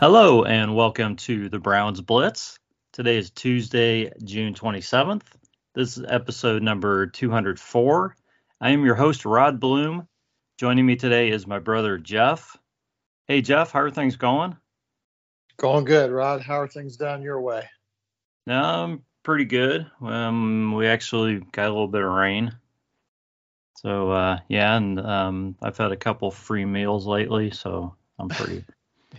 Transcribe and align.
Hello 0.00 0.44
and 0.44 0.74
welcome 0.74 1.14
to 1.16 1.50
the 1.50 1.58
Browns 1.58 2.00
Blitz. 2.00 2.58
Today 2.90 3.18
is 3.18 3.30
Tuesday, 3.30 4.10
June 4.24 4.54
27th. 4.54 5.24
This 5.74 5.98
is 5.98 6.06
episode 6.08 6.62
number 6.62 7.06
204. 7.06 8.16
I 8.62 8.70
am 8.70 8.82
your 8.82 8.94
host, 8.94 9.26
Rod 9.26 9.60
Bloom. 9.60 10.08
Joining 10.56 10.86
me 10.86 10.96
today 10.96 11.28
is 11.28 11.46
my 11.46 11.58
brother, 11.58 11.98
Jeff. 11.98 12.56
Hey, 13.28 13.42
Jeff, 13.42 13.72
how 13.72 13.80
are 13.80 13.90
things 13.90 14.16
going? 14.16 14.56
Going 15.58 15.84
good, 15.84 16.10
Rod. 16.10 16.40
How 16.40 16.58
are 16.58 16.68
things 16.68 16.96
down 16.96 17.20
your 17.20 17.42
way? 17.42 17.68
Um, 18.48 19.02
pretty 19.22 19.44
good. 19.44 19.86
Um, 20.00 20.72
we 20.72 20.86
actually 20.86 21.40
got 21.52 21.66
a 21.66 21.72
little 21.72 21.88
bit 21.88 22.02
of 22.02 22.10
rain. 22.10 22.56
So, 23.76 24.12
uh, 24.12 24.38
yeah, 24.48 24.78
and 24.78 24.98
um, 24.98 25.56
I've 25.60 25.76
had 25.76 25.92
a 25.92 25.96
couple 25.96 26.30
free 26.30 26.64
meals 26.64 27.06
lately, 27.06 27.50
so 27.50 27.96
I'm 28.18 28.30
pretty 28.30 28.64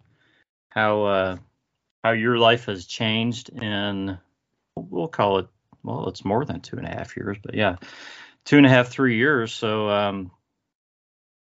how, 0.69 1.05
uh, 1.05 1.37
how 2.05 2.13
your 2.13 2.39
life 2.39 2.67
has 2.67 2.87
changed 2.87 3.49
in, 3.49 4.17
we'll 4.77 5.09
call 5.09 5.41
it, 5.41 5.49
well, 5.83 6.09
it's 6.09 6.25
more 6.25 6.45
than 6.45 6.61
two 6.61 6.77
and 6.77 6.87
a 6.87 6.91
half 6.91 7.17
years, 7.17 7.37
but 7.43 7.55
yeah, 7.55 7.77
two 8.45 8.59
and 8.59 8.67
a 8.67 8.69
half, 8.69 8.89
three 8.89 9.17
years. 9.17 9.53
So, 9.53 9.89
um, 9.91 10.31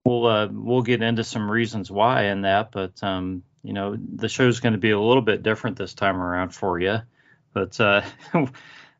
we'll 0.06 0.26
uh, 0.26 0.48
we'll 0.50 0.82
get 0.82 1.02
into 1.02 1.24
some 1.24 1.50
reasons 1.50 1.90
why 1.90 2.24
in 2.24 2.42
that, 2.42 2.72
but 2.72 3.02
um, 3.02 3.42
you 3.62 3.74
know 3.74 3.96
the 3.96 4.28
show's 4.28 4.60
going 4.60 4.72
to 4.72 4.78
be 4.78 4.92
a 4.92 5.00
little 5.00 5.22
bit 5.22 5.42
different 5.42 5.76
this 5.76 5.92
time 5.92 6.16
around 6.16 6.54
for 6.54 6.80
you. 6.80 7.00
But 7.52 7.78
uh, 7.80 8.02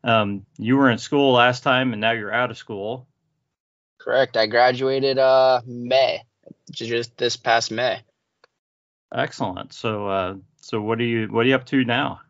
um, 0.05 0.47
you 0.59 0.77
were 0.77 0.91
in 0.91 0.99
school 0.99 1.33
last 1.33 1.63
time, 1.63 1.93
and 1.93 2.01
now 2.01 2.13
you're 2.13 2.33
out 2.33 2.51
of 2.51 2.59
school. 2.59 3.07
Correct. 3.99 4.37
I 4.37 4.47
graduated 4.47 5.19
uh 5.19 5.61
May, 5.67 6.23
just 6.71 7.17
this 7.17 7.37
past 7.37 7.71
May. 7.71 8.01
Excellent. 9.13 9.73
So 9.73 10.09
uh, 10.09 10.35
so 10.61 10.81
what 10.81 10.99
are 11.01 11.05
you 11.05 11.27
what 11.27 11.47
are 11.47 11.49
you 11.49 11.55
up 11.55 11.67
to 11.67 11.85
now? 11.85 12.21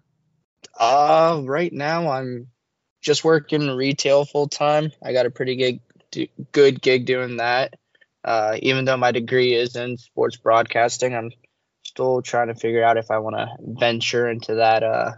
Uh, 0.78 1.42
right 1.44 1.72
now 1.72 2.10
I'm 2.10 2.48
just 3.00 3.24
working 3.24 3.68
retail 3.68 4.24
full 4.24 4.48
time. 4.48 4.92
I 5.02 5.12
got 5.12 5.26
a 5.26 5.30
pretty 5.30 5.56
gig, 5.56 5.80
d- 6.10 6.30
good 6.52 6.80
gig 6.80 7.04
doing 7.04 7.36
that. 7.36 7.74
Uh, 8.24 8.56
even 8.60 8.84
though 8.84 8.96
my 8.96 9.12
degree 9.12 9.54
is 9.54 9.76
in 9.76 9.96
sports 9.96 10.36
broadcasting, 10.36 11.14
I'm 11.14 11.30
still 11.84 12.22
trying 12.22 12.48
to 12.48 12.54
figure 12.54 12.84
out 12.84 12.96
if 12.96 13.10
I 13.10 13.18
want 13.18 13.36
to 13.36 13.48
venture 13.60 14.28
into 14.28 14.56
that 14.56 14.82
uh 14.82 15.12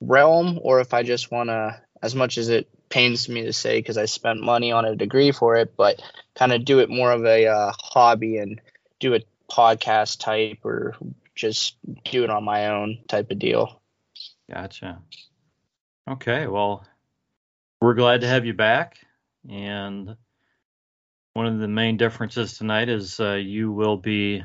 realm 0.00 0.58
or 0.62 0.80
if 0.80 0.94
I 0.94 1.02
just 1.02 1.30
want 1.30 1.48
to, 1.50 1.80
as 2.02 2.14
much 2.14 2.38
as 2.38 2.48
it 2.48 2.68
pains 2.88 3.28
me 3.28 3.42
to 3.42 3.52
say 3.52 3.78
because 3.78 3.98
I 3.98 4.04
spent 4.04 4.40
money 4.40 4.72
on 4.72 4.84
a 4.84 4.96
degree 4.96 5.32
for 5.32 5.56
it, 5.56 5.74
but 5.76 6.00
kind 6.34 6.52
of 6.52 6.64
do 6.64 6.80
it 6.80 6.90
more 6.90 7.10
of 7.10 7.24
a 7.24 7.46
uh, 7.46 7.72
hobby 7.78 8.38
and 8.38 8.60
do 9.00 9.14
a 9.14 9.20
podcast 9.50 10.20
type 10.20 10.58
or 10.64 10.94
just 11.34 11.76
do 12.04 12.24
it 12.24 12.30
on 12.30 12.44
my 12.44 12.68
own 12.68 12.98
type 13.08 13.30
of 13.30 13.38
deal. 13.38 13.80
Gotcha. 14.50 15.00
Okay, 16.08 16.46
well, 16.46 16.86
we're 17.80 17.94
glad 17.94 18.20
to 18.20 18.28
have 18.28 18.46
you 18.46 18.54
back. 18.54 18.98
And 19.48 20.16
one 21.34 21.46
of 21.46 21.58
the 21.58 21.68
main 21.68 21.96
differences 21.96 22.56
tonight 22.56 22.88
is 22.88 23.20
uh, 23.20 23.34
you 23.34 23.72
will 23.72 23.96
be 23.96 24.42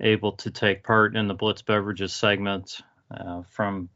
able 0.00 0.32
to 0.32 0.50
take 0.50 0.82
part 0.82 1.16
in 1.16 1.28
the 1.28 1.34
Blitz 1.34 1.62
Beverages 1.62 2.12
segment 2.12 2.80
uh, 3.10 3.42
from 3.50 3.88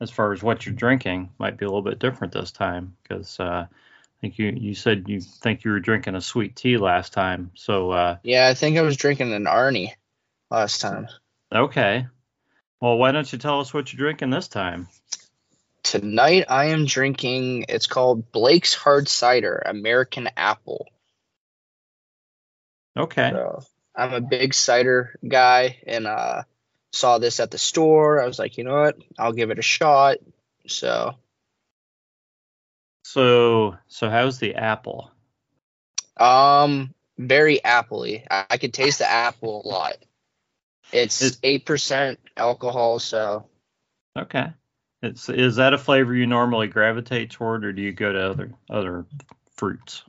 as 0.00 0.10
far 0.10 0.32
as 0.32 0.42
what 0.42 0.66
you're 0.66 0.74
drinking 0.74 1.30
might 1.38 1.56
be 1.56 1.64
a 1.64 1.68
little 1.68 1.82
bit 1.82 1.98
different 1.98 2.32
this 2.32 2.50
time 2.50 2.96
because 3.02 3.38
uh, 3.40 3.66
I 3.68 4.20
think 4.20 4.38
you, 4.38 4.46
you 4.56 4.74
said 4.74 5.04
you 5.08 5.20
think 5.20 5.64
you 5.64 5.70
were 5.70 5.80
drinking 5.80 6.14
a 6.14 6.20
sweet 6.20 6.56
tea 6.56 6.76
last 6.76 7.12
time. 7.12 7.50
So, 7.54 7.90
uh, 7.90 8.16
Yeah, 8.22 8.48
I 8.48 8.54
think 8.54 8.78
I 8.78 8.82
was 8.82 8.96
drinking 8.96 9.32
an 9.32 9.44
Arnie 9.44 9.92
last 10.50 10.80
time. 10.80 11.08
okay. 11.52 12.06
Well, 12.80 12.98
why 12.98 13.12
don't 13.12 13.32
you 13.32 13.38
tell 13.38 13.60
us 13.60 13.72
what 13.72 13.92
you're 13.92 13.98
drinking 14.06 14.30
this 14.30 14.48
time? 14.48 14.88
Tonight 15.82 16.46
I 16.48 16.66
am 16.66 16.86
drinking, 16.86 17.66
it's 17.68 17.86
called 17.86 18.32
Blake's 18.32 18.74
Hard 18.74 19.08
Cider 19.08 19.62
American 19.64 20.28
Apple. 20.36 20.88
Okay. 22.96 23.30
So 23.32 23.62
I'm 23.94 24.12
a 24.12 24.20
big 24.20 24.54
cider 24.54 25.18
guy 25.26 25.78
and 25.86 26.06
uh 26.06 26.42
saw 26.94 27.18
this 27.18 27.40
at 27.40 27.50
the 27.50 27.58
store. 27.58 28.20
I 28.22 28.26
was 28.26 28.38
like, 28.38 28.56
you 28.58 28.64
know 28.64 28.80
what? 28.80 28.96
I'll 29.18 29.32
give 29.32 29.50
it 29.50 29.58
a 29.58 29.62
shot. 29.62 30.18
So 30.66 31.14
So, 33.04 33.76
so 33.88 34.08
how's 34.10 34.38
the 34.38 34.54
apple? 34.56 35.10
um 36.16 36.94
very 37.18 37.60
appley. 37.64 38.24
I, 38.30 38.46
I 38.50 38.56
could 38.58 38.72
taste 38.74 38.98
the 38.98 39.10
apple 39.10 39.62
a 39.64 39.68
lot. 39.68 39.94
It's 40.92 41.38
eight 41.42 41.66
percent 41.66 42.20
alcohol, 42.36 42.98
so 42.98 43.48
Okay. 44.16 44.52
It's, 45.02 45.28
is 45.28 45.56
that 45.56 45.74
a 45.74 45.78
flavor 45.78 46.14
you 46.14 46.26
normally 46.26 46.68
gravitate 46.68 47.30
toward, 47.30 47.64
or 47.64 47.72
do 47.72 47.82
you 47.82 47.92
go 47.92 48.12
to 48.12 48.30
other 48.30 48.52
other 48.70 49.06
fruits? 49.56 50.04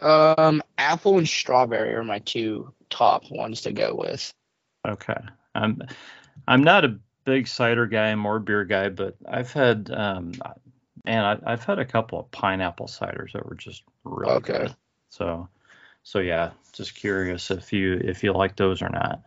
um 0.00 0.62
apple 0.78 1.18
and 1.18 1.28
strawberry 1.28 1.94
are 1.94 2.04
my 2.04 2.18
two 2.20 2.72
top 2.88 3.24
ones 3.30 3.62
to 3.62 3.72
go 3.72 3.94
with. 3.94 4.32
Okay. 4.86 5.20
I'm 5.54 5.82
I'm 6.46 6.62
not 6.62 6.84
a 6.84 6.98
big 7.24 7.46
cider 7.46 7.86
guy, 7.86 8.10
I'm 8.10 8.18
more 8.18 8.38
beer 8.38 8.64
guy, 8.64 8.88
but 8.88 9.16
I've 9.28 9.52
had 9.52 9.90
um 9.92 10.32
and 11.04 11.26
I, 11.26 11.38
I've 11.44 11.64
had 11.64 11.78
a 11.78 11.84
couple 11.84 12.20
of 12.20 12.30
pineapple 12.30 12.86
ciders 12.86 13.32
that 13.32 13.46
were 13.46 13.54
just 13.54 13.82
really 14.04 14.36
Okay. 14.36 14.52
good. 14.52 14.74
So 15.10 15.48
so 16.02 16.18
yeah, 16.20 16.50
just 16.72 16.94
curious 16.94 17.50
if 17.50 17.72
you 17.72 17.94
if 17.94 18.22
you 18.24 18.32
like 18.32 18.56
those 18.56 18.82
or 18.82 18.88
not. 18.88 19.22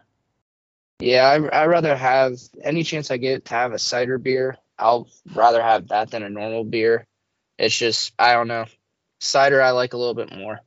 Yeah, 1.00 1.28
I 1.28 1.64
I 1.64 1.66
rather 1.68 1.96
have 1.96 2.38
any 2.62 2.84
chance 2.84 3.12
I 3.12 3.18
get 3.18 3.46
to 3.46 3.54
have 3.54 3.74
a 3.74 3.80
cider 3.80 4.18
beer. 4.18 4.58
I'll 4.78 5.08
rather 5.34 5.62
have 5.62 5.90
that 5.90 6.12
than 6.12 6.24
a 6.24 6.30
normal 6.30 6.64
beer. 6.64 7.06
It's 7.58 7.78
just 7.78 8.14
I 8.20 8.34
don't 8.34 8.48
know. 8.48 8.66
Cider 9.20 9.62
I 9.62 9.72
like 9.72 9.94
a 9.94 9.98
little 9.98 10.14
bit 10.14 10.36
more. 10.36 10.60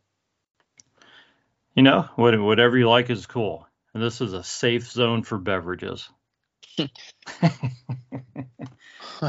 You 1.74 1.82
know, 1.82 2.02
whatever 2.16 2.76
you 2.76 2.88
like 2.88 3.10
is 3.10 3.26
cool. 3.26 3.67
And 3.94 4.02
this 4.02 4.20
is 4.20 4.32
a 4.32 4.44
safe 4.44 4.90
zone 4.90 5.22
for 5.22 5.38
beverages. 5.38 6.08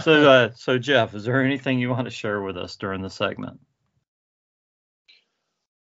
so, 0.02 0.30
uh, 0.30 0.50
so 0.56 0.78
Jeff, 0.78 1.16
is 1.16 1.24
there 1.24 1.44
anything 1.44 1.80
you 1.80 1.90
want 1.90 2.06
to 2.06 2.12
share 2.12 2.42
with 2.42 2.58
us 2.58 2.76
during 2.76 3.02
the 3.02 3.10
segment? 3.10 3.60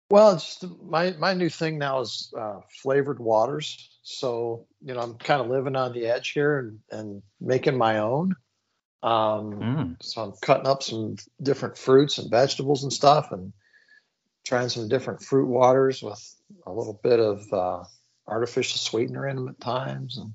Well, 0.09 0.31
it's 0.31 0.63
my 0.81 1.11
my 1.19 1.35
new 1.35 1.49
thing 1.49 1.77
now 1.77 1.99
is 1.99 2.33
uh, 2.35 2.61
flavored 2.81 3.19
waters. 3.19 3.89
So 4.01 4.65
you 4.83 4.93
know, 4.93 5.01
I'm 5.01 5.15
kind 5.15 5.39
of 5.41 5.49
living 5.49 5.75
on 5.75 5.93
the 5.93 6.07
edge 6.07 6.31
here 6.31 6.59
and, 6.59 6.79
and 6.91 7.21
making 7.39 7.77
my 7.77 7.99
own. 7.99 8.35
Um, 9.03 9.51
Mm, 9.51 9.95
so 10.01 10.23
I'm 10.23 10.33
cutting 10.41 10.67
up 10.67 10.81
some 10.83 11.15
different 11.41 11.77
fruits 11.77 12.17
and 12.17 12.29
vegetables 12.29 12.83
and 12.83 12.91
stuff, 12.91 13.31
and 13.31 13.53
trying 14.45 14.69
some 14.69 14.89
different 14.89 15.21
fruit 15.21 15.47
waters 15.47 16.01
with 16.01 16.35
a 16.65 16.71
little 16.71 16.99
bit 17.03 17.19
of 17.19 17.53
uh, 17.53 17.83
artificial 18.29 18.77
sweetener 18.77 19.27
in 19.27 19.35
them 19.35 19.49
at 19.49 19.59
times, 19.59 20.17
and 20.17 20.33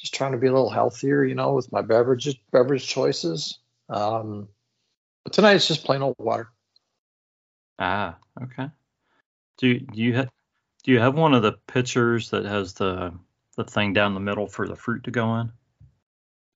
just 0.00 0.14
trying 0.14 0.32
to 0.32 0.38
be 0.38 0.46
a 0.46 0.52
little 0.52 0.70
healthier, 0.70 1.24
you 1.24 1.34
know, 1.34 1.52
with 1.54 1.70
my 1.72 1.82
beverages 1.82 2.36
beverage 2.52 2.86
choices. 2.86 3.58
Um, 3.88 4.48
but 5.24 5.32
tonight 5.32 5.54
it's 5.54 5.68
just 5.68 5.84
plain 5.84 6.02
old 6.02 6.16
water. 6.18 6.48
ah, 7.78 8.16
okay. 8.42 8.70
Do 9.58 9.68
you, 9.68 9.80
do 9.80 10.00
you 10.00 10.14
have 10.14 10.28
do 10.84 10.92
you 10.92 11.00
have 11.00 11.16
one 11.16 11.34
of 11.34 11.42
the 11.42 11.54
pitchers 11.66 12.30
that 12.30 12.44
has 12.44 12.74
the 12.74 13.12
the 13.56 13.64
thing 13.64 13.92
down 13.92 14.14
the 14.14 14.20
middle 14.20 14.46
for 14.46 14.68
the 14.68 14.76
fruit 14.76 15.04
to 15.04 15.10
go 15.10 15.36
in? 15.36 15.50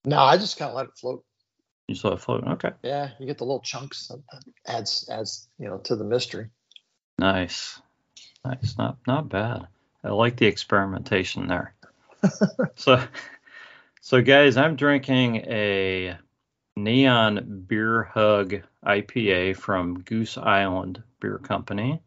No, 0.05 0.19
I 0.19 0.37
just 0.37 0.57
kind 0.57 0.69
of 0.69 0.75
let 0.75 0.87
it 0.87 0.97
float. 0.97 1.23
You 1.87 1.95
saw 1.95 2.13
it 2.13 2.21
floating. 2.21 2.49
Okay, 2.51 2.71
Yeah, 2.83 3.09
you 3.19 3.25
get 3.25 3.37
the 3.37 3.43
little 3.43 3.59
chunks 3.61 4.07
that 4.07 4.21
that 4.31 4.43
adds 4.67 5.09
adds 5.11 5.49
you 5.57 5.67
know 5.67 5.77
to 5.79 5.95
the 5.95 6.03
mystery. 6.03 6.49
nice, 7.17 7.81
nice. 8.45 8.77
Not 8.77 8.97
not 9.07 9.29
bad. 9.29 9.67
I 10.03 10.09
like 10.09 10.37
the 10.37 10.47
experimentation 10.47 11.47
there. 11.47 11.73
so, 12.75 13.03
so 14.01 14.21
guys, 14.21 14.57
I'm 14.57 14.75
drinking 14.75 15.37
a 15.47 16.17
Neon 16.75 17.65
Beer 17.67 18.03
Hug 18.03 18.61
IPA 18.85 19.57
from 19.57 20.01
Goose 20.01 20.37
Island 20.37 21.03
Beer 21.19 21.37
Company. 21.37 22.01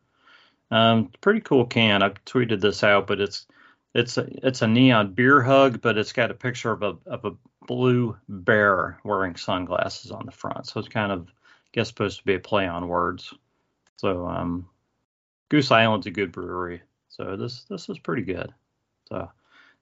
Um, 0.70 1.10
pretty 1.20 1.40
cool 1.40 1.66
can. 1.66 2.02
I've 2.02 2.24
tweeted 2.24 2.60
this 2.60 2.82
out, 2.82 3.06
but 3.06 3.20
it's 3.20 3.46
it's 3.94 4.18
a, 4.18 4.26
it's 4.46 4.62
a 4.62 4.66
neon 4.66 5.12
beer 5.12 5.40
hug, 5.40 5.80
but 5.80 5.96
it's 5.96 6.12
got 6.12 6.32
a 6.32 6.34
picture 6.34 6.72
of 6.72 6.82
a 6.82 6.96
of 7.06 7.24
a 7.24 7.36
blue 7.66 8.16
bear 8.28 8.98
wearing 9.04 9.36
sunglasses 9.36 10.10
on 10.10 10.26
the 10.26 10.32
front. 10.32 10.66
So 10.66 10.80
it's 10.80 10.88
kind 10.88 11.12
of 11.12 11.28
I 11.28 11.70
guess 11.72 11.88
supposed 11.88 12.18
to 12.18 12.24
be 12.24 12.34
a 12.34 12.40
play 12.40 12.66
on 12.66 12.88
words. 12.88 13.32
So 13.96 14.26
um, 14.26 14.68
Goose 15.48 15.70
Island's 15.70 16.06
a 16.06 16.10
good 16.10 16.32
brewery. 16.32 16.82
So 17.16 17.36
this 17.36 17.64
this 17.64 17.88
is 17.88 17.98
pretty 17.98 18.22
good. 18.22 18.52
So 19.08 19.28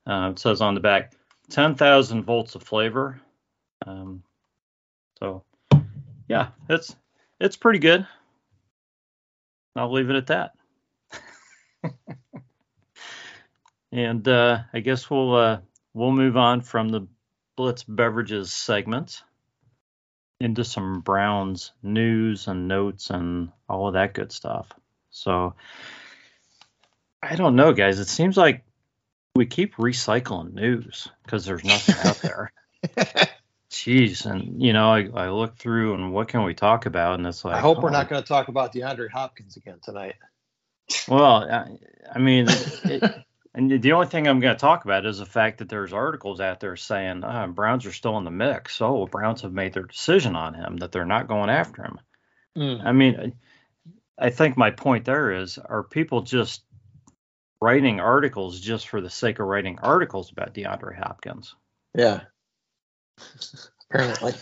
uh, 0.07 0.31
it 0.31 0.39
says 0.39 0.61
on 0.61 0.75
the 0.75 0.81
back, 0.81 1.15
10,000 1.51 2.25
volts 2.25 2.55
of 2.55 2.63
flavor. 2.63 3.21
Um, 3.87 4.23
so 5.19 5.45
yeah, 6.29 6.49
it's 6.69 6.95
it's 7.41 7.57
pretty 7.57 7.79
good. 7.79 8.07
I'll 9.75 9.93
leave 9.93 10.11
it 10.11 10.17
at 10.17 10.27
that. 10.27 10.53
and 13.93 14.29
uh, 14.29 14.59
I 14.75 14.81
guess 14.81 15.09
we'll 15.09 15.35
uh, 15.35 15.61
we'll 15.95 16.13
move 16.13 16.37
on 16.37 16.61
from 16.61 16.91
the 16.91 17.07
Blitz 17.57 17.83
beverages 17.83 18.53
segment 18.53 19.23
into 20.39 20.65
some 20.65 21.01
Browns 21.01 21.73
news 21.83 22.47
and 22.47 22.69
notes 22.69 23.09
and 23.09 23.51
all 23.71 23.89
of 23.89 23.95
that 23.95 24.13
good 24.13 24.33
stuff. 24.33 24.71
So 25.11 25.55
I 27.23 27.37
don't 27.37 27.57
know, 27.57 27.73
guys. 27.73 28.01
It 28.01 28.09
seems 28.09 28.37
like 28.37 28.65
we 29.35 29.47
keep 29.47 29.77
recycling 29.77 30.55
news 30.55 31.09
because 31.25 31.45
there's 31.45 31.65
nothing 31.65 31.95
out 32.05 32.17
there. 32.23 32.53
Jeez, 33.71 34.27
and 34.27 34.63
you 34.63 34.73
know, 34.73 34.93
I, 34.93 35.09
I 35.15 35.31
look 35.31 35.57
through 35.57 35.95
and 35.95 36.13
what 36.13 36.29
can 36.29 36.45
we 36.45 36.55
talk 36.55 36.87
about, 36.87 37.15
and 37.15 37.27
it's 37.27 37.45
like 37.45 37.55
I 37.55 37.61
hope 37.61 37.83
we're 37.83 37.89
oh, 37.89 37.93
not 37.93 38.09
going 38.09 38.23
to 38.23 38.29
talk 38.29 38.49
about 38.49 38.75
DeAndre 38.75 39.11
Hopkins 39.11 39.57
again 39.57 39.79
tonight. 39.83 40.17
Well, 41.09 41.49
I, 41.51 41.79
I 42.13 42.19
mean, 42.19 42.47
it, 42.49 43.03
and 43.55 43.81
the 43.81 43.93
only 43.93 44.09
thing 44.09 44.27
I'm 44.27 44.41
going 44.41 44.55
to 44.55 44.61
talk 44.61 44.85
about 44.85 45.07
is 45.07 45.19
the 45.19 45.27
fact 45.27 45.59
that 45.59 45.71
there's 45.71 45.93
articles 45.93 46.41
out 46.41 46.61
there 46.61 46.77
saying 46.77 47.25
uh, 47.25 47.47
Browns 47.47 47.87
are 47.87 47.93
still 47.93 48.19
in 48.19 48.25
the 48.25 48.31
mix. 48.31 48.77
So 48.77 49.07
Browns 49.07 49.41
have 49.41 49.53
made 49.53 49.73
their 49.73 49.85
decision 49.85 50.37
on 50.37 50.53
him 50.53 50.77
that 50.79 50.93
they're 50.93 51.07
not 51.07 51.29
going 51.29 51.49
after 51.49 51.83
him. 51.83 52.01
Mm. 52.59 52.85
I 52.85 52.93
mean, 52.93 53.33
I 54.19 54.29
think 54.29 54.59
my 54.59 54.71
point 54.71 55.07
there 55.07 55.33
is: 55.33 55.57
are 55.57 55.83
people 55.83 56.23
just 56.23 56.63
writing 57.63 58.01
articles 58.01 58.61
just 58.61 58.89
for 58.89 59.01
the 59.01 59.09
sake 59.09 59.39
of 59.39 59.47
writing 59.47 59.79
articles 59.81 60.33
about 60.33 60.53
DeAndre 60.53 60.99
Hopkins? 60.99 61.55
Yeah. 61.97 62.23
Apparently. 63.91 64.33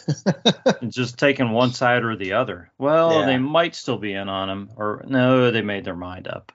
just 0.89 1.19
taking 1.19 1.51
one 1.51 1.73
side 1.73 2.05
or 2.05 2.17
the 2.17 2.33
other. 2.35 2.71
Well, 2.79 3.21
Yeah. 3.21 3.27
they 3.27 3.37
might 3.39 3.75
still 3.75 3.99
be 3.99 4.13
in 4.15 4.29
on 4.29 4.49
him, 4.49 4.71
or 4.77 5.05
no, 5.07 5.51
they 5.51 5.61
made 5.63 5.85
their 5.85 5.97
mind 5.97 6.29
up. 6.29 6.53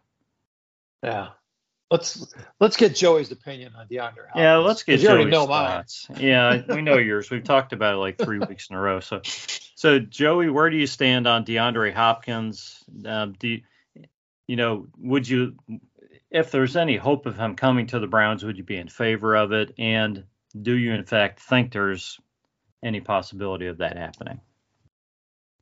yeah. 1.03 1.29
Let's 1.91 2.33
let's 2.59 2.77
get 2.77 2.95
Joey's 2.95 3.31
opinion 3.31 3.73
on 3.77 3.87
DeAndre. 3.87 3.99
Hopkins, 4.25 4.31
Yeah, 4.35 4.55
let's 4.57 4.81
get 4.81 4.99
you 5.01 5.07
Joey's 5.07 5.27
know 5.27 5.45
mine. 5.45 5.67
thoughts. 5.67 6.07
Yeah, 6.17 6.63
we 6.67 6.81
know 6.81 6.97
yours. 6.97 7.29
We've 7.29 7.43
talked 7.43 7.73
about 7.73 7.93
it 7.93 7.97
like 7.97 8.17
three 8.17 8.39
weeks 8.39 8.71
in 8.71 8.75
a 8.75 8.81
row. 8.81 9.01
So, 9.01 9.21
so 9.75 9.99
Joey, 9.99 10.49
where 10.49 10.71
do 10.71 10.77
you 10.77 10.87
stand 10.87 11.27
on 11.27 11.45
DeAndre 11.45 11.93
Hopkins? 11.93 12.83
Um, 13.05 13.33
do 13.37 13.49
you, 13.49 13.61
you 14.47 14.55
know? 14.55 14.87
Would 14.97 15.29
you, 15.29 15.57
if 16.35 16.51
there's 16.51 16.75
any 16.75 16.97
hope 16.97 17.25
of 17.27 17.37
him 17.37 17.55
coming 17.55 17.87
to 17.87 17.99
the 17.99 18.07
Browns, 18.07 18.43
would 18.43 18.57
you 18.57 18.63
be 18.63 18.75
in 18.75 18.89
favor 18.89 19.37
of 19.37 19.53
it? 19.53 19.73
And 19.77 20.25
do 20.61 20.73
you, 20.73 20.91
in 20.91 21.05
fact, 21.05 21.39
think 21.39 21.71
there's 21.71 22.19
any 22.83 22.99
possibility 22.99 23.67
of 23.67 23.77
that 23.77 23.95
happening? 23.95 24.41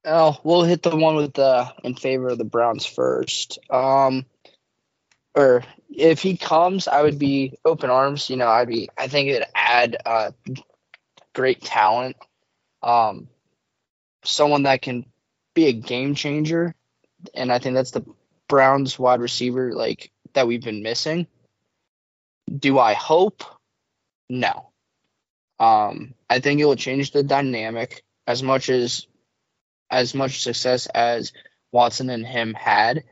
Oh, 0.03 0.35
we'll 0.43 0.63
hit 0.63 0.81
the 0.81 0.95
one 0.95 1.15
with 1.15 1.33
the 1.33 1.71
in 1.83 1.93
favor 1.93 2.29
of 2.29 2.39
the 2.39 2.43
Browns 2.43 2.87
first. 2.87 3.59
Um, 3.69 4.25
or 5.35 5.63
if 5.91 6.23
he 6.23 6.37
comes, 6.37 6.87
I 6.87 7.03
would 7.03 7.19
be 7.19 7.53
open 7.63 7.91
arms. 7.91 8.31
You 8.31 8.37
know, 8.37 8.47
I'd 8.47 8.67
be. 8.67 8.89
I 8.97 9.07
think 9.07 9.29
it'd 9.29 9.47
add 9.53 9.97
uh, 10.03 10.31
great 11.35 11.61
talent. 11.61 12.17
Um, 12.81 13.27
someone 14.25 14.63
that 14.63 14.81
can 14.81 15.05
be 15.53 15.67
a 15.67 15.73
game 15.73 16.15
changer, 16.15 16.73
and 17.35 17.51
I 17.51 17.59
think 17.59 17.75
that's 17.75 17.91
the 17.91 18.05
Browns 18.47 18.97
wide 18.97 19.21
receiver 19.21 19.71
like 19.71 20.11
that 20.33 20.47
we've 20.47 20.63
been 20.63 20.83
missing. 20.83 21.27
Do 22.55 22.79
I 22.79 22.93
hope? 22.93 23.43
No. 24.29 24.69
Um, 25.59 26.13
I 26.29 26.39
think 26.39 26.59
it 26.59 26.65
will 26.65 26.75
change 26.75 27.11
the 27.11 27.23
dynamic 27.23 28.03
as 28.27 28.43
much 28.43 28.69
as 28.69 29.07
as 29.89 30.15
much 30.15 30.41
success 30.41 30.87
as 30.87 31.31
Watson 31.71 32.09
and 32.09 32.25
him 32.25 32.53
had. 32.53 33.03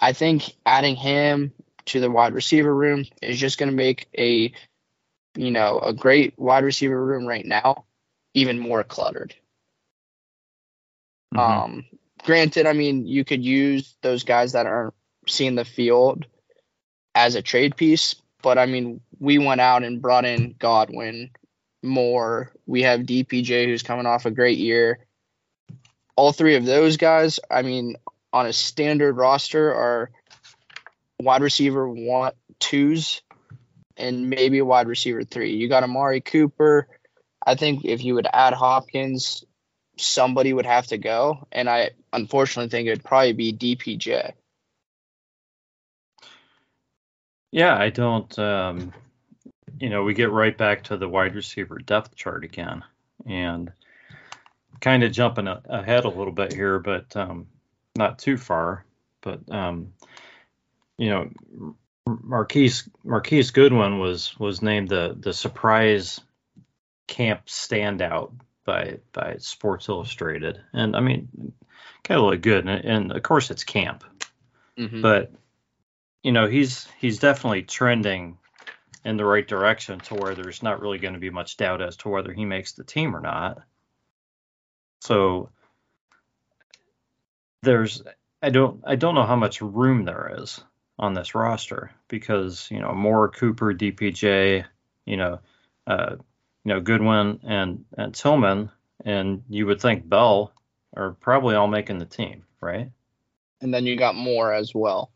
I 0.00 0.12
think 0.12 0.54
adding 0.66 0.96
him 0.96 1.52
to 1.86 2.00
the 2.00 2.10
wide 2.10 2.34
receiver 2.34 2.74
room 2.74 3.04
is 3.20 3.38
just 3.38 3.58
going 3.58 3.70
to 3.70 3.76
make 3.76 4.08
a 4.16 4.52
you 5.36 5.50
know 5.50 5.78
a 5.80 5.92
great 5.92 6.38
wide 6.38 6.64
receiver 6.64 7.02
room 7.02 7.26
right 7.26 7.44
now 7.44 7.84
even 8.34 8.58
more 8.58 8.84
cluttered. 8.84 9.34
Mhm. 11.34 11.38
Um, 11.38 11.86
granted, 12.24 12.66
I 12.66 12.72
mean 12.72 13.06
you 13.06 13.24
could 13.24 13.44
use 13.44 13.96
those 14.02 14.24
guys 14.24 14.52
that 14.52 14.66
aren't 14.66 14.94
seeing 15.26 15.54
the 15.54 15.64
field 15.64 16.26
as 17.14 17.34
a 17.34 17.42
trade 17.42 17.76
piece, 17.76 18.14
but 18.42 18.58
I 18.58 18.66
mean 18.66 19.00
we 19.18 19.38
went 19.38 19.60
out 19.60 19.84
and 19.84 20.02
brought 20.02 20.24
in 20.24 20.54
Goodwin, 20.58 21.30
Moore. 21.82 22.52
We 22.66 22.82
have 22.82 23.00
DPJ 23.00 23.66
who's 23.66 23.82
coming 23.82 24.06
off 24.06 24.26
a 24.26 24.30
great 24.30 24.58
year. 24.58 24.98
All 26.16 26.32
three 26.32 26.56
of 26.56 26.64
those 26.64 26.96
guys, 26.96 27.40
I 27.50 27.62
mean, 27.62 27.96
on 28.32 28.46
a 28.46 28.52
standard 28.52 29.16
roster 29.16 29.72
are 29.72 30.10
wide 31.20 31.42
receiver 31.42 31.88
one 31.88 32.32
twos 32.58 33.22
and 33.96 34.28
maybe 34.28 34.58
a 34.58 34.64
wide 34.64 34.88
receiver 34.88 35.24
three. 35.24 35.54
You 35.54 35.68
got 35.68 35.84
Amari 35.84 36.20
Cooper. 36.20 36.88
I 37.44 37.54
think 37.54 37.84
if 37.84 38.02
you 38.02 38.14
would 38.14 38.26
add 38.32 38.54
Hopkins, 38.54 39.44
somebody 39.98 40.52
would 40.52 40.66
have 40.66 40.86
to 40.88 40.98
go. 40.98 41.46
And 41.52 41.68
I 41.68 41.90
unfortunately 42.12 42.70
think 42.70 42.88
it 42.88 42.90
would 42.90 43.04
probably 43.04 43.32
be 43.32 43.52
DPJ. 43.52 44.32
Yeah, 47.52 47.76
I 47.76 47.90
don't. 47.90 48.36
Um, 48.38 48.92
you 49.78 49.90
know, 49.90 50.02
we 50.02 50.14
get 50.14 50.30
right 50.30 50.56
back 50.56 50.84
to 50.84 50.96
the 50.96 51.08
wide 51.08 51.34
receiver 51.34 51.78
depth 51.78 52.16
chart 52.16 52.44
again, 52.44 52.82
and 53.26 53.70
kind 54.80 55.04
of 55.04 55.12
jumping 55.12 55.46
a- 55.46 55.62
ahead 55.66 56.04
a 56.04 56.08
little 56.08 56.32
bit 56.32 56.52
here, 56.52 56.78
but 56.78 57.14
um, 57.16 57.46
not 57.94 58.18
too 58.18 58.36
far. 58.36 58.84
But 59.20 59.40
um, 59.50 59.92
you 60.96 61.10
know, 61.10 61.76
Marquise 62.06 62.88
Marquise 63.04 63.50
Goodwin 63.50 63.98
was 63.98 64.38
was 64.38 64.62
named 64.62 64.88
the 64.88 65.14
the 65.18 65.34
surprise 65.34 66.20
camp 67.06 67.46
standout 67.46 68.32
by 68.64 68.98
by 69.12 69.36
Sports 69.38 69.88
Illustrated, 69.88 70.60
and 70.72 70.96
I 70.96 71.00
mean, 71.00 71.52
kind 72.02 72.18
of 72.18 72.26
look 72.26 72.40
good, 72.40 72.66
and, 72.66 72.84
and, 72.84 73.12
of 73.12 73.22
course 73.22 73.50
it's 73.50 73.64
camp, 73.64 74.04
mm-hmm. 74.78 75.02
but 75.02 75.32
you 76.22 76.32
know 76.32 76.46
he's 76.46 76.86
he's 76.98 77.18
definitely 77.18 77.62
trending 77.62 78.38
in 79.04 79.16
the 79.16 79.24
right 79.24 79.46
direction 79.46 79.98
to 80.00 80.14
where 80.14 80.34
there's 80.34 80.62
not 80.62 80.80
really 80.80 80.98
going 80.98 81.14
to 81.14 81.20
be 81.20 81.30
much 81.30 81.56
doubt 81.56 81.82
as 81.82 81.96
to 81.96 82.08
whether 82.08 82.32
he 82.32 82.44
makes 82.44 82.72
the 82.72 82.84
team 82.84 83.16
or 83.16 83.20
not. 83.20 83.62
So 85.00 85.50
there's 87.62 88.02
I 88.42 88.50
don't 88.50 88.82
I 88.84 88.96
don't 88.96 89.14
know 89.14 89.26
how 89.26 89.36
much 89.36 89.60
room 89.60 90.04
there 90.04 90.36
is 90.38 90.62
on 90.98 91.14
this 91.14 91.34
roster 91.34 91.90
because 92.08 92.68
you 92.70 92.80
know 92.80 92.92
Moore, 92.92 93.28
Cooper, 93.28 93.72
DPJ, 93.72 94.64
you 95.06 95.16
know, 95.16 95.40
uh, 95.86 96.16
you 96.64 96.74
know 96.74 96.80
Goodwin 96.80 97.40
and 97.44 97.84
and 97.96 98.14
Tillman, 98.14 98.70
and 99.04 99.42
you 99.48 99.66
would 99.66 99.80
think 99.80 100.08
Bell 100.08 100.52
are 100.96 101.12
probably 101.12 101.54
all 101.54 101.68
making 101.68 101.98
the 101.98 102.06
team, 102.06 102.44
right? 102.60 102.90
And 103.60 103.72
then 103.72 103.86
you 103.86 103.96
got 103.96 104.16
Moore 104.16 104.52
as 104.52 104.74
well. 104.74 105.11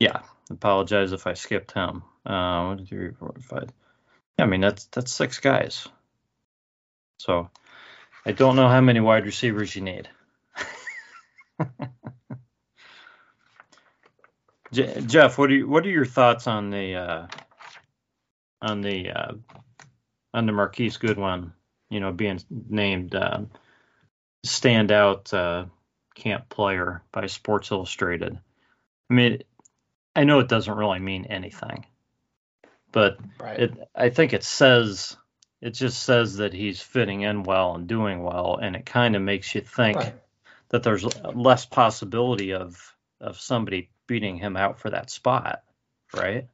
Yeah, 0.00 0.22
apologize 0.50 1.12
if 1.12 1.26
I 1.26 1.34
skipped 1.34 1.72
him. 1.72 2.02
Uh, 2.24 2.64
one, 2.64 2.78
two, 2.78 2.86
three, 2.86 3.10
four, 3.12 3.34
five. 3.42 3.70
Yeah, 4.38 4.46
I 4.46 4.48
mean 4.48 4.62
that's 4.62 4.86
that's 4.86 5.12
six 5.12 5.38
guys. 5.38 5.86
So 7.20 7.50
I 8.24 8.32
don't 8.32 8.56
know 8.56 8.68
how 8.68 8.80
many 8.80 9.00
wide 9.00 9.26
receivers 9.26 9.76
you 9.76 9.82
need. 9.82 10.08
Jeff, 14.72 15.36
what 15.36 15.50
are 15.50 15.54
you, 15.54 15.68
what 15.68 15.84
are 15.84 15.90
your 15.90 16.06
thoughts 16.06 16.46
on 16.46 16.70
the 16.70 16.94
uh, 16.94 17.26
on 18.62 18.80
the 18.80 19.10
uh, 19.10 19.32
on 20.32 20.46
the 20.46 20.52
Marquise 20.52 20.96
Goodwin? 20.96 21.52
You 21.90 22.00
know, 22.00 22.12
being 22.12 22.40
named 22.48 23.14
uh, 23.14 23.40
standout 24.46 25.34
uh, 25.34 25.66
camp 26.14 26.48
player 26.48 27.02
by 27.12 27.26
Sports 27.26 27.70
Illustrated. 27.70 28.38
I 29.10 29.14
mean, 29.14 29.42
I 30.14 30.24
know 30.24 30.40
it 30.40 30.48
doesn't 30.48 30.76
really 30.76 30.98
mean 30.98 31.26
anything, 31.26 31.86
but 32.92 33.18
right. 33.38 33.60
it 33.60 33.88
I 33.94 34.10
think 34.10 34.32
it 34.32 34.44
says 34.44 35.16
it 35.60 35.70
just 35.70 36.02
says 36.02 36.36
that 36.36 36.52
he's 36.52 36.80
fitting 36.80 37.20
in 37.22 37.42
well 37.42 37.74
and 37.74 37.86
doing 37.86 38.22
well, 38.22 38.58
and 38.60 38.74
it 38.74 38.86
kind 38.86 39.14
of 39.14 39.22
makes 39.22 39.54
you 39.54 39.60
think 39.60 39.98
right. 39.98 40.14
that 40.70 40.82
there's 40.82 41.06
less 41.34 41.66
possibility 41.66 42.54
of 42.54 42.94
of 43.20 43.38
somebody 43.38 43.90
beating 44.06 44.36
him 44.36 44.56
out 44.56 44.80
for 44.80 44.90
that 44.90 45.10
spot, 45.10 45.62
right? 46.14 46.48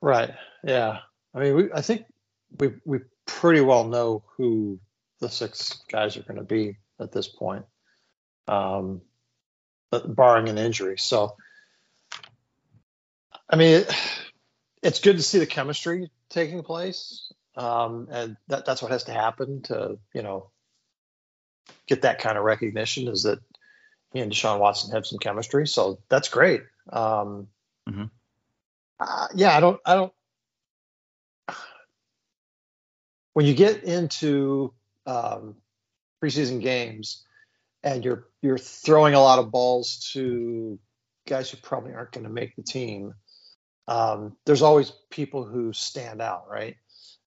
Right. 0.00 0.34
Yeah. 0.64 0.98
I 1.34 1.38
mean, 1.38 1.54
we, 1.54 1.72
I 1.72 1.80
think 1.80 2.04
we 2.58 2.72
we 2.84 3.00
pretty 3.26 3.60
well 3.60 3.84
know 3.84 4.22
who 4.36 4.80
the 5.20 5.28
six 5.28 5.82
guys 5.90 6.16
are 6.16 6.22
going 6.22 6.38
to 6.38 6.44
be 6.44 6.78
at 7.00 7.12
this 7.12 7.28
point, 7.28 7.64
um, 8.46 9.02
barring 9.90 10.48
an 10.48 10.58
injury. 10.58 10.96
So, 10.98 11.36
I 13.50 13.56
mean, 13.56 13.80
it, 13.80 13.94
it's 14.82 15.00
good 15.00 15.16
to 15.16 15.22
see 15.22 15.38
the 15.38 15.46
chemistry 15.46 16.10
taking 16.30 16.62
place, 16.62 17.32
um, 17.56 18.08
and 18.10 18.36
that, 18.48 18.66
that's 18.66 18.82
what 18.82 18.92
has 18.92 19.04
to 19.04 19.12
happen 19.12 19.62
to 19.62 19.98
you 20.14 20.22
know 20.22 20.50
get 21.86 22.02
that 22.02 22.20
kind 22.20 22.36
of 22.36 22.44
recognition. 22.44 23.08
Is 23.08 23.22
that 23.22 23.40
he 24.12 24.20
and 24.20 24.32
Deshaun 24.32 24.58
Watson 24.58 24.92
have 24.92 25.06
some 25.06 25.18
chemistry, 25.18 25.66
so 25.66 25.98
that's 26.08 26.28
great. 26.28 26.62
Um, 26.92 27.48
mm-hmm. 27.88 28.04
uh, 29.00 29.26
yeah, 29.34 29.56
I 29.56 29.60
don't, 29.60 29.80
I 29.84 29.94
don't. 29.94 30.12
When 33.32 33.46
you 33.46 33.54
get 33.54 33.84
into 33.84 34.72
um, 35.06 35.56
preseason 36.22 36.60
games 36.60 37.24
and 37.82 38.04
you're 38.04 38.26
you're 38.42 38.58
throwing 38.58 39.14
a 39.14 39.20
lot 39.20 39.38
of 39.38 39.50
balls 39.50 40.10
to 40.12 40.78
guys 41.26 41.50
who 41.50 41.56
probably 41.58 41.92
aren't 41.92 42.12
going 42.12 42.24
to 42.24 42.30
make 42.30 42.56
the 42.56 42.62
team, 42.62 43.14
um, 43.88 44.36
there's 44.44 44.62
always 44.62 44.92
people 45.10 45.44
who 45.44 45.72
stand 45.72 46.20
out, 46.20 46.48
right? 46.48 46.76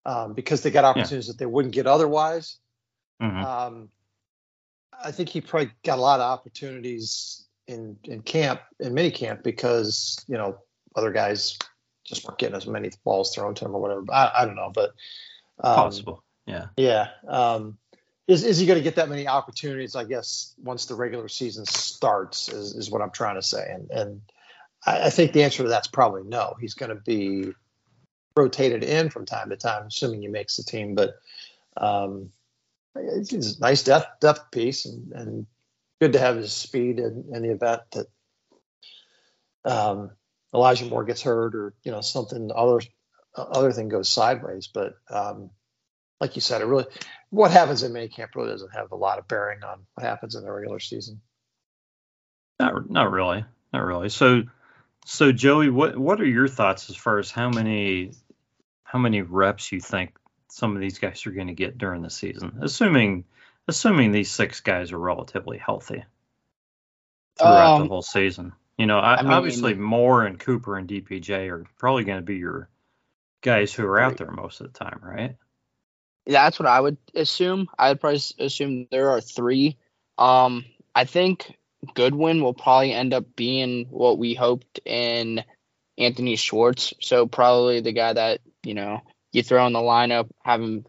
Um, 0.06 0.34
because 0.34 0.62
they 0.62 0.72
got 0.72 0.86
opportunities 0.86 1.27
yeah. 1.27 1.34
that 1.34 1.39
they 1.39 1.46
wouldn't 1.46 1.74
get 1.74 1.88
otherwise. 1.88 2.58
Mm-hmm. 3.22 3.44
Um, 3.44 3.89
I 5.03 5.12
think 5.12 5.30
he 5.30 5.41
probably 5.41 5.72
got 5.84 5.98
a 5.98 6.01
lot 6.01 6.20
of 6.20 6.32
opportunities 6.32 7.46
in 7.68 7.98
in 8.03 8.22
camp 8.22 8.62
in 8.80 8.94
mini 8.94 9.12
camp 9.12 9.44
because 9.44 10.24
you 10.27 10.38
know 10.38 10.58
other 10.96 11.12
guys 11.12 11.58
just 12.03 12.25
weren't 12.25 12.38
getting 12.38 12.56
as 12.56 12.68
many 12.68 12.91
balls 13.03 13.34
thrown 13.34 13.56
to 13.56 13.65
him 13.65 13.75
or 13.75 13.82
whatever. 13.82 14.06
I, 14.12 14.32
I 14.39 14.46
don't 14.46 14.56
know, 14.56 14.72
but 14.74 14.91
um, 15.63 15.75
possible. 15.75 16.24
Yeah. 16.46 16.68
Yeah. 16.77 17.10
Um, 17.27 17.77
is 18.27 18.44
is 18.44 18.58
he 18.60 18.65
going 18.65 18.80
to 18.80 18.84
get 18.84 18.96
that 18.96 19.10
many 19.10 19.27
opportunities? 19.27 19.96
I 19.96 20.03
guess 20.03 20.53
once 20.62 20.86
the 20.86 20.96
regular 20.96 21.27
season 21.27 21.65
starts 21.65 22.50
is 22.50 22.75
is 22.75 22.91
what 22.91 23.01
I'm 23.01 23.12
trying 23.12 23.36
to 23.36 23.41
say, 23.41 23.65
and 23.70 23.89
and 23.89 24.22
I, 24.85 25.07
I 25.07 25.09
think 25.09 25.33
the 25.33 25.43
answer 25.43 25.63
to 25.63 25.69
that's 25.69 25.88
probably 25.88 26.23
no. 26.23 26.55
He's 26.59 26.73
going 26.73 26.89
to 26.89 27.01
be 27.01 27.51
rotated 28.35 28.83
in 28.83 29.09
from 29.09 29.25
time 29.25 29.50
to 29.50 29.57
time, 29.57 29.88
assuming 29.88 30.21
he 30.21 30.27
makes 30.27 30.57
the 30.57 30.63
team, 30.63 30.95
but. 30.95 31.15
Um, 31.77 32.31
it's 32.95 33.31
a 33.31 33.59
nice 33.59 33.83
depth 33.83 34.19
depth 34.19 34.51
piece 34.51 34.85
and, 34.85 35.11
and 35.13 35.45
good 36.00 36.13
to 36.13 36.19
have 36.19 36.35
his 36.35 36.51
speed 36.51 37.00
in, 37.00 37.25
in 37.33 37.43
the 37.43 37.51
event 37.51 37.81
that 37.91 38.07
um, 39.63 40.11
Elijah 40.53 40.85
Moore 40.85 41.03
gets 41.03 41.21
hurt 41.21 41.55
or 41.55 41.73
you 41.83 41.91
know 41.91 42.01
something 42.01 42.51
other 42.53 42.81
other 43.35 43.71
thing 43.71 43.88
goes 43.88 44.09
sideways. 44.09 44.67
But 44.67 44.95
um, 45.09 45.51
like 46.19 46.35
you 46.35 46.41
said, 46.41 46.61
it 46.61 46.65
really 46.65 46.85
what 47.29 47.51
happens 47.51 47.83
in 47.83 47.93
May 47.93 48.07
camp 48.07 48.35
really 48.35 48.50
doesn't 48.50 48.73
have 48.73 48.91
a 48.91 48.97
lot 48.97 49.19
of 49.19 49.27
bearing 49.27 49.63
on 49.63 49.85
what 49.93 50.05
happens 50.05 50.35
in 50.35 50.43
the 50.43 50.51
regular 50.51 50.79
season. 50.79 51.21
Not 52.59 52.89
not 52.89 53.11
really, 53.11 53.45
not 53.71 53.85
really. 53.85 54.09
So 54.09 54.43
so 55.05 55.31
Joey, 55.31 55.70
what 55.70 55.98
what 55.98 56.22
are 56.22 56.25
your 56.25 56.48
thoughts 56.48 56.89
as 56.89 56.96
far 56.96 57.20
as 57.20 57.31
how 57.31 57.50
many 57.50 58.12
how 58.84 59.00
many 59.00 59.22
reps 59.22 59.72
you 59.72 59.79
think 59.79 60.17
some 60.50 60.75
of 60.75 60.81
these 60.81 61.00
guys 61.00 61.25
are 61.25 61.31
going 61.31 61.48
to 61.48 61.53
get 61.53 61.77
during 61.77 62.01
the 62.01 62.10
season, 62.10 62.60
assuming 62.62 63.25
assuming 63.67 64.12
these 64.12 64.29
six 64.29 64.60
guys 64.62 64.91
are 64.91 65.00
relatively 65.00 65.58
healthy 65.58 66.03
throughout 67.38 67.75
um, 67.75 67.84
the 67.84 67.88
whole 67.88 68.01
season. 68.01 68.53
You 68.77 68.86
know, 68.86 69.00
I, 69.00 69.17
I 69.17 69.22
mean, 69.22 69.31
obviously 69.31 69.74
Moore 69.74 70.25
and 70.25 70.39
Cooper 70.39 70.77
and 70.77 70.88
DPJ 70.88 71.50
are 71.50 71.65
probably 71.77 72.03
going 72.03 72.17
to 72.17 72.25
be 72.25 72.36
your 72.36 72.70
guys 73.41 73.74
who 73.74 73.86
are 73.86 74.00
out 74.00 74.17
there 74.17 74.31
most 74.31 74.62
of 74.62 74.72
the 74.72 74.79
time, 74.79 75.00
right? 75.03 75.36
That's 76.25 76.60
what 76.60 76.67
I 76.67 76.79
would 76.79 76.98
assume. 77.15 77.67
I'd 77.77 78.00
probably 78.00 78.22
assume 78.39 78.88
there 78.91 79.12
are 79.12 79.22
three. 79.22 79.77
Um, 80.17 80.65
I 80.93 81.05
think 81.05 81.55
Goodwin 81.93 82.43
will 82.43 82.53
probably 82.53 82.93
end 82.93 83.13
up 83.13 83.35
being 83.35 83.88
what 83.89 84.17
we 84.17 84.33
hoped 84.33 84.79
in 84.85 85.43
Anthony 85.97 86.35
Schwartz. 86.35 86.93
So 87.01 87.27
probably 87.27 87.81
the 87.81 87.91
guy 87.91 88.13
that 88.13 88.41
you 88.63 88.73
know 88.73 89.01
you 89.31 89.43
throw 89.43 89.65
in 89.67 89.73
the 89.73 89.79
lineup, 89.79 90.29
have 90.43 90.61
him 90.61 90.85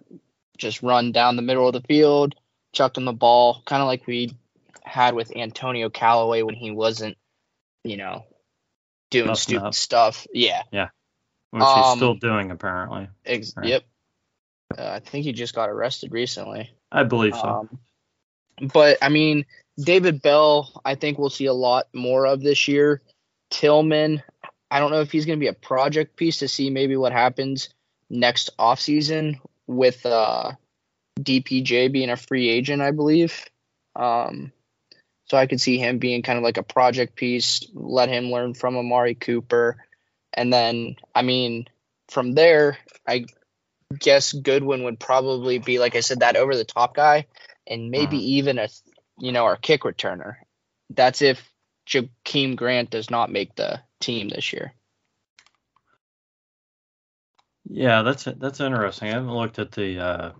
just 0.58 0.82
run 0.82 1.12
down 1.12 1.36
the 1.36 1.42
middle 1.42 1.66
of 1.66 1.72
the 1.72 1.80
field, 1.82 2.34
chucked 2.72 2.98
him 2.98 3.04
the 3.04 3.12
ball, 3.12 3.62
kind 3.64 3.82
of 3.82 3.88
like 3.88 4.06
we 4.06 4.36
had 4.84 5.14
with 5.14 5.34
Antonio 5.36 5.90
Callaway 5.90 6.42
when 6.42 6.54
he 6.54 6.70
wasn't, 6.70 7.16
you 7.84 7.96
know, 7.96 8.24
doing 9.10 9.34
stupid 9.34 9.68
up. 9.68 9.74
stuff. 9.74 10.26
Yeah. 10.32 10.62
Yeah. 10.72 10.88
Which 11.50 11.62
um, 11.62 11.82
he's 11.84 11.96
still 11.96 12.14
doing 12.14 12.50
apparently. 12.50 13.08
Ex- 13.24 13.54
right. 13.56 13.66
Yep. 13.66 13.82
Uh, 14.78 14.90
I 14.94 15.00
think 15.00 15.24
he 15.24 15.32
just 15.32 15.54
got 15.54 15.68
arrested 15.68 16.12
recently. 16.12 16.70
I 16.90 17.04
believe 17.04 17.34
so. 17.34 17.68
Um, 18.60 18.70
but 18.72 18.98
I 19.02 19.08
mean, 19.08 19.44
David 19.78 20.22
Bell, 20.22 20.80
I 20.84 20.94
think 20.94 21.18
we'll 21.18 21.30
see 21.30 21.46
a 21.46 21.52
lot 21.52 21.88
more 21.94 22.26
of 22.26 22.42
this 22.42 22.68
year. 22.68 23.00
Tillman, 23.50 24.22
I 24.70 24.78
don't 24.78 24.90
know 24.90 25.00
if 25.00 25.12
he's 25.12 25.26
going 25.26 25.38
to 25.38 25.42
be 25.42 25.48
a 25.48 25.54
project 25.54 26.16
piece 26.16 26.38
to 26.38 26.48
see 26.48 26.70
maybe 26.70 26.96
what 26.96 27.12
happens 27.12 27.68
next 28.10 28.50
offseason 28.58 29.40
with 29.66 30.04
uh, 30.04 30.52
DPJ 31.20 31.92
being 31.92 32.10
a 32.10 32.16
free 32.16 32.48
agent, 32.48 32.82
I 32.82 32.90
believe. 32.90 33.44
Um, 33.96 34.52
so 35.26 35.36
I 35.36 35.46
could 35.46 35.60
see 35.60 35.78
him 35.78 35.98
being 35.98 36.22
kind 36.22 36.38
of 36.38 36.44
like 36.44 36.58
a 36.58 36.62
project 36.62 37.16
piece, 37.16 37.66
let 37.72 38.08
him 38.08 38.30
learn 38.30 38.54
from 38.54 38.76
Amari 38.76 39.14
Cooper. 39.14 39.76
And 40.34 40.52
then, 40.52 40.96
I 41.14 41.22
mean, 41.22 41.68
from 42.08 42.34
there, 42.34 42.78
I 43.06 43.26
guess 43.98 44.32
Goodwin 44.32 44.84
would 44.84 45.00
probably 45.00 45.58
be, 45.58 45.78
like 45.78 45.96
I 45.96 46.00
said, 46.00 46.20
that 46.20 46.36
over 46.36 46.56
the 46.56 46.64
top 46.64 46.94
guy 46.94 47.26
and 47.66 47.90
maybe 47.90 48.16
uh-huh. 48.16 48.26
even 48.26 48.58
a, 48.58 48.68
you 49.22 49.30
know, 49.30 49.44
our 49.44 49.56
kick 49.56 49.82
returner. 49.82 50.34
That's 50.90 51.22
if 51.22 51.48
Jakeem 51.86 52.56
Grant 52.56 52.90
does 52.90 53.08
not 53.08 53.30
make 53.30 53.54
the 53.54 53.80
team 54.00 54.28
this 54.28 54.52
year. 54.52 54.74
Yeah, 57.64 58.02
that's 58.02 58.24
that's 58.24 58.60
interesting. 58.60 59.08
I 59.08 59.12
haven't 59.12 59.32
looked 59.32 59.60
at 59.60 59.70
the 59.70 59.98
uh, 60.00 60.32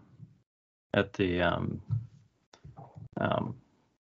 at 0.93 1.13
the 1.13 1.43
um, 1.43 1.81
um, 3.21 3.55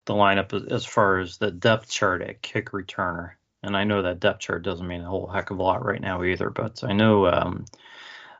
the 0.06 0.14
lineup 0.14 0.72
as 0.72 0.84
far 0.84 1.20
as 1.20 1.38
the 1.38 1.52
depth 1.52 1.88
chart 1.88 2.24
at 2.24 2.42
kick 2.42 2.72
returner. 2.72 3.34
and 3.62 3.78
I 3.78 3.84
know 3.84 4.02
that 4.02 4.20
depth 4.20 4.40
chart 4.40 4.64
doesn't 4.64 4.88
mean 4.88 5.02
a 5.02 5.10
whole 5.10 5.28
heck 5.28 5.52
of 5.52 5.60
a 5.60 5.64
lot 5.64 5.86
right 5.86 6.02
now 6.02 6.24
either, 6.24 6.50
but 6.50 6.84
I 6.84 6.94
know 6.94 7.28
um, 7.28 7.66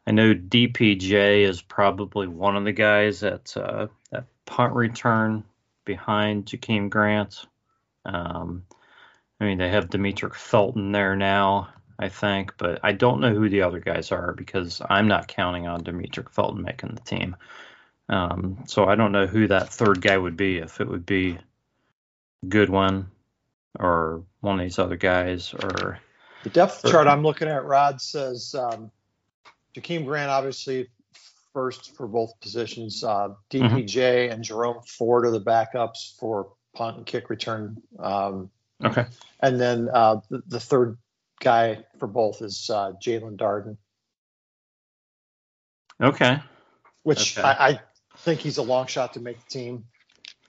I 0.08 0.12
know 0.12 0.34
DPJ 0.34 1.44
is 1.44 1.62
probably 1.62 2.28
one 2.28 2.58
of 2.58 2.66
the 2.66 2.72
guys 2.72 3.22
at 3.22 3.56
uh, 3.56 3.88
at 4.12 4.26
punt 4.48 4.74
return 4.74 5.44
behind 5.86 6.46
Jakeem 6.46 6.90
Grant. 6.90 7.46
Um, 8.06 8.64
I 9.40 9.46
mean, 9.46 9.58
they 9.58 9.70
have 9.70 9.90
Demetric 9.90 10.36
Felton 10.36 10.92
there 10.92 11.16
now, 11.16 11.70
I 11.98 12.10
think, 12.10 12.54
but 12.58 12.80
I 12.84 12.92
don't 12.92 13.22
know 13.22 13.34
who 13.34 13.50
the 13.50 13.64
other 13.64 13.80
guys 13.80 14.12
are 14.12 14.34
because 14.34 14.82
I'm 14.88 15.08
not 15.08 15.28
counting 15.28 15.68
on 15.68 15.84
Demetric 15.84 16.30
Felton 16.30 16.62
making 16.62 16.96
the 16.96 17.02
team. 17.02 17.36
Um, 18.10 18.64
so 18.68 18.86
I 18.86 18.96
don't 18.96 19.12
know 19.12 19.26
who 19.26 19.48
that 19.48 19.70
third 19.70 20.02
guy 20.02 20.18
would 20.18 20.36
be. 20.36 20.58
If 20.58 20.82
it 20.82 20.88
would 20.88 21.06
be 21.06 21.38
Goodwin 22.48 23.08
or 23.80 24.24
one 24.42 24.60
of 24.60 24.66
these 24.66 24.80
other 24.80 24.98
guys, 24.98 25.54
or 25.54 26.00
the 26.44 26.50
depth 26.50 26.84
chart 26.90 27.08
I'm 27.08 27.24
looking 27.24 27.48
at, 27.48 27.66
Rod 27.66 28.02
says 28.02 28.54
um, 28.54 28.92
Jakeem 29.76 30.06
Grant 30.06 30.30
obviously 30.30 30.90
first 31.54 31.96
for 31.96 32.08
both 32.08 32.40
positions. 32.40 33.04
Uh, 33.04 33.30
DPJ 33.50 33.88
mm-hmm. 33.88 34.34
and 34.34 34.44
Jerome 34.44 34.82
Ford 34.86 35.26
are 35.26 35.32
the 35.32 35.42
backups 35.42 36.18
for 36.20 36.54
punt 36.74 36.98
and 36.98 37.06
kick 37.06 37.30
return. 37.30 37.82
Um, 38.00 38.50
okay. 38.84 39.06
And 39.40 39.60
then 39.60 39.90
uh, 39.94 40.22
the, 40.30 40.44
the, 40.48 40.60
third 40.60 40.98
guy 41.40 41.84
for 41.98 42.08
both 42.08 42.42
is 42.42 42.70
uh, 42.70 42.94
Jaelon 43.04 43.38
Darden. 43.38 43.78
Okay. 46.02 46.40
Which 47.04 47.38
okay. 47.38 47.48
I, 47.48 47.68
I, 47.70 47.80
think 48.18 48.42
he's 48.42 48.58
a 48.58 48.62
long 48.62 48.88
shot 48.88 49.14
to 49.14 49.20
make 49.20 49.38
the 49.44 49.50
team. 49.50 49.86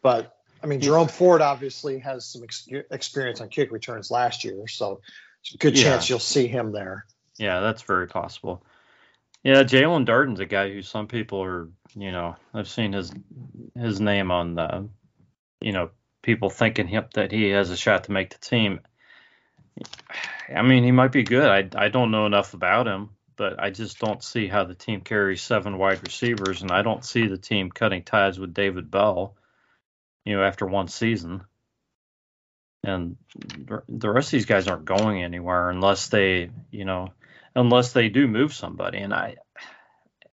But 0.02 0.36
I 0.62 0.66
mean, 0.66 0.80
Jerome 0.80 1.08
Ford 1.08 1.40
obviously 1.40 1.98
has 2.00 2.26
some 2.26 2.42
ex- 2.42 2.68
experience 2.90 3.40
on 3.40 3.48
kick 3.48 3.70
returns 3.70 4.10
last 4.10 4.44
year, 4.44 4.66
so 4.68 5.00
it's 5.42 5.54
a 5.54 5.58
good 5.58 5.76
yeah. 5.76 5.84
chance 5.84 6.08
you'll 6.08 6.18
see 6.18 6.46
him 6.46 6.72
there. 6.72 7.06
Yeah, 7.38 7.60
that's 7.60 7.82
very 7.82 8.08
possible. 8.08 8.64
Yeah, 9.42 9.64
Jaelon 9.64 10.06
Darden's 10.06 10.40
a 10.40 10.46
guy 10.46 10.70
who 10.72 10.82
some 10.82 11.08
people 11.08 11.42
are, 11.42 11.68
you 11.94 12.12
know, 12.12 12.36
I've 12.54 12.68
seen 12.68 12.92
his 12.92 13.12
his 13.76 14.00
name 14.00 14.30
on 14.30 14.54
the, 14.54 14.88
you 15.60 15.72
know, 15.72 15.90
people 16.22 16.48
thinking 16.48 16.86
him 16.86 17.06
that 17.14 17.32
he 17.32 17.50
has 17.50 17.70
a 17.70 17.76
shot 17.76 18.04
to 18.04 18.12
make 18.12 18.30
the 18.30 18.38
team. 18.38 18.80
I 20.54 20.62
mean, 20.62 20.84
he 20.84 20.92
might 20.92 21.10
be 21.12 21.24
good. 21.24 21.48
I 21.48 21.86
I 21.86 21.88
don't 21.88 22.12
know 22.12 22.26
enough 22.26 22.54
about 22.54 22.86
him, 22.86 23.10
but 23.36 23.60
I 23.60 23.70
just 23.70 23.98
don't 23.98 24.22
see 24.22 24.46
how 24.46 24.64
the 24.64 24.76
team 24.76 25.00
carries 25.00 25.42
seven 25.42 25.76
wide 25.76 26.02
receivers, 26.04 26.62
and 26.62 26.70
I 26.70 26.82
don't 26.82 27.04
see 27.04 27.26
the 27.26 27.38
team 27.38 27.70
cutting 27.70 28.04
ties 28.04 28.38
with 28.38 28.54
David 28.54 28.92
Bell, 28.92 29.34
you 30.24 30.36
know, 30.36 30.44
after 30.44 30.66
one 30.66 30.86
season. 30.86 31.42
And 32.84 33.16
the 33.88 34.10
rest 34.10 34.28
of 34.28 34.32
these 34.32 34.46
guys 34.46 34.66
aren't 34.68 34.84
going 34.84 35.22
anywhere 35.22 35.70
unless 35.70 36.08
they, 36.08 36.50
you 36.70 36.84
know, 36.84 37.12
unless 37.54 37.92
they 37.92 38.08
do 38.08 38.26
move 38.26 38.54
somebody. 38.54 38.98
And 38.98 39.12
I, 39.12 39.36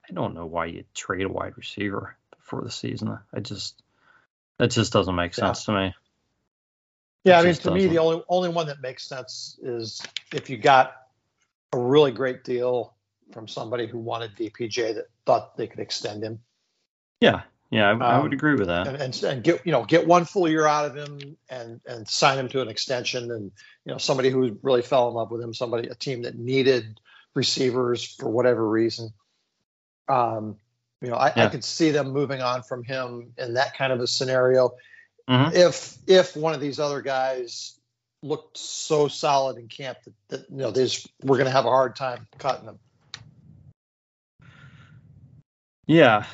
I 0.10 0.14
don't 0.14 0.36
know 0.36 0.46
why 0.46 0.66
you 0.66 0.84
trade 0.94 1.26
a 1.26 1.30
wide 1.30 1.58
receiver 1.58 2.16
before 2.38 2.62
the 2.62 2.72
season. 2.72 3.18
I 3.34 3.40
just, 3.40 3.82
that 4.58 4.72
just 4.72 4.94
doesn't 4.94 5.16
make 5.16 5.34
sense 5.34 5.68
yeah. 5.68 5.74
to 5.74 5.80
me. 5.80 5.96
Yeah, 7.24 7.38
it 7.38 7.42
I 7.42 7.44
mean, 7.46 7.54
to 7.54 7.58
doesn't. 7.60 7.74
me, 7.74 7.88
the 7.88 8.00
only 8.00 8.22
only 8.28 8.50
one 8.50 8.68
that 8.68 8.82
makes 8.82 9.08
sense 9.08 9.58
is 9.64 10.02
if 10.34 10.50
you 10.50 10.58
got 10.58 10.94
a 11.72 11.78
really 11.78 12.12
great 12.12 12.44
deal 12.44 12.94
from 13.32 13.48
somebody 13.48 13.88
who 13.88 13.98
wanted 13.98 14.36
DPJ 14.36 14.96
that 14.96 15.06
thought 15.26 15.56
they 15.56 15.68
could 15.68 15.80
extend 15.80 16.24
him. 16.24 16.40
Yeah, 17.22 17.44
yeah, 17.74 17.90
I, 17.90 17.92
um, 17.92 18.02
I 18.04 18.20
would 18.20 18.28
um, 18.28 18.34
agree 18.34 18.54
with 18.54 18.68
that. 18.68 18.88
And, 18.88 18.98
and, 18.98 19.24
and, 19.24 19.44
get 19.44 19.66
you 19.66 19.72
know 19.72 19.84
get 19.84 20.06
one 20.06 20.26
full 20.26 20.48
year 20.48 20.68
out 20.68 20.86
of 20.86 20.96
him 20.96 21.38
and 21.50 21.82
and 21.88 22.08
sign 22.08 22.38
him 22.38 22.48
to 22.50 22.62
an 22.62 22.68
extension 22.68 23.32
and 23.32 23.52
you 23.84 23.92
know 23.92 23.98
somebody 23.98 24.30
who 24.30 24.60
really 24.62 24.84
fell 24.84 25.08
in 25.08 25.16
love 25.16 25.32
with 25.32 25.42
him, 25.42 25.56
somebody 25.56 25.90
a 25.90 25.96
team 25.96 26.22
that 26.22 26.38
needed 26.38 27.00
receivers 27.34 28.04
for 28.04 28.30
whatever 28.30 28.68
reason. 28.68 29.10
Um, 30.08 30.58
you 31.02 31.10
know, 31.10 31.16
I, 31.16 31.34
yeah. 31.36 31.46
I 31.46 31.50
could 31.50 31.64
see 31.64 31.90
them 31.90 32.12
moving 32.12 32.42
on 32.42 32.62
from 32.62 32.84
him 32.84 33.34
in 33.40 33.56
that 33.56 33.76
kind 33.76 33.92
of 33.92 34.00
a 34.02 34.08
scenario. 34.08 34.76
Mm-hmm. 35.28 35.56
If 35.56 35.98
if 36.06 36.36
one 36.36 36.54
of 36.54 36.62
these 36.62 36.80
other 36.80 37.02
guys 37.02 37.80
looked 38.22 38.56
so 38.56 39.08
solid 39.08 39.58
in 39.58 39.68
camp 39.68 39.98
that, 40.04 40.14
that 40.30 40.52
you 40.52 40.58
know 40.58 40.70
there's 40.70 41.08
we're 41.24 41.38
going 41.38 41.48
to 41.48 41.52
have 41.52 41.66
a 41.66 41.70
hard 41.70 41.96
time 41.96 42.28
cutting 42.38 42.68
them. 42.68 42.78
Yeah, 45.88 46.26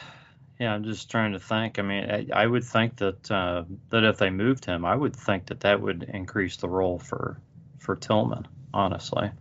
yeah, 0.59 0.73
I'm 0.73 0.83
just 0.83 1.09
trying 1.09 1.31
to 1.31 1.39
think. 1.39 1.79
I 1.79 1.81
mean, 1.83 2.11
I, 2.11 2.27
I 2.33 2.45
would 2.45 2.65
think 2.65 2.97
that 2.97 3.31
uh, 3.31 3.63
that 3.89 4.03
if 4.03 4.17
they 4.17 4.29
moved 4.29 4.65
him, 4.65 4.83
I 4.83 4.93
would 4.93 5.15
think 5.15 5.47
that 5.47 5.61
that 5.61 5.81
would 5.81 6.03
increase 6.03 6.57
the 6.57 6.67
role 6.67 6.99
for 6.99 7.39
for 7.79 7.95
Tillman. 7.95 8.47
Honestly, 8.73 9.31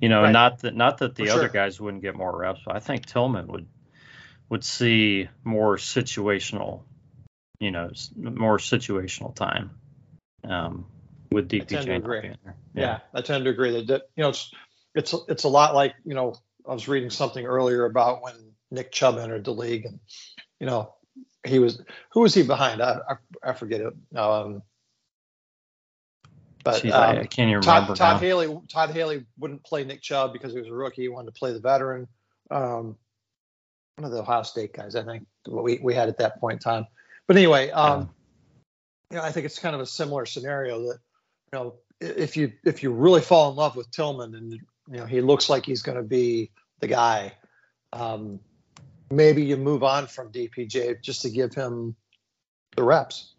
you 0.00 0.08
know, 0.08 0.22
right. 0.22 0.32
not 0.32 0.60
that 0.60 0.76
not 0.76 0.98
that 0.98 1.16
the 1.16 1.26
for 1.26 1.32
other 1.32 1.42
sure. 1.42 1.48
guys 1.48 1.80
wouldn't 1.80 2.02
get 2.02 2.14
more 2.14 2.34
reps, 2.38 2.60
but 2.64 2.76
I 2.76 2.78
think 2.78 3.06
Tillman 3.06 3.48
would 3.48 3.66
would 4.48 4.64
see 4.64 5.28
more 5.42 5.76
situational, 5.76 6.82
you 7.58 7.72
know, 7.72 7.90
more 8.16 8.58
situational 8.58 9.34
time 9.34 9.72
um, 10.44 10.86
with 11.30 11.48
DPJ. 11.48 11.96
agree. 11.96 12.22
Yeah. 12.24 12.52
yeah. 12.74 12.98
I 13.12 13.22
tend 13.22 13.44
to 13.44 13.50
agree 13.50 13.72
that, 13.72 13.86
that 13.88 14.02
you 14.16 14.22
know 14.22 14.30
it's 14.30 14.52
it's 14.94 15.14
it's 15.28 15.44
a 15.44 15.48
lot 15.48 15.74
like 15.74 15.94
you 16.04 16.14
know 16.14 16.34
I 16.66 16.72
was 16.72 16.86
reading 16.86 17.10
something 17.10 17.44
earlier 17.44 17.84
about 17.84 18.22
when 18.22 18.34
Nick 18.70 18.92
Chubb 18.92 19.18
entered 19.18 19.44
the 19.44 19.52
league 19.52 19.86
and 19.86 19.98
you 20.60 20.66
know, 20.66 20.94
he 21.46 21.58
was 21.58 21.82
who 22.12 22.20
was 22.20 22.34
he 22.34 22.42
behind? 22.42 22.82
I 22.82 23.00
I, 23.08 23.50
I 23.50 23.52
forget 23.52 23.80
it. 23.80 23.94
Um, 24.16 24.62
but 26.64 26.82
Jeez, 26.82 26.92
um, 26.92 27.18
I, 27.18 27.24
can't 27.24 27.50
even 27.50 27.62
Todd, 27.62 27.74
remember. 27.76 27.96
Todd 27.96 28.14
now. 28.14 28.18
Haley 28.18 28.60
Todd 28.68 28.90
Haley 28.90 29.24
wouldn't 29.38 29.64
play 29.64 29.84
Nick 29.84 30.02
Chubb 30.02 30.32
because 30.32 30.52
he 30.52 30.58
was 30.58 30.68
a 30.68 30.72
rookie. 30.72 31.02
He 31.02 31.08
wanted 31.08 31.34
to 31.34 31.38
play 31.38 31.52
the 31.52 31.60
veteran. 31.60 32.08
Um, 32.50 32.96
one 33.96 34.04
of 34.04 34.10
the 34.10 34.20
Ohio 34.20 34.42
State 34.42 34.72
guys, 34.72 34.94
I 34.94 35.04
think, 35.04 35.26
we 35.46 35.78
we 35.82 35.94
had 35.94 36.08
at 36.08 36.18
that 36.18 36.40
point 36.40 36.54
in 36.54 36.58
time. 36.58 36.86
But 37.26 37.36
anyway, 37.36 37.70
um, 37.70 38.00
yeah. 39.10 39.16
you 39.16 39.16
know, 39.18 39.22
I 39.24 39.32
think 39.32 39.46
it's 39.46 39.58
kind 39.58 39.74
of 39.74 39.80
a 39.80 39.86
similar 39.86 40.26
scenario 40.26 40.80
that 40.82 40.98
you 41.52 41.58
know 41.58 41.74
if 42.00 42.36
you 42.36 42.52
if 42.64 42.82
you 42.82 42.92
really 42.92 43.20
fall 43.20 43.50
in 43.50 43.56
love 43.56 43.76
with 43.76 43.90
Tillman 43.90 44.34
and 44.34 44.52
you 44.52 44.60
know 44.88 45.06
he 45.06 45.20
looks 45.20 45.48
like 45.48 45.64
he's 45.64 45.82
going 45.82 45.98
to 45.98 46.04
be 46.04 46.50
the 46.80 46.86
guy, 46.86 47.32
um, 47.92 48.40
maybe 49.10 49.44
you 49.44 49.56
move 49.56 49.82
on 49.82 50.06
from 50.06 50.32
DPJ 50.32 51.02
just 51.02 51.22
to 51.22 51.30
give 51.30 51.54
him 51.54 51.96
the 52.76 52.82
reps. 52.82 53.34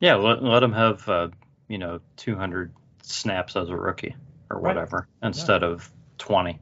Yeah, 0.00 0.16
let, 0.16 0.42
let 0.42 0.62
him 0.62 0.72
have 0.72 1.08
uh, 1.08 1.28
you 1.68 1.78
know 1.78 2.00
200 2.16 2.72
snaps 3.02 3.56
as 3.56 3.68
a 3.68 3.76
rookie 3.76 4.14
or 4.50 4.60
whatever 4.60 5.08
right. 5.22 5.28
instead 5.28 5.62
yeah. 5.62 5.68
of 5.68 5.90
20. 6.18 6.58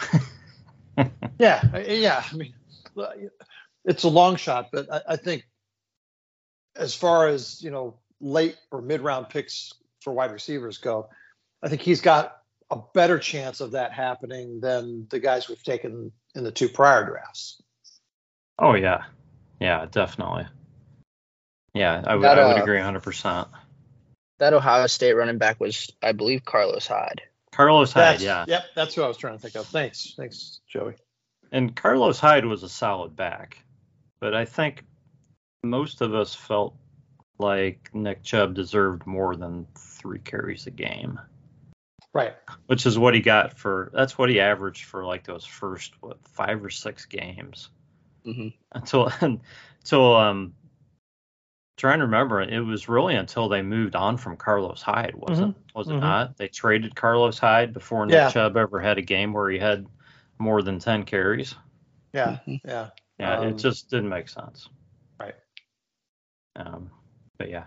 yeah, 1.38 1.78
yeah. 1.78 2.24
I 2.30 2.36
mean, 2.36 2.54
it's 3.84 4.04
a 4.04 4.08
long 4.08 4.36
shot, 4.36 4.70
but 4.72 4.92
I, 4.92 5.00
I 5.10 5.16
think 5.16 5.46
as 6.76 6.94
far 6.94 7.28
as 7.28 7.62
you 7.62 7.70
know, 7.70 7.98
late 8.20 8.56
or 8.70 8.80
mid 8.80 9.00
round 9.00 9.28
picks 9.28 9.72
for 10.00 10.12
wide 10.12 10.32
receivers 10.32 10.78
go, 10.78 11.08
I 11.62 11.68
think 11.68 11.82
he's 11.82 12.00
got 12.00 12.38
a 12.70 12.78
better 12.94 13.18
chance 13.18 13.60
of 13.60 13.72
that 13.72 13.92
happening 13.92 14.60
than 14.60 15.06
the 15.10 15.18
guys 15.18 15.48
we've 15.48 15.62
taken 15.62 16.12
in 16.34 16.44
the 16.44 16.52
two 16.52 16.68
prior 16.68 17.04
drafts. 17.04 17.60
Oh 18.58 18.74
yeah, 18.74 19.04
yeah, 19.60 19.86
definitely. 19.90 20.46
Yeah, 21.74 22.02
I, 22.04 22.16
that, 22.18 22.38
I 22.38 22.46
would 22.46 22.58
uh, 22.58 22.62
agree 22.62 22.76
100. 22.76 23.00
percent 23.00 23.48
That 24.38 24.52
Ohio 24.52 24.86
State 24.86 25.14
running 25.14 25.38
back 25.38 25.60
was, 25.60 25.90
I 26.02 26.12
believe, 26.12 26.44
Carlos 26.44 26.86
Hyde. 26.86 27.22
Carlos 27.52 27.92
Hyde, 27.92 28.14
that's, 28.14 28.22
yeah. 28.22 28.44
Yep, 28.48 28.64
that's 28.74 28.94
who 28.94 29.02
I 29.02 29.08
was 29.08 29.16
trying 29.16 29.36
to 29.36 29.42
think 29.42 29.54
of. 29.54 29.66
Thanks, 29.66 30.14
thanks, 30.16 30.60
Joey. 30.68 30.94
And 31.52 31.74
Carlos 31.74 32.18
Hyde 32.18 32.44
was 32.44 32.62
a 32.62 32.68
solid 32.68 33.16
back, 33.16 33.58
but 34.20 34.34
I 34.34 34.44
think 34.44 34.84
most 35.62 36.00
of 36.00 36.14
us 36.14 36.34
felt 36.34 36.74
like 37.38 37.90
Nick 37.94 38.22
Chubb 38.22 38.54
deserved 38.54 39.06
more 39.06 39.34
than 39.34 39.66
three 39.76 40.18
carries 40.18 40.66
a 40.66 40.70
game. 40.70 41.18
Right. 42.12 42.34
Which 42.66 42.86
is 42.86 42.98
what 42.98 43.14
he 43.14 43.20
got 43.20 43.58
for. 43.58 43.90
That's 43.94 44.18
what 44.18 44.30
he 44.30 44.40
averaged 44.40 44.84
for 44.84 45.04
like 45.04 45.24
those 45.24 45.44
first 45.44 45.92
what 46.00 46.18
five 46.28 46.64
or 46.64 46.70
six 46.70 47.06
games. 47.06 47.70
Mm-hmm. 48.26 48.48
Until 48.72 49.12
until 49.80 50.16
um 50.16 50.54
trying 51.76 52.00
to 52.00 52.04
remember 52.04 52.42
it 52.42 52.60
was 52.60 52.88
really 52.88 53.14
until 53.14 53.48
they 53.48 53.62
moved 53.62 53.94
on 53.94 54.16
from 54.16 54.36
Carlos 54.36 54.82
Hyde, 54.82 55.14
wasn't 55.14 55.56
mm-hmm. 55.56 55.78
was 55.78 55.88
it 55.88 55.92
mm-hmm. 55.92 56.00
not? 56.00 56.36
They 56.36 56.48
traded 56.48 56.96
Carlos 56.96 57.38
Hyde 57.38 57.72
before 57.72 58.04
Nick 58.06 58.14
yeah. 58.14 58.30
Chubb 58.30 58.56
ever 58.56 58.80
had 58.80 58.98
a 58.98 59.02
game 59.02 59.32
where 59.32 59.48
he 59.48 59.58
had 59.58 59.86
more 60.38 60.62
than 60.62 60.80
ten 60.80 61.04
carries. 61.04 61.54
Yeah, 62.12 62.38
mm-hmm. 62.46 62.68
yeah, 62.68 62.88
yeah. 63.20 63.38
Um, 63.38 63.48
it 63.48 63.54
just 63.54 63.88
didn't 63.88 64.08
make 64.08 64.28
sense. 64.28 64.68
Right. 65.18 65.36
Um, 66.56 66.90
but 67.38 67.50
yeah, 67.50 67.64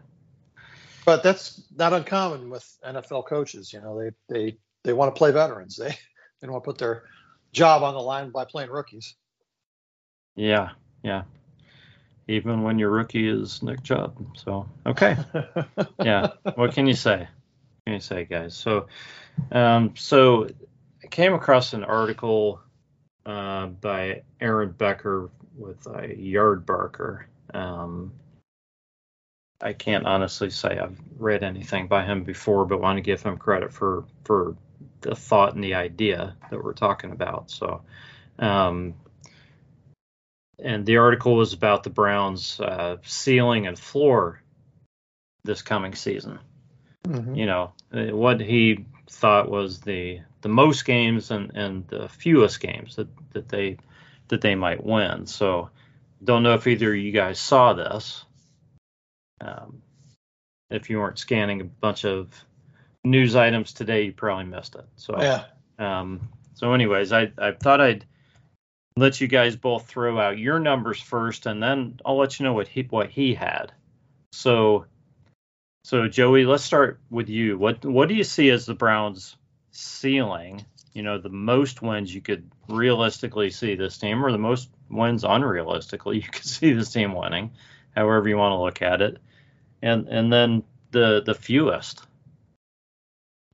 but 1.05 1.23
that's 1.23 1.61
not 1.75 1.93
uncommon 1.93 2.49
with 2.49 2.65
NFL 2.85 3.27
coaches. 3.27 3.73
You 3.73 3.81
know, 3.81 3.99
they 3.99 4.11
they 4.29 4.57
they 4.83 4.93
want 4.93 5.13
to 5.13 5.17
play 5.17 5.31
veterans. 5.31 5.75
They 5.75 5.89
they 5.89 6.47
don't 6.47 6.51
want 6.51 6.63
to 6.63 6.69
put 6.69 6.77
their 6.77 7.03
job 7.51 7.83
on 7.83 7.93
the 7.93 8.01
line 8.01 8.31
by 8.31 8.45
playing 8.45 8.69
rookies. 8.69 9.15
Yeah, 10.35 10.71
yeah. 11.03 11.23
Even 12.27 12.63
when 12.63 12.79
your 12.79 12.89
rookie 12.89 13.27
is 13.27 13.61
Nick 13.61 13.83
Chubb. 13.83 14.15
So 14.35 14.67
okay. 14.85 15.17
yeah. 16.03 16.29
What 16.55 16.73
can 16.73 16.87
you 16.87 16.93
say? 16.95 17.27
can 17.85 17.93
you 17.93 17.99
say, 17.99 18.25
guys? 18.25 18.55
So, 18.55 18.87
um, 19.51 19.93
so 19.95 20.47
I 21.03 21.07
came 21.07 21.33
across 21.33 21.73
an 21.73 21.83
article 21.83 22.61
uh, 23.25 23.67
by 23.67 24.23
Aaron 24.39 24.71
Becker 24.71 25.29
with 25.57 25.85
a 25.87 26.07
Yardbarker. 26.07 27.25
Um, 27.53 28.13
I 29.63 29.71
can't 29.71 30.05
honestly 30.05 30.49
say 30.49 30.77
I've 30.77 30.99
read 31.17 31.41
anything 31.41 31.87
by 31.87 32.03
him 32.03 32.23
before, 32.23 32.65
but 32.65 32.81
want 32.81 32.97
to 32.97 33.01
give 33.01 33.23
him 33.23 33.37
credit 33.37 33.71
for 33.71 34.03
for 34.25 34.57
the 34.99 35.15
thought 35.15 35.55
and 35.55 35.63
the 35.63 35.75
idea 35.75 36.35
that 36.49 36.63
we're 36.63 36.73
talking 36.73 37.11
about. 37.11 37.49
So, 37.49 37.81
um, 38.39 38.95
and 40.59 40.85
the 40.85 40.97
article 40.97 41.35
was 41.35 41.53
about 41.53 41.83
the 41.83 41.89
Browns' 41.89 42.59
uh, 42.59 42.97
ceiling 43.03 43.65
and 43.65 43.79
floor 43.79 44.41
this 45.45 45.61
coming 45.61 45.95
season. 45.95 46.39
Mm-hmm. 47.07 47.35
You 47.35 47.45
know 47.45 47.73
uh, 47.93 48.15
what 48.15 48.41
he 48.41 48.85
thought 49.09 49.49
was 49.49 49.79
the 49.79 50.19
the 50.41 50.49
most 50.49 50.83
games 50.83 51.31
and 51.31 51.51
and 51.55 51.87
the 51.87 52.09
fewest 52.09 52.59
games 52.59 52.97
that 52.97 53.07
that 53.31 53.47
they 53.47 53.77
that 54.27 54.41
they 54.41 54.55
might 54.55 54.83
win. 54.83 55.25
So, 55.25 55.69
don't 56.21 56.43
know 56.43 56.55
if 56.55 56.67
either 56.67 56.91
of 56.91 56.99
you 56.99 57.13
guys 57.13 57.39
saw 57.39 57.73
this. 57.73 58.25
Um, 59.43 59.81
if 60.69 60.89
you 60.89 60.99
weren't 60.99 61.19
scanning 61.19 61.61
a 61.61 61.65
bunch 61.65 62.05
of 62.05 62.29
news 63.03 63.35
items 63.35 63.73
today, 63.73 64.03
you 64.03 64.13
probably 64.13 64.45
missed 64.45 64.75
it. 64.75 64.85
So 64.95 65.21
yeah. 65.21 65.45
Um, 65.77 66.29
so, 66.55 66.73
anyways, 66.73 67.11
I 67.11 67.31
I 67.37 67.51
thought 67.51 67.81
I'd 67.81 68.05
let 68.95 69.19
you 69.19 69.27
guys 69.27 69.55
both 69.55 69.87
throw 69.87 70.19
out 70.19 70.37
your 70.37 70.59
numbers 70.59 71.01
first, 71.01 71.45
and 71.45 71.61
then 71.61 71.99
I'll 72.05 72.17
let 72.17 72.39
you 72.39 72.45
know 72.45 72.53
what 72.53 72.67
he 72.67 72.83
what 72.83 73.09
he 73.09 73.33
had. 73.33 73.71
So, 74.31 74.85
so 75.83 76.07
Joey, 76.07 76.45
let's 76.45 76.63
start 76.63 76.99
with 77.09 77.29
you. 77.29 77.57
What 77.57 77.85
what 77.85 78.09
do 78.09 78.15
you 78.15 78.23
see 78.23 78.49
as 78.49 78.65
the 78.65 78.73
Browns' 78.73 79.35
ceiling? 79.71 80.65
You 80.93 81.01
know, 81.01 81.17
the 81.17 81.29
most 81.29 81.81
wins 81.81 82.13
you 82.13 82.21
could 82.21 82.49
realistically 82.69 83.49
see 83.49 83.75
this 83.75 83.97
team, 83.97 84.23
or 84.23 84.31
the 84.31 84.37
most 84.37 84.69
wins 84.89 85.23
unrealistically 85.23 86.15
you 86.23 86.29
could 86.29 86.45
see 86.45 86.73
this 86.73 86.91
team 86.91 87.13
winning, 87.15 87.51
however 87.95 88.29
you 88.29 88.37
want 88.37 88.53
to 88.53 88.61
look 88.61 88.81
at 88.81 89.01
it, 89.01 89.17
and 89.83 90.07
and 90.07 90.33
then 90.33 90.63
the 90.91 91.21
the 91.23 91.35
fewest. 91.35 92.07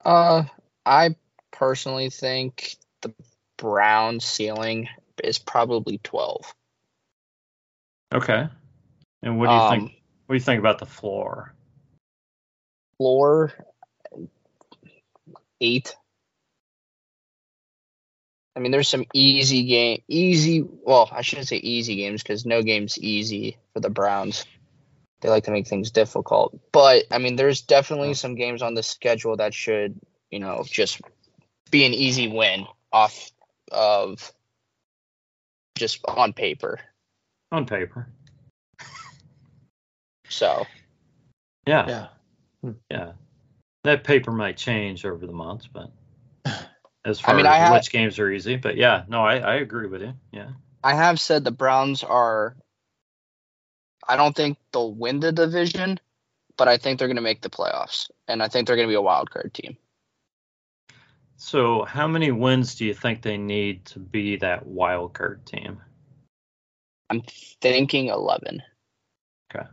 Uh, 0.05 0.43
I 0.85 1.15
personally 1.51 2.09
think 2.09 2.77
the 3.01 3.13
Browns' 3.57 4.23
ceiling 4.23 4.87
is 5.21 5.37
probably 5.37 5.97
12. 5.97 6.53
Okay. 8.13 8.47
And 9.21 9.37
what 9.37 9.47
do 9.47 9.53
you 9.53 9.59
um, 9.59 9.71
think? 9.71 10.01
What 10.27 10.33
do 10.33 10.37
you 10.37 10.43
think 10.43 10.59
about 10.59 10.79
the 10.79 10.85
floor? 10.85 11.53
Floor 12.97 13.51
eight. 15.59 15.95
I 18.55 18.59
mean, 18.61 18.71
there's 18.71 18.87
some 18.87 19.05
easy 19.13 19.63
game, 19.63 20.01
easy. 20.07 20.61
Well, 20.61 21.09
I 21.11 21.21
shouldn't 21.21 21.47
say 21.47 21.57
easy 21.57 21.95
games 21.95 22.21
because 22.23 22.45
no 22.45 22.61
game's 22.61 22.97
easy 22.97 23.57
for 23.73 23.79
the 23.79 23.89
Browns. 23.89 24.45
They 25.21 25.29
like 25.29 25.43
to 25.45 25.51
make 25.51 25.67
things 25.67 25.91
difficult, 25.91 26.57
but 26.71 27.05
I 27.11 27.17
mean, 27.17 27.35
there's 27.35 27.61
definitely 27.61 28.13
some 28.13 28.35
games 28.35 28.61
on 28.61 28.73
the 28.73 28.83
schedule 28.83 29.35
that 29.37 29.53
should, 29.53 29.99
you 30.31 30.39
know, 30.39 30.63
just 30.65 31.01
be 31.71 31.85
an 31.85 31.93
easy 31.93 32.27
win 32.27 32.65
off 32.91 33.31
of 33.71 34.31
just 35.77 35.99
on 36.07 36.33
paper. 36.33 36.79
On 37.51 37.65
paper. 37.65 38.07
So. 40.29 40.65
Yeah. 41.67 41.87
Yeah. 41.87 42.07
Hmm. 42.61 42.71
Yeah. 42.89 43.11
That 43.83 44.03
paper 44.03 44.31
might 44.31 44.57
change 44.57 45.05
over 45.05 45.25
the 45.25 45.33
months, 45.33 45.67
but 45.67 45.91
as 47.05 47.19
far 47.19 47.33
I 47.33 47.37
mean, 47.37 47.45
as 47.45 47.53
I 47.53 47.57
have, 47.57 47.73
which 47.73 47.91
games 47.91 48.19
are 48.19 48.31
easy, 48.31 48.57
but 48.57 48.75
yeah, 48.77 49.03
no, 49.07 49.23
I, 49.23 49.37
I 49.37 49.55
agree 49.55 49.87
with 49.87 50.01
you. 50.01 50.13
Yeah. 50.31 50.49
I 50.83 50.95
have 50.95 51.19
said 51.19 51.43
the 51.43 51.51
Browns 51.51 52.03
are. 52.03 52.55
I 54.09 54.15
don't 54.15 54.35
think 54.35 54.57
they'll 54.73 54.91
win 54.91 55.19
the 55.19 55.31
division, 55.31 55.99
but 56.57 56.67
I 56.67 56.77
think 56.77 56.97
they're 56.97 57.07
going 57.07 57.17
to 57.17 57.21
make 57.21 57.41
the 57.41 57.49
playoffs, 57.49 58.09
and 58.27 58.41
I 58.41 58.47
think 58.47 58.65
they're 58.65 58.75
going 58.75 58.87
to 58.87 58.91
be 58.91 58.95
a 58.95 59.01
wild 59.01 59.29
card 59.29 59.53
team. 59.53 59.77
So, 61.37 61.85
how 61.85 62.07
many 62.07 62.31
wins 62.31 62.75
do 62.75 62.85
you 62.85 62.95
think 62.95 63.21
they 63.21 63.37
need 63.37 63.85
to 63.85 63.99
be 63.99 64.37
that 64.37 64.65
wild 64.65 65.13
card 65.13 65.45
team? 65.45 65.79
I'm 67.11 67.21
thinking 67.61 68.07
11. 68.07 68.63
Okay. 69.55 69.67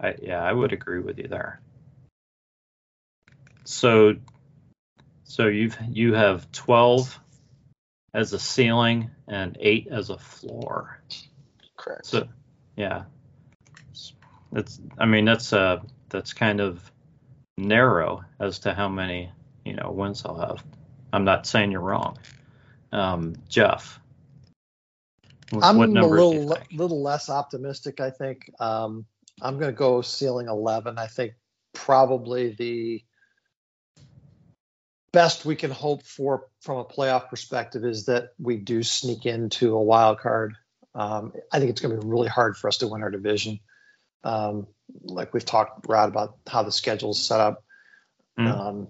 I, 0.00 0.14
yeah, 0.20 0.42
I 0.42 0.52
would 0.52 0.72
agree 0.72 1.00
with 1.00 1.18
you 1.18 1.28
there. 1.28 1.60
So, 3.64 4.16
so 5.22 5.46
you've 5.46 5.78
you 5.90 6.14
have 6.14 6.50
12 6.50 7.20
as 8.12 8.32
a 8.32 8.38
ceiling 8.38 9.10
and 9.28 9.56
eight 9.60 9.86
as 9.90 10.10
a 10.10 10.18
floor. 10.18 11.00
Correct. 11.76 12.06
So, 12.06 12.28
yeah, 12.76 13.04
that's. 14.52 14.80
I 14.98 15.06
mean, 15.06 15.24
that's 15.24 15.52
uh 15.52 15.80
that's 16.08 16.32
kind 16.32 16.60
of 16.60 16.90
narrow 17.58 18.24
as 18.38 18.60
to 18.60 18.74
how 18.74 18.88
many 18.88 19.30
you 19.64 19.74
know 19.74 19.90
wins 19.90 20.24
I'll 20.24 20.38
have. 20.38 20.62
I'm 21.12 21.24
not 21.24 21.46
saying 21.46 21.72
you're 21.72 21.80
wrong. 21.80 22.18
Um, 22.92 23.36
Jeff, 23.48 24.00
I'm 25.62 25.78
a 25.78 25.86
little 25.86 26.56
little 26.72 27.02
less 27.02 27.30
optimistic. 27.30 28.00
I 28.00 28.10
think 28.10 28.50
um, 28.60 29.06
I'm 29.40 29.58
going 29.58 29.72
to 29.72 29.76
go 29.76 30.02
ceiling 30.02 30.48
11. 30.48 30.98
I 30.98 31.06
think 31.06 31.34
probably 31.72 32.54
the 32.54 33.02
best 35.12 35.44
we 35.44 35.56
can 35.56 35.70
hope 35.70 36.02
for 36.02 36.48
from 36.60 36.78
a 36.78 36.84
playoff 36.84 37.28
perspective 37.28 37.84
is 37.84 38.06
that 38.06 38.30
we 38.38 38.56
do 38.56 38.82
sneak 38.82 39.24
into 39.26 39.74
a 39.74 39.82
wild 39.82 40.18
card. 40.18 40.54
Um, 40.96 41.32
I 41.52 41.58
think 41.58 41.70
it's 41.70 41.80
going 41.80 41.94
to 41.94 42.00
be 42.00 42.08
really 42.08 42.28
hard 42.28 42.56
for 42.56 42.68
us 42.68 42.78
to 42.78 42.88
win 42.88 43.02
our 43.02 43.10
division. 43.10 43.60
Um, 44.24 44.66
like 45.02 45.34
we've 45.34 45.44
talked, 45.44 45.86
Rod, 45.88 46.08
about 46.08 46.38
how 46.48 46.62
the 46.62 46.72
schedule 46.72 47.10
is 47.10 47.24
set 47.24 47.40
up. 47.40 47.62
Mm 48.38 48.86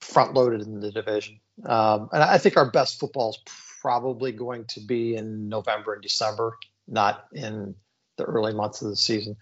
front 0.00 0.34
loaded 0.34 0.62
in 0.62 0.80
the 0.80 0.90
division. 0.90 1.40
Um, 1.64 2.08
and 2.12 2.22
I 2.22 2.38
think 2.38 2.56
our 2.56 2.70
best 2.70 2.98
football 2.98 3.30
is 3.30 3.38
probably 3.80 4.32
going 4.32 4.64
to 4.66 4.80
be 4.80 5.14
in 5.14 5.48
November 5.48 5.94
and 5.94 6.02
December, 6.02 6.56
not 6.88 7.26
in 7.32 7.74
the 8.16 8.24
early 8.24 8.54
months 8.54 8.82
of 8.82 8.88
the 8.88 8.96
season. 8.96 9.36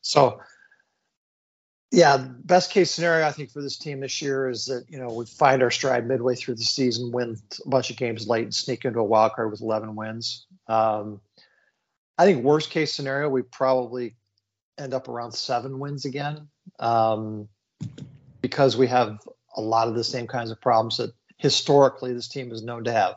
So, 0.00 0.40
yeah, 1.92 2.16
best 2.44 2.70
case 2.70 2.90
scenario 2.90 3.26
I 3.26 3.32
think 3.32 3.50
for 3.50 3.62
this 3.62 3.78
team 3.78 4.00
this 4.00 4.20
year 4.20 4.48
is 4.48 4.66
that 4.66 4.84
you 4.88 4.98
know 4.98 5.08
we 5.08 5.24
find 5.24 5.62
our 5.62 5.70
stride 5.70 6.06
midway 6.06 6.34
through 6.34 6.56
the 6.56 6.64
season, 6.64 7.12
win 7.12 7.36
a 7.64 7.68
bunch 7.68 7.90
of 7.90 7.96
games 7.96 8.28
late, 8.28 8.44
and 8.44 8.54
sneak 8.54 8.84
into 8.84 8.98
a 8.98 9.04
wild 9.04 9.32
card 9.34 9.50
with 9.50 9.60
11 9.60 9.94
wins. 9.94 10.46
Um, 10.68 11.20
I 12.18 12.24
think 12.24 12.44
worst 12.44 12.70
case 12.70 12.94
scenario 12.94 13.28
we 13.28 13.42
probably 13.42 14.16
end 14.78 14.94
up 14.94 15.08
around 15.08 15.32
seven 15.32 15.78
wins 15.78 16.04
again 16.04 16.48
um, 16.78 17.48
because 18.40 18.76
we 18.76 18.86
have 18.86 19.18
a 19.56 19.60
lot 19.60 19.88
of 19.88 19.94
the 19.94 20.04
same 20.04 20.26
kinds 20.26 20.50
of 20.50 20.60
problems 20.60 20.98
that 20.98 21.12
historically 21.38 22.12
this 22.12 22.28
team 22.28 22.52
is 22.52 22.62
known 22.62 22.84
to 22.84 22.92
have. 22.92 23.14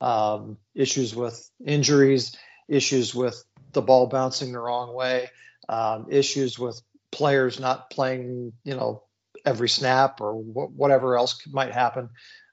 Um, 0.00 0.58
issues 0.74 1.14
with 1.14 1.50
injuries, 1.64 2.36
issues 2.68 3.14
with 3.14 3.42
the 3.72 3.82
ball 3.82 4.06
bouncing 4.06 4.52
the 4.52 4.58
wrong 4.58 4.94
way, 4.94 5.30
um, 5.68 6.06
issues 6.10 6.58
with 6.58 6.80
players 7.12 7.58
not 7.58 7.90
playing, 7.90 8.52
you 8.64 8.74
know, 8.74 9.02
every 9.44 9.68
snap 9.68 10.20
or 10.20 10.34
wh- 10.34 10.76
whatever 10.76 11.16
else 11.16 11.40
might 11.50 11.72
happen. 11.72 12.10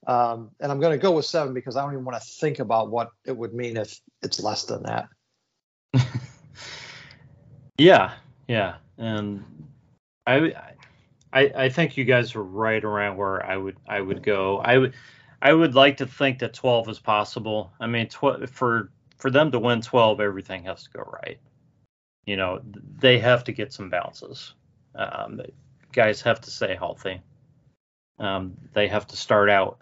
Um, 0.07 0.51
and 0.59 0.71
I'm 0.71 0.79
going 0.79 0.97
to 0.97 1.01
go 1.01 1.11
with 1.11 1.25
seven 1.25 1.53
because 1.53 1.75
I 1.75 1.83
don't 1.83 1.93
even 1.93 2.05
want 2.05 2.21
to 2.21 2.27
think 2.27 2.59
about 2.59 2.91
what 2.91 3.09
it 3.25 3.35
would 3.35 3.53
mean 3.53 3.77
if 3.77 3.99
it's 4.21 4.41
less 4.41 4.65
than 4.65 4.83
that. 4.83 5.07
yeah, 7.77 8.13
yeah, 8.47 8.75
and 8.97 9.43
I, 10.25 10.53
I, 11.31 11.51
I 11.55 11.69
think 11.69 11.97
you 11.97 12.05
guys 12.05 12.35
are 12.35 12.43
right 12.43 12.83
around 12.83 13.17
where 13.17 13.45
I 13.45 13.57
would 13.57 13.77
I 13.87 14.01
would 14.01 14.23
go. 14.23 14.59
I 14.59 14.77
would 14.77 14.93
I 15.41 15.53
would 15.53 15.75
like 15.75 15.97
to 15.97 16.05
think 16.05 16.39
that 16.39 16.53
12 16.53 16.89
is 16.89 16.99
possible. 16.99 17.73
I 17.79 17.87
mean, 17.87 18.07
tw- 18.07 18.49
for 18.49 18.91
for 19.17 19.29
them 19.29 19.51
to 19.51 19.59
win 19.59 19.81
12, 19.81 20.19
everything 20.19 20.63
has 20.63 20.83
to 20.83 20.89
go 20.91 21.03
right. 21.23 21.39
You 22.25 22.37
know, 22.37 22.61
they 22.99 23.19
have 23.19 23.43
to 23.45 23.51
get 23.51 23.73
some 23.73 23.89
bounces. 23.89 24.53
Um, 24.95 25.41
guys 25.91 26.21
have 26.21 26.41
to 26.41 26.51
stay 26.51 26.75
healthy. 26.75 27.21
Um, 28.19 28.57
they 28.73 28.87
have 28.87 29.07
to 29.07 29.17
start 29.17 29.49
out 29.49 29.79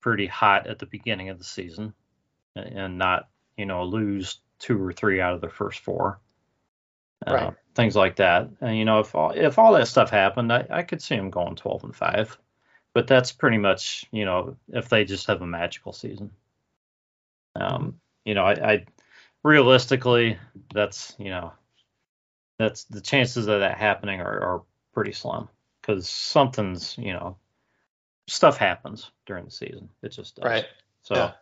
pretty 0.00 0.26
hot 0.26 0.66
at 0.66 0.78
the 0.78 0.86
beginning 0.86 1.28
of 1.28 1.38
the 1.38 1.44
season 1.44 1.92
and 2.56 2.98
not, 2.98 3.28
you 3.56 3.66
know, 3.66 3.84
lose 3.84 4.40
two 4.62 4.82
or 4.82 4.92
three 4.92 5.20
out 5.20 5.34
of 5.34 5.40
the 5.42 5.50
first 5.50 5.80
four. 5.80 6.20
Right. 7.26 7.42
Uh, 7.42 7.50
things 7.74 7.94
like 7.94 8.16
that. 8.16 8.48
And 8.60 8.76
you 8.78 8.84
know, 8.84 9.00
if 9.00 9.14
all 9.14 9.32
if 9.32 9.58
all 9.58 9.74
that 9.74 9.88
stuff 9.88 10.08
happened, 10.10 10.52
I, 10.52 10.66
I 10.70 10.82
could 10.82 11.02
see 11.02 11.16
them 11.16 11.30
going 11.30 11.56
12 11.56 11.84
and 11.84 11.94
five. 11.94 12.38
But 12.94 13.06
that's 13.06 13.32
pretty 13.32 13.58
much 13.58 14.06
you 14.10 14.24
know 14.24 14.56
if 14.72 14.88
they 14.88 15.04
just 15.04 15.26
have 15.26 15.42
a 15.42 15.46
magical 15.46 15.92
season. 15.92 16.30
Um, 17.54 18.00
you 18.24 18.34
know, 18.34 18.44
I, 18.44 18.72
I 18.72 18.86
realistically, 19.42 20.38
that's 20.72 21.14
you 21.18 21.30
know, 21.30 21.52
that's 22.58 22.84
the 22.84 23.00
chances 23.00 23.46
of 23.48 23.60
that 23.60 23.78
happening 23.78 24.20
are, 24.20 24.40
are 24.40 24.62
pretty 24.94 25.12
slim. 25.12 25.48
because 25.80 26.08
something's 26.08 26.96
you 26.98 27.12
know 27.12 27.36
stuff 28.28 28.56
happens 28.56 29.10
during 29.26 29.44
the 29.44 29.50
season. 29.50 29.88
It 30.02 30.10
just 30.10 30.36
does. 30.36 30.44
Right. 30.44 30.66
So, 31.02 31.14
Yeah. 31.14 31.32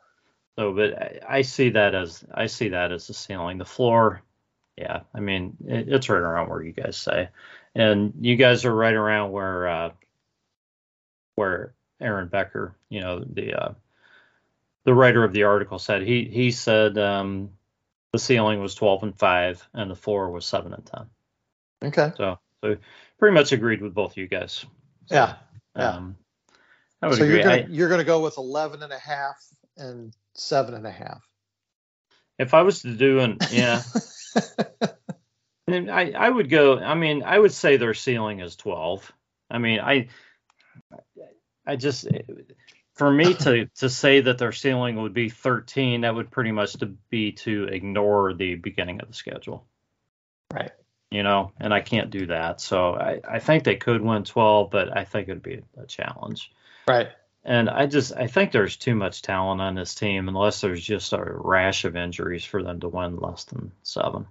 So, 0.58 0.72
but 0.72 0.94
I, 1.00 1.20
I 1.38 1.42
see 1.42 1.70
that 1.70 1.94
as 1.94 2.24
I 2.32 2.46
see 2.46 2.68
that 2.70 2.92
as 2.92 3.06
the 3.06 3.14
ceiling. 3.14 3.58
The 3.58 3.64
floor, 3.64 4.22
yeah. 4.76 5.00
I 5.14 5.20
mean, 5.20 5.56
it, 5.66 5.88
it's 5.88 6.08
right 6.08 6.18
around 6.20 6.48
where 6.48 6.62
you 6.62 6.72
guys 6.72 6.96
say, 6.96 7.28
and 7.74 8.12
you 8.20 8.36
guys 8.36 8.64
are 8.64 8.74
right 8.74 8.94
around 8.94 9.32
where 9.32 9.68
uh, 9.68 9.90
where 11.34 11.74
Aaron 12.00 12.28
Becker, 12.28 12.74
you 12.88 13.00
know, 13.00 13.20
the 13.24 13.54
uh, 13.54 13.72
the 14.84 14.94
writer 14.94 15.24
of 15.24 15.32
the 15.32 15.44
article 15.44 15.78
said 15.78 16.02
he 16.02 16.24
he 16.24 16.50
said 16.50 16.98
um, 16.98 17.50
the 18.12 18.18
ceiling 18.18 18.60
was 18.60 18.74
12 18.74 19.02
and 19.04 19.18
five, 19.18 19.66
and 19.72 19.90
the 19.90 19.96
floor 19.96 20.30
was 20.30 20.44
seven 20.46 20.74
and 20.74 20.84
ten. 20.86 21.06
Okay. 21.82 22.12
So, 22.16 22.38
so 22.62 22.76
pretty 23.18 23.34
much 23.34 23.52
agreed 23.52 23.80
with 23.80 23.94
both 23.94 24.12
of 24.12 24.16
you 24.18 24.26
guys. 24.26 24.66
So, 25.06 25.14
Yeah. 25.14 25.34
Yeah. 25.76 25.90
Um, 25.90 26.16
So 27.02 27.08
agree. 27.12 27.28
you're 27.28 27.42
gonna 27.42 27.54
I- 27.56 27.66
you're 27.70 27.88
gonna 27.88 28.04
go 28.04 28.20
with 28.20 28.36
11 28.36 28.82
and 28.82 28.92
a 28.92 28.98
half 28.98 29.42
and 29.76 30.14
seven 30.34 30.74
and 30.74 30.86
a 30.86 30.90
half. 30.90 31.22
if 32.38 32.54
I 32.54 32.62
was 32.62 32.82
to 32.82 32.94
do 32.94 33.20
an 33.20 33.38
yeah, 33.50 33.82
I 35.68 36.12
I 36.16 36.28
would 36.28 36.50
go. 36.50 36.78
I 36.78 36.94
mean, 36.94 37.22
I 37.22 37.38
would 37.38 37.52
say 37.52 37.76
their 37.76 37.94
ceiling 37.94 38.40
is 38.40 38.56
12. 38.56 39.12
I 39.50 39.58
mean, 39.58 39.80
I 39.80 40.08
I 41.66 41.76
just 41.76 42.06
for 42.94 43.10
me 43.10 43.34
to 43.34 43.66
to 43.76 43.88
say 43.88 44.20
that 44.20 44.38
their 44.38 44.52
ceiling 44.52 45.00
would 45.02 45.14
be 45.14 45.28
13, 45.28 46.02
that 46.02 46.14
would 46.14 46.30
pretty 46.30 46.52
much 46.52 46.74
to 46.74 46.86
be 46.86 47.32
to 47.32 47.64
ignore 47.64 48.34
the 48.34 48.56
beginning 48.56 49.00
of 49.00 49.08
the 49.08 49.14
schedule. 49.14 49.66
Right. 50.52 50.72
You 51.10 51.22
know, 51.22 51.52
and 51.58 51.74
I 51.74 51.80
can't 51.80 52.10
do 52.10 52.26
that. 52.26 52.60
So 52.60 52.94
I, 52.94 53.20
I 53.28 53.38
think 53.40 53.64
they 53.64 53.76
could 53.76 54.00
win 54.00 54.24
12, 54.24 54.70
but 54.70 54.96
I 54.96 55.04
think 55.04 55.28
it'd 55.28 55.42
be 55.42 55.62
a 55.76 55.86
challenge. 55.86 56.52
Right. 56.86 57.08
And 57.44 57.70
I 57.70 57.86
just 57.86 58.14
I 58.14 58.26
think 58.26 58.52
there's 58.52 58.76
too 58.76 58.94
much 58.94 59.22
talent 59.22 59.60
on 59.60 59.74
this 59.74 59.94
team 59.94 60.28
unless 60.28 60.60
there's 60.60 60.82
just 60.82 61.12
a 61.12 61.22
rash 61.22 61.84
of 61.84 61.96
injuries 61.96 62.44
for 62.44 62.62
them 62.62 62.80
to 62.80 62.88
win 62.88 63.16
less 63.16 63.44
than 63.44 63.72
seven. 63.82 64.26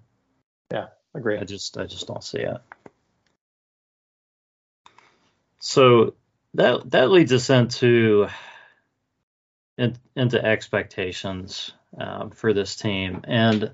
Yeah, 0.71 0.87
Agree. 1.13 1.37
I 1.37 1.43
just 1.43 1.77
I 1.77 1.85
just 1.85 2.07
don't 2.07 2.23
see 2.23 2.39
it. 2.39 2.57
So 5.59 6.13
that 6.53 6.91
that 6.91 7.09
leads 7.09 7.33
us 7.33 7.49
into 7.49 8.27
in, 9.77 9.97
into 10.15 10.43
expectations 10.43 11.71
um, 11.97 12.29
for 12.29 12.53
this 12.53 12.75
team, 12.75 13.21
and 13.23 13.71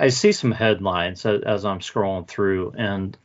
I 0.00 0.08
see 0.08 0.32
some 0.32 0.52
headlines 0.52 1.26
as, 1.26 1.64
I'm 1.64 1.80
scrolling 1.80 2.26
through, 2.26 2.72
and 2.76 3.16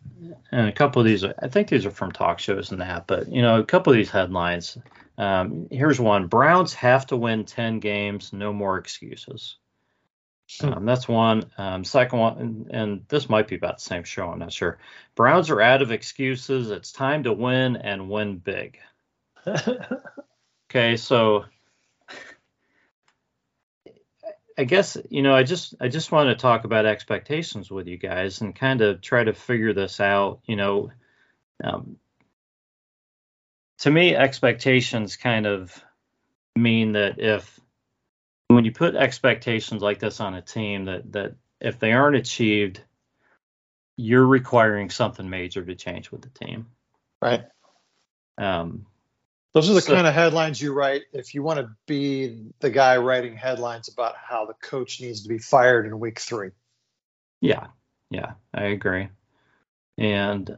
and 0.52 0.68
a 0.68 0.74
couple 0.74 1.02
of 1.02 1.06
these 1.06 1.24
I 1.24 1.48
think 1.48 1.70
these 1.70 1.86
are 1.86 1.92
from 1.92 2.12
talk 2.12 2.40
shows 2.40 2.72
and 2.72 2.82
that, 2.82 3.08
but 3.08 3.32
you 3.32 3.42
know 3.42 3.60
a 3.60 3.66
couple 3.66 3.94
of 3.94 3.98
these 3.98 4.10
headlines. 4.10 4.78
Um, 5.18 5.68
here's 5.72 6.00
one: 6.00 6.28
Browns 6.28 6.74
have 6.74 7.08
to 7.08 7.18
win 7.18 7.46
ten 7.46 7.80
games, 7.80 8.34
no 8.34 8.52
more 8.52 8.78
excuses. 8.78 9.58
Hmm. 10.60 10.74
Um, 10.74 10.86
that's 10.86 11.08
one. 11.08 11.46
Um, 11.58 11.86
second 11.86 12.20
one, 12.20 12.38
and, 12.38 12.72
and 12.72 13.06
this 13.08 13.30
might 13.30 13.48
be 13.48 13.56
about 13.56 13.78
the 13.78 13.84
same 13.84 14.04
show. 14.04 14.28
I'm 14.30 14.40
not 14.40 14.52
sure. 14.52 14.80
Browns 15.16 15.50
are 15.50 15.62
out 15.62 15.82
of 15.82 15.92
excuses. 15.92 16.72
It's 16.72 16.92
time 16.92 17.24
to 17.24 17.32
win 17.32 17.78
and 17.78 18.10
win 18.10 18.38
big. 18.38 18.80
Okay, 20.74 20.98
so 20.98 21.46
I 24.58 24.66
guess 24.66 24.98
you 25.10 25.22
know 25.22 25.36
I 25.36 25.44
just 25.44 25.76
I 25.80 25.88
just 25.88 26.12
want 26.12 26.30
to 26.30 26.36
talk 26.36 26.64
about 26.64 26.86
expectations 26.86 27.72
with 27.72 27.88
you 27.88 27.98
guys 27.98 28.42
and 28.42 28.56
kind 28.56 28.82
of 28.82 29.02
try 29.02 29.24
to 29.24 29.34
figure 29.34 29.74
this 29.74 30.00
out. 30.00 30.42
You 30.46 30.56
know, 30.56 30.92
um, 31.64 31.98
to 33.80 33.92
me, 33.92 34.16
expectations 34.16 35.16
kind 35.16 35.46
of 35.46 35.84
mean 36.56 36.94
that 36.94 37.20
if 37.20 37.60
when 38.48 38.66
you 38.66 38.72
put 38.72 38.96
expectations 38.96 39.82
like 39.82 40.00
this 40.00 40.20
on 40.20 40.36
a 40.36 40.42
team 40.42 40.86
that 40.86 41.12
that 41.12 41.36
if 41.60 41.80
they 41.80 41.94
aren't 41.94 42.18
achieved, 42.18 42.82
you're 43.98 44.26
requiring 44.26 44.90
something 44.90 45.30
major 45.30 45.64
to 45.64 45.76
change 45.76 46.12
with 46.12 46.22
the 46.22 46.30
team. 46.30 46.68
right. 47.22 47.46
Um, 48.38 48.86
Those 49.54 49.70
are 49.70 49.74
the 49.74 49.82
So- 49.82 49.94
kind 49.94 50.08
of 50.08 50.14
headlines 50.14 50.62
you 50.62 50.74
write 50.74 51.04
if 51.14 51.36
you 51.36 51.44
want 51.44 51.60
to 51.60 51.70
be 51.86 52.52
the 52.60 52.72
guy 52.72 52.98
writing 52.98 53.36
headlines 53.36 53.88
about 53.88 54.16
how 54.18 54.46
the 54.46 54.56
coach 54.56 55.00
needs 55.00 55.24
to 55.24 55.30
be 55.30 55.38
fired 55.38 55.86
in 55.86 56.00
week 56.00 56.20
three. 56.20 56.52
Yeah, 57.40 57.68
yeah, 58.10 58.34
I 58.54 58.64
agree. 58.66 59.10
And 59.98 60.58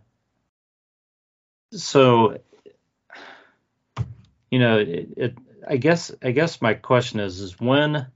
so, 1.74 2.40
you 4.50 4.60
know, 4.60 4.80
it, 4.80 5.10
it 5.18 5.38
I 5.68 5.78
guess 5.78 6.12
I 6.24 6.32
guess 6.32 6.62
my 6.62 6.76
question 6.76 7.20
is 7.20 7.42
is 7.42 7.60
when 7.60 8.08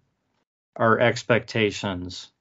are 0.75 0.99
expectations 0.99 2.31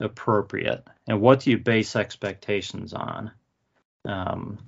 appropriate, 0.00 0.86
and 1.06 1.20
what 1.20 1.40
do 1.40 1.50
you 1.50 1.58
base 1.58 1.94
expectations 1.94 2.94
on? 2.94 3.32
Um, 4.06 4.58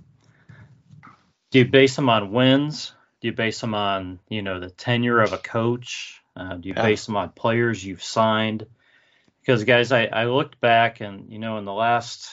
do 1.51 1.61
you 1.61 1.65
base 1.65 1.97
them 1.97 2.11
on 2.11 2.33
wins? 2.33 2.93
Do 3.21 3.29
you 3.29 3.33
base 3.33 3.61
them 3.61 3.75
on 3.75 4.21
you 4.29 4.43
know 4.43 4.61
the 4.61 4.71
tenure 4.71 5.21
of 5.21 5.33
a 5.33 5.39
coach? 5.39 6.21
Uh, 6.37 6.55
do 6.55 6.69
you 6.69 6.75
Yeah. 6.75 6.83
base 6.83 7.07
them 7.07 7.17
on 7.17 7.31
players 7.31 7.85
you've 7.85 8.03
signed? 8.05 8.67
because 9.41 9.65
guys 9.65 9.93
I, 9.93 10.05
I 10.05 10.25
looked 10.27 10.61
back 10.61 11.01
and 11.01 11.33
you 11.33 11.39
know 11.39 11.57
in 11.57 11.65
the 11.65 11.73
last 11.73 12.29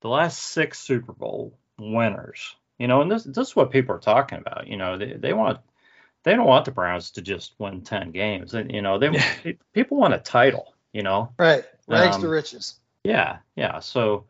the 0.00 0.08
last 0.08 0.38
six 0.40 0.80
super 0.80 1.12
bowl 1.12 1.56
winners 1.78 2.56
you 2.78 2.88
know 2.88 3.00
and 3.00 3.10
this 3.10 3.22
this 3.22 3.48
is 3.48 3.56
what 3.56 3.70
people 3.70 3.94
are 3.94 4.00
talking 4.00 4.38
about 4.38 4.66
you 4.66 4.76
know 4.76 4.98
they, 4.98 5.12
they 5.12 5.32
want 5.32 5.60
they 6.24 6.34
don't 6.34 6.46
want 6.48 6.64
the 6.64 6.72
browns 6.72 7.12
to 7.12 7.22
just 7.22 7.54
win 7.58 7.82
10 7.82 8.10
games 8.10 8.54
and 8.54 8.72
you 8.72 8.82
know 8.82 8.98
they 8.98 9.06
Yeah. 9.08 9.52
people 9.72 9.98
want 9.98 10.14
a 10.14 10.18
title 10.18 10.74
you 10.92 11.02
know 11.04 11.32
Right. 11.38 11.64
Rags 11.86 12.16
to 12.18 12.26
Um, 12.26 12.32
riches. 12.32 12.74
yeah 13.04 13.38
yeah 13.54 13.78
so 13.78 14.24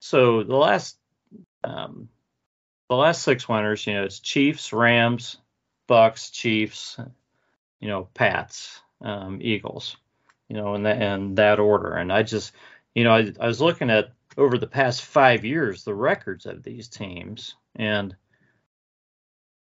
so 0.00 0.42
the 0.42 0.56
last 0.56 0.98
um 1.62 2.08
the 2.88 2.96
last 2.96 3.22
six 3.22 3.48
winners 3.48 3.86
you 3.86 3.94
know 3.94 4.04
it's 4.04 4.20
chiefs 4.20 4.72
rams 4.72 5.38
bucs 5.88 6.32
chiefs 6.32 6.98
you 7.80 7.88
know 7.88 8.08
pats 8.14 8.80
um 9.02 9.38
eagles 9.42 9.96
you 10.48 10.56
know 10.56 10.74
in 10.74 10.84
that 10.84 11.00
in 11.00 11.34
that 11.34 11.58
order. 11.58 11.94
And 11.94 12.12
i 12.12 12.22
just 12.22 12.52
you 12.94 13.04
know 13.04 13.14
I, 13.14 13.32
I 13.40 13.46
was 13.46 13.60
looking 13.60 13.90
at 13.90 14.12
over 14.36 14.58
the 14.58 14.66
past 14.66 15.04
five 15.04 15.44
years 15.44 15.84
the 15.84 15.94
records 15.94 16.46
of 16.46 16.62
these 16.62 16.88
teams. 16.88 17.54
And 17.76 18.14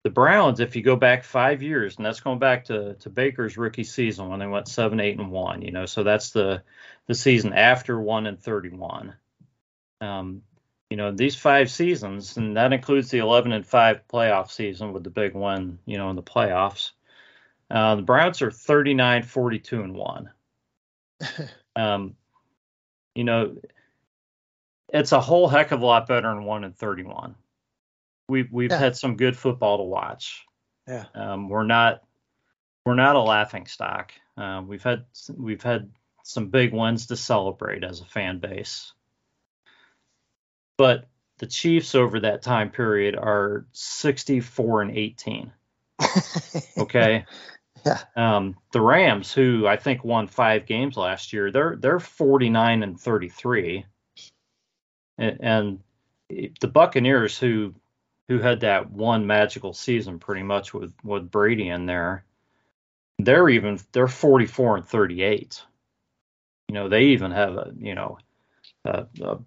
the 0.04 0.10
browns 0.10 0.60
if 0.60 0.76
you 0.76 0.82
go 0.82 0.96
back 0.96 1.24
five 1.24 1.62
years 1.62 1.98
and 1.98 2.06
that's 2.06 2.22
going 2.22 2.40
back 2.40 2.66
to 2.66 2.96
to 2.96 3.10
baker's 3.10 3.58
rookie 3.58 3.84
season 3.84 4.30
when 4.30 4.40
they 4.40 4.48
went 4.48 4.68
seven 4.68 5.00
eight 5.00 5.20
and 5.20 5.30
one 5.30 5.62
you 5.62 5.72
know 5.72 5.86
so 5.86 6.04
that's 6.04 6.32
the 6.32 6.64
the 7.06 7.14
season 7.14 7.54
after 7.54 8.00
one 8.00 8.26
and 8.26 8.40
31 8.40 9.14
um 10.02 10.42
you 10.92 10.98
know 10.98 11.12
these 11.12 11.36
five 11.36 11.72
seasons 11.72 12.38
and 12.38 12.58
that 12.58 12.74
includes 12.74 13.10
the 13.10 13.18
11 13.20 13.52
and 13.52 13.66
5 13.66 14.02
playoff 14.08 14.52
season 14.52 14.94
with 14.94 15.04
the 15.04 15.10
big 15.10 15.34
one 15.34 15.80
you 15.86 15.98
know 15.98 16.10
in 16.10 16.16
the 16.16 16.22
playoffs 16.22 16.92
uh, 17.72 17.96
the 17.96 18.02
browns 18.02 18.42
are 18.42 18.52
39 18.52 19.24
42 19.24 19.82
and 19.82 19.96
1 19.96 20.30
um, 21.76 22.16
you 23.16 23.24
know, 23.24 23.58
it's 24.90 25.12
a 25.12 25.20
whole 25.20 25.48
heck 25.48 25.72
of 25.72 25.82
a 25.82 25.86
lot 25.86 26.08
better 26.08 26.30
than 26.30 26.44
one 26.44 26.64
and 26.64 26.76
thirty-one. 26.78 27.36
We've 28.30 28.52
we've 28.52 28.72
Yeah. 28.72 28.78
had 28.78 28.96
some 28.96 29.18
good 29.18 29.38
football 29.38 29.78
to 29.78 29.84
watch. 29.84 30.46
Yeah. 30.88 31.06
Um, 31.14 31.50
we're 31.50 31.64
not 31.66 32.04
we're 32.86 32.96
not 32.96 33.16
a 33.16 33.22
laughing 33.22 33.68
stock. 33.68 34.14
Uh, 34.38 34.64
we've 34.66 34.84
had 34.84 35.06
we've 35.36 35.62
had 35.62 35.92
some 36.24 36.48
big 36.48 36.74
wins 36.74 37.08
to 37.08 37.18
celebrate 37.18 37.84
as 37.84 38.02
a 38.02 38.06
fan 38.06 38.40
base, 38.40 38.94
but 40.82 41.06
the 41.38 41.46
Chiefs 41.46 41.94
over 41.94 42.22
that 42.22 42.42
time 42.42 42.72
period 42.72 43.16
are 43.16 43.68
sixty-four 43.72 44.82
and 44.82 44.98
eighteen. 44.98 45.52
Okay. 46.76 47.26
Yeah. 47.86 48.00
Um, 48.16 48.56
the 48.72 48.82
Rams, 48.82 49.32
who 49.32 49.68
I 49.68 49.78
think 49.78 50.04
won 50.04 50.26
five 50.26 50.66
games 50.66 50.98
last 50.98 51.34
year, 51.34 51.52
they're 51.52 51.76
they're 51.76 52.00
49 52.00 52.82
and 52.82 53.00
33. 53.00 53.86
And, 55.20 55.38
and 55.40 55.80
the 56.60 56.68
Buccaneers, 56.68 57.38
who 57.38 57.76
who 58.28 58.40
had 58.40 58.62
that 58.62 58.90
one 58.90 59.28
magical 59.28 59.74
season 59.74 60.18
pretty 60.18 60.42
much 60.42 60.74
with 60.74 60.94
with 61.04 61.30
Brady 61.30 61.70
in 61.70 61.86
there, 61.86 62.26
they're 63.20 63.50
even 63.50 63.80
they're 63.92 64.08
44 64.08 64.78
and 64.78 64.86
38. 64.86 65.62
You 66.70 66.74
know, 66.74 66.90
they 66.90 67.04
even 67.04 67.30
have 67.30 67.56
a 67.56 67.72
you 67.78 67.94
know 67.94 68.18
a, 68.86 69.06
a 69.22 69.38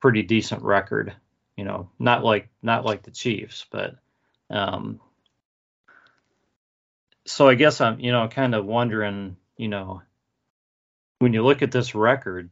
pretty 0.00 0.22
decent 0.22 0.62
record. 0.62 1.14
You 1.56 1.64
know, 1.64 1.90
not 1.98 2.24
like 2.24 2.48
not 2.62 2.84
like 2.84 3.02
the 3.02 3.10
Chiefs, 3.10 3.66
but 3.70 3.96
um, 4.50 5.00
so 7.26 7.48
I 7.48 7.54
guess 7.54 7.80
I'm, 7.80 8.00
you 8.00 8.12
know, 8.12 8.28
kind 8.28 8.54
of 8.54 8.66
wondering, 8.66 9.36
you 9.56 9.68
know, 9.68 10.02
when 11.18 11.32
you 11.32 11.42
look 11.42 11.62
at 11.62 11.72
this 11.72 11.94
record, 11.94 12.50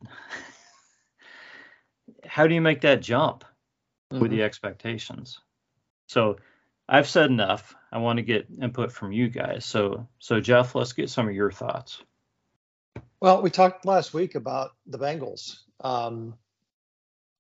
how 2.27 2.47
do 2.47 2.55
you 2.55 2.61
make 2.61 2.83
that 2.83 3.03
jump 3.03 3.45
mm-hmm. 4.13 4.23
with 4.23 4.31
the 4.31 4.43
expectations? 4.43 5.41
So 6.07 6.37
I've 6.89 7.09
said 7.09 7.31
enough. 7.31 7.75
I 7.91 7.99
want 7.99 8.19
to 8.19 8.23
get 8.23 8.47
input 8.61 8.93
from 8.93 9.13
you 9.13 9.29
guys. 9.29 9.65
So 9.65 10.09
so 10.19 10.41
Jeff, 10.41 10.75
let's 10.75 10.93
get 10.93 11.11
some 11.11 11.29
of 11.29 11.35
your 11.35 11.51
thoughts. 11.51 12.03
Well, 13.21 13.43
we 13.43 13.51
talked 13.51 13.87
last 13.87 14.13
week 14.13 14.35
about 14.35 14.73
the 14.87 14.99
Bengals. 14.99 15.59
Um, 15.81 16.35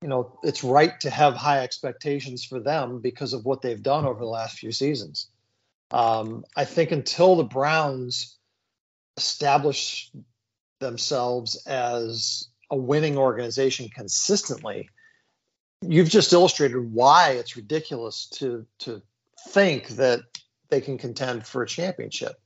you 0.02 0.08
know, 0.08 0.38
it's 0.42 0.64
right 0.64 0.98
to 1.00 1.10
have 1.10 1.34
high 1.34 1.60
expectations 1.60 2.44
for 2.44 2.58
them 2.58 3.00
because 3.00 3.32
of 3.32 3.44
what 3.44 3.62
they've 3.62 3.82
done 3.82 4.04
over 4.04 4.18
the 4.18 4.26
last 4.26 4.58
few 4.58 4.72
seasons. 4.72 5.28
Um, 5.92 6.44
I 6.56 6.64
think 6.64 6.90
until 6.90 7.36
the 7.36 7.44
Browns 7.44 8.36
establish 9.16 10.10
themselves 10.80 11.64
as 11.66 12.48
a 12.70 12.76
winning 12.76 13.16
organization 13.16 13.88
consistently, 13.94 14.88
you've 15.82 16.08
just 16.08 16.32
illustrated 16.32 16.92
why 16.92 17.32
it's 17.32 17.56
ridiculous 17.56 18.26
to 18.26 18.66
to 18.80 19.02
think 19.50 19.88
that 19.88 20.20
they 20.70 20.80
can 20.80 20.98
contend 20.98 21.46
for 21.46 21.62
a 21.62 21.66
championship. 21.66 22.40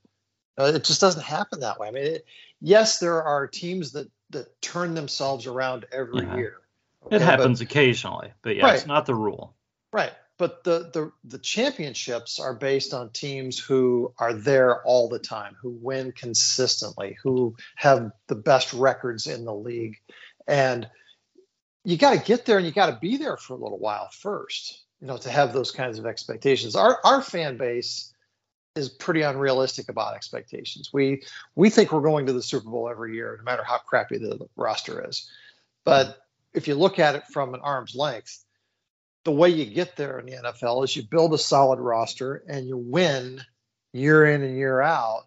Uh, 0.58 0.72
it 0.74 0.84
just 0.84 1.00
doesn't 1.00 1.22
happen 1.22 1.60
that 1.60 1.78
way. 1.78 1.88
I 1.88 1.90
mean, 1.90 2.04
it, 2.04 2.26
yes, 2.60 2.98
there 2.98 3.22
are 3.22 3.46
teams 3.46 3.92
that 3.92 4.10
that 4.30 4.60
turn 4.60 4.94
themselves 4.94 5.46
around 5.46 5.86
every 5.92 6.26
yeah. 6.26 6.36
year. 6.36 6.56
Okay? 7.06 7.16
It 7.16 7.22
happens 7.22 7.60
but, 7.60 7.70
occasionally, 7.70 8.32
but 8.42 8.56
yeah, 8.56 8.64
right. 8.64 8.74
it's 8.74 8.86
not 8.86 9.06
the 9.06 9.14
rule. 9.14 9.54
Right. 9.92 10.12
But 10.38 10.64
the, 10.64 10.90
the 10.92 11.12
the 11.24 11.38
championships 11.38 12.38
are 12.38 12.52
based 12.52 12.92
on 12.92 13.10
teams 13.10 13.58
who 13.58 14.12
are 14.18 14.34
there 14.34 14.82
all 14.82 15.08
the 15.08 15.18
time, 15.18 15.56
who 15.60 15.70
win 15.70 16.12
consistently, 16.12 17.16
who 17.22 17.56
have 17.76 18.12
the 18.26 18.34
best 18.34 18.74
records 18.74 19.26
in 19.26 19.46
the 19.46 19.54
league. 19.54 19.96
And 20.46 20.88
you 21.84 21.96
got 21.96 22.12
to 22.12 22.18
get 22.18 22.44
there 22.44 22.58
and 22.58 22.66
you 22.66 22.72
got 22.72 22.90
to 22.90 22.98
be 23.00 23.16
there 23.16 23.38
for 23.38 23.54
a 23.54 23.56
little 23.56 23.78
while 23.78 24.10
first, 24.12 24.82
you 25.00 25.06
know, 25.06 25.16
to 25.16 25.30
have 25.30 25.54
those 25.54 25.70
kinds 25.70 25.98
of 25.98 26.04
expectations. 26.04 26.76
Our 26.76 26.98
our 27.02 27.22
fan 27.22 27.56
base 27.56 28.12
is 28.74 28.90
pretty 28.90 29.22
unrealistic 29.22 29.88
about 29.88 30.14
expectations. 30.14 30.90
We 30.92 31.22
we 31.54 31.70
think 31.70 31.92
we're 31.92 32.02
going 32.02 32.26
to 32.26 32.34
the 32.34 32.42
Super 32.42 32.68
Bowl 32.68 32.90
every 32.90 33.14
year, 33.14 33.36
no 33.38 33.44
matter 33.44 33.64
how 33.64 33.78
crappy 33.78 34.18
the 34.18 34.46
roster 34.54 35.08
is. 35.08 35.30
But 35.84 36.18
if 36.56 36.66
you 36.66 36.74
look 36.74 36.98
at 36.98 37.14
it 37.14 37.24
from 37.28 37.54
an 37.54 37.60
arm's 37.60 37.94
length, 37.94 38.42
the 39.24 39.32
way 39.32 39.50
you 39.50 39.66
get 39.66 39.96
there 39.96 40.18
in 40.18 40.26
the 40.26 40.32
NFL 40.32 40.84
is 40.84 40.96
you 40.96 41.02
build 41.02 41.34
a 41.34 41.38
solid 41.38 41.78
roster 41.78 42.42
and 42.48 42.66
you 42.66 42.76
win 42.76 43.40
year 43.92 44.24
in 44.26 44.42
and 44.42 44.56
year 44.56 44.80
out, 44.80 45.24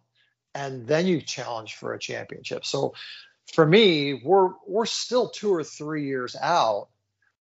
and 0.56 0.88
then 0.88 1.06
you 1.06 1.22
challenge 1.22 1.76
for 1.76 1.94
a 1.94 2.00
championship. 2.00 2.66
So 2.66 2.94
for 3.54 3.66
me, 3.66 4.16
we're 4.16 4.52
we're 4.68 4.86
still 4.86 5.30
two 5.30 5.54
or 5.54 5.64
three 5.64 6.06
years 6.06 6.36
out 6.36 6.88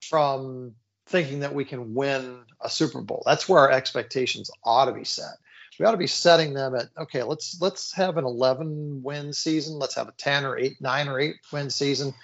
from 0.01 0.75
thinking 1.07 1.41
that 1.41 1.55
we 1.55 1.65
can 1.65 1.95
win 1.95 2.41
a 2.61 2.71
Super 2.71 3.01
Bowl. 3.01 3.23
That's 3.27 3.49
where 3.49 3.61
our 3.61 3.71
expectations 3.71 4.51
ought 4.65 4.87
to 4.87 4.93
be 4.93 5.05
set. 5.05 5.35
We 5.79 5.85
ought 5.85 5.93
to 5.93 5.99
be 5.99 6.07
setting 6.07 6.55
them 6.55 6.75
at 6.75 6.89
okay, 6.99 7.23
let's 7.23 7.61
let's 7.61 7.93
have 7.95 8.17
an 8.17 8.25
11 8.25 9.03
win 9.03 9.33
season, 9.33 9.79
let's 9.79 9.97
have 9.97 10.09
a 10.09 10.13
10 10.13 10.45
or 10.45 10.57
8, 10.57 10.81
9 10.81 11.09
or 11.09 11.21
8 11.21 11.37
win 11.53 11.71
season, 11.71 12.15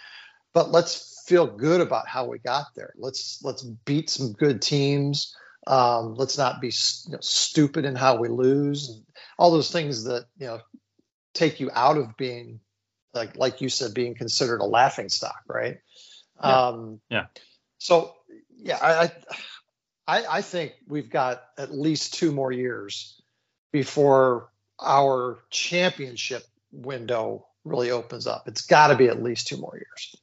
but 0.54 0.70
let's 0.70 1.11
feel 1.24 1.46
good 1.46 1.80
about 1.80 2.08
how 2.08 2.26
we 2.26 2.38
got 2.38 2.66
there. 2.74 2.92
Let's 2.96 3.40
let's 3.42 3.62
beat 3.62 4.10
some 4.10 4.32
good 4.32 4.60
teams. 4.62 5.34
Um, 5.66 6.14
let's 6.14 6.36
not 6.36 6.60
be 6.60 6.68
you 7.06 7.12
know, 7.12 7.18
stupid 7.20 7.84
in 7.84 7.94
how 7.94 8.16
we 8.16 8.28
lose. 8.28 8.88
And 8.88 9.04
all 9.38 9.50
those 9.50 9.70
things 9.70 10.04
that 10.04 10.26
you 10.38 10.46
know 10.46 10.60
take 11.34 11.60
you 11.60 11.70
out 11.72 11.96
of 11.96 12.16
being 12.16 12.60
like 13.14 13.36
like 13.36 13.60
you 13.60 13.68
said, 13.68 13.94
being 13.94 14.14
considered 14.14 14.60
a 14.60 14.64
laughing 14.64 15.08
stock, 15.08 15.42
right? 15.46 15.78
Yeah. 16.40 16.68
Um, 16.68 17.00
yeah. 17.08 17.26
So 17.78 18.14
yeah, 18.56 18.78
I, 18.80 19.12
I 20.06 20.24
I 20.38 20.42
think 20.42 20.72
we've 20.86 21.10
got 21.10 21.42
at 21.58 21.72
least 21.72 22.14
two 22.14 22.32
more 22.32 22.52
years 22.52 23.20
before 23.72 24.50
our 24.80 25.44
championship 25.50 26.42
window 26.72 27.46
really 27.64 27.90
opens 27.90 28.26
up. 28.26 28.48
It's 28.48 28.62
got 28.62 28.88
to 28.88 28.96
be 28.96 29.08
at 29.08 29.22
least 29.22 29.46
two 29.46 29.56
more 29.56 29.76
years. 29.76 30.16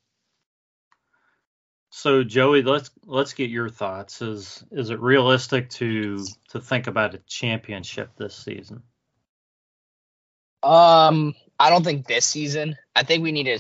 So 2.00 2.24
Joey, 2.24 2.62
let's 2.62 2.92
let's 3.06 3.34
get 3.34 3.50
your 3.50 3.68
thoughts. 3.68 4.22
Is 4.22 4.64
is 4.72 4.90
it 4.90 5.02
realistic 5.02 5.70
to 5.72 6.24
to 6.48 6.62
think 6.62 6.88
about 6.88 7.14
a 7.14 7.18
championship 7.28 8.12
this 8.16 8.38
season? 8.38 8.84
Um, 10.64 11.36
I 11.60 11.70
don't 11.70 11.84
think 11.84 12.08
this 12.08 12.26
season. 12.26 12.78
I 12.96 13.04
think 13.04 13.22
we 13.22 13.34
need 13.34 13.48
to, 13.48 13.60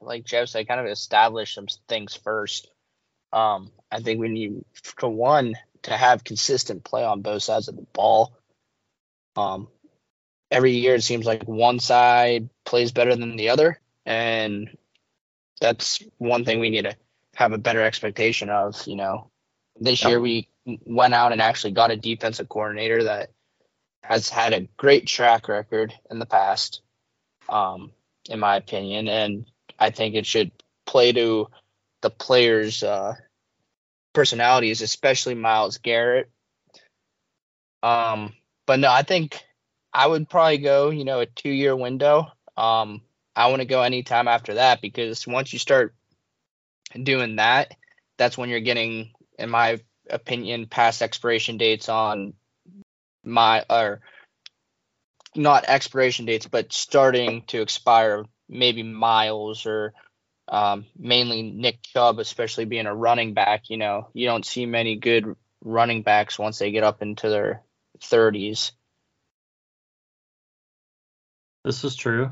like 0.00 0.24
Jeff 0.24 0.48
said, 0.48 0.66
kind 0.66 0.80
of 0.80 0.86
establish 0.86 1.54
some 1.54 1.66
things 1.86 2.14
first. 2.14 2.70
Um, 3.30 3.70
I 3.92 4.00
think 4.00 4.20
we 4.20 4.28
need 4.28 4.64
for 4.82 5.10
one 5.10 5.54
to 5.82 5.92
have 5.94 6.24
consistent 6.24 6.82
play 6.82 7.04
on 7.04 7.20
both 7.20 7.42
sides 7.42 7.68
of 7.68 7.76
the 7.76 7.86
ball. 7.92 8.32
Um, 9.36 9.68
every 10.50 10.72
year 10.72 10.94
it 10.94 11.04
seems 11.04 11.26
like 11.26 11.42
one 11.42 11.80
side 11.80 12.48
plays 12.64 12.92
better 12.92 13.14
than 13.14 13.36
the 13.36 13.50
other, 13.50 13.78
and 14.06 14.78
that's 15.60 16.02
one 16.16 16.46
thing 16.46 16.60
we 16.60 16.70
need 16.70 16.84
to 16.84 16.96
have 17.36 17.52
a 17.52 17.58
better 17.58 17.82
expectation 17.82 18.50
of. 18.50 18.86
You 18.86 18.96
know, 18.96 19.30
this 19.78 20.02
year 20.04 20.20
we 20.20 20.48
went 20.84 21.14
out 21.14 21.32
and 21.32 21.40
actually 21.40 21.72
got 21.72 21.90
a 21.90 21.96
defensive 21.96 22.48
coordinator 22.48 23.04
that 23.04 23.30
has 24.02 24.28
had 24.28 24.52
a 24.52 24.68
great 24.76 25.06
track 25.06 25.48
record 25.48 25.92
in 26.10 26.18
the 26.18 26.26
past, 26.26 26.80
um, 27.48 27.92
in 28.28 28.40
my 28.40 28.56
opinion, 28.56 29.08
and 29.08 29.46
I 29.78 29.90
think 29.90 30.14
it 30.14 30.26
should 30.26 30.50
play 30.86 31.12
to 31.12 31.48
the 32.00 32.10
players' 32.10 32.82
uh, 32.82 33.14
personalities, 34.12 34.80
especially 34.80 35.34
Myles 35.34 35.78
Garrett. 35.78 36.30
Um, 37.82 38.32
but 38.64 38.78
no, 38.78 38.90
I 38.90 39.02
think 39.02 39.44
I 39.92 40.06
would 40.06 40.28
probably 40.28 40.58
go, 40.58 40.90
you 40.90 41.04
know, 41.04 41.20
a 41.20 41.26
two 41.26 41.50
year 41.50 41.76
window. 41.76 42.32
Um, 42.56 43.02
I 43.34 43.48
want 43.48 43.60
to 43.60 43.66
go 43.66 43.82
anytime 43.82 44.28
after 44.28 44.54
that 44.54 44.80
because 44.80 45.26
once 45.26 45.52
you 45.52 45.58
start 45.58 45.94
doing 47.02 47.36
that, 47.36 47.74
that's 48.18 48.38
when 48.38 48.48
you're 48.48 48.60
getting, 48.60 49.12
in 49.38 49.50
my 49.50 49.80
opinion, 50.10 50.66
past 50.66 51.02
expiration 51.02 51.58
dates 51.58 51.88
on 51.88 52.34
my 53.24 53.64
or 53.68 54.00
not 55.34 55.64
expiration 55.66 56.26
dates, 56.26 56.46
but 56.46 56.72
starting 56.72 57.42
to 57.48 57.60
expire. 57.60 58.24
Maybe 58.48 58.84
Myles 58.84 59.66
or 59.66 59.92
um, 60.48 60.86
mainly 60.96 61.42
Nick 61.42 61.82
Chubb, 61.82 62.20
especially 62.20 62.64
being 62.64 62.86
a 62.86 62.94
running 62.94 63.34
back. 63.34 63.68
You 63.68 63.76
know, 63.76 64.08
you 64.14 64.26
don't 64.26 64.46
see 64.46 64.66
many 64.66 64.96
good 64.96 65.34
running 65.64 66.02
backs 66.02 66.38
once 66.38 66.58
they 66.58 66.70
get 66.70 66.84
up 66.84 67.02
into 67.02 67.28
their 67.28 67.62
30s. 68.00 68.72
This 71.64 71.82
is 71.82 71.96
true. 71.96 72.30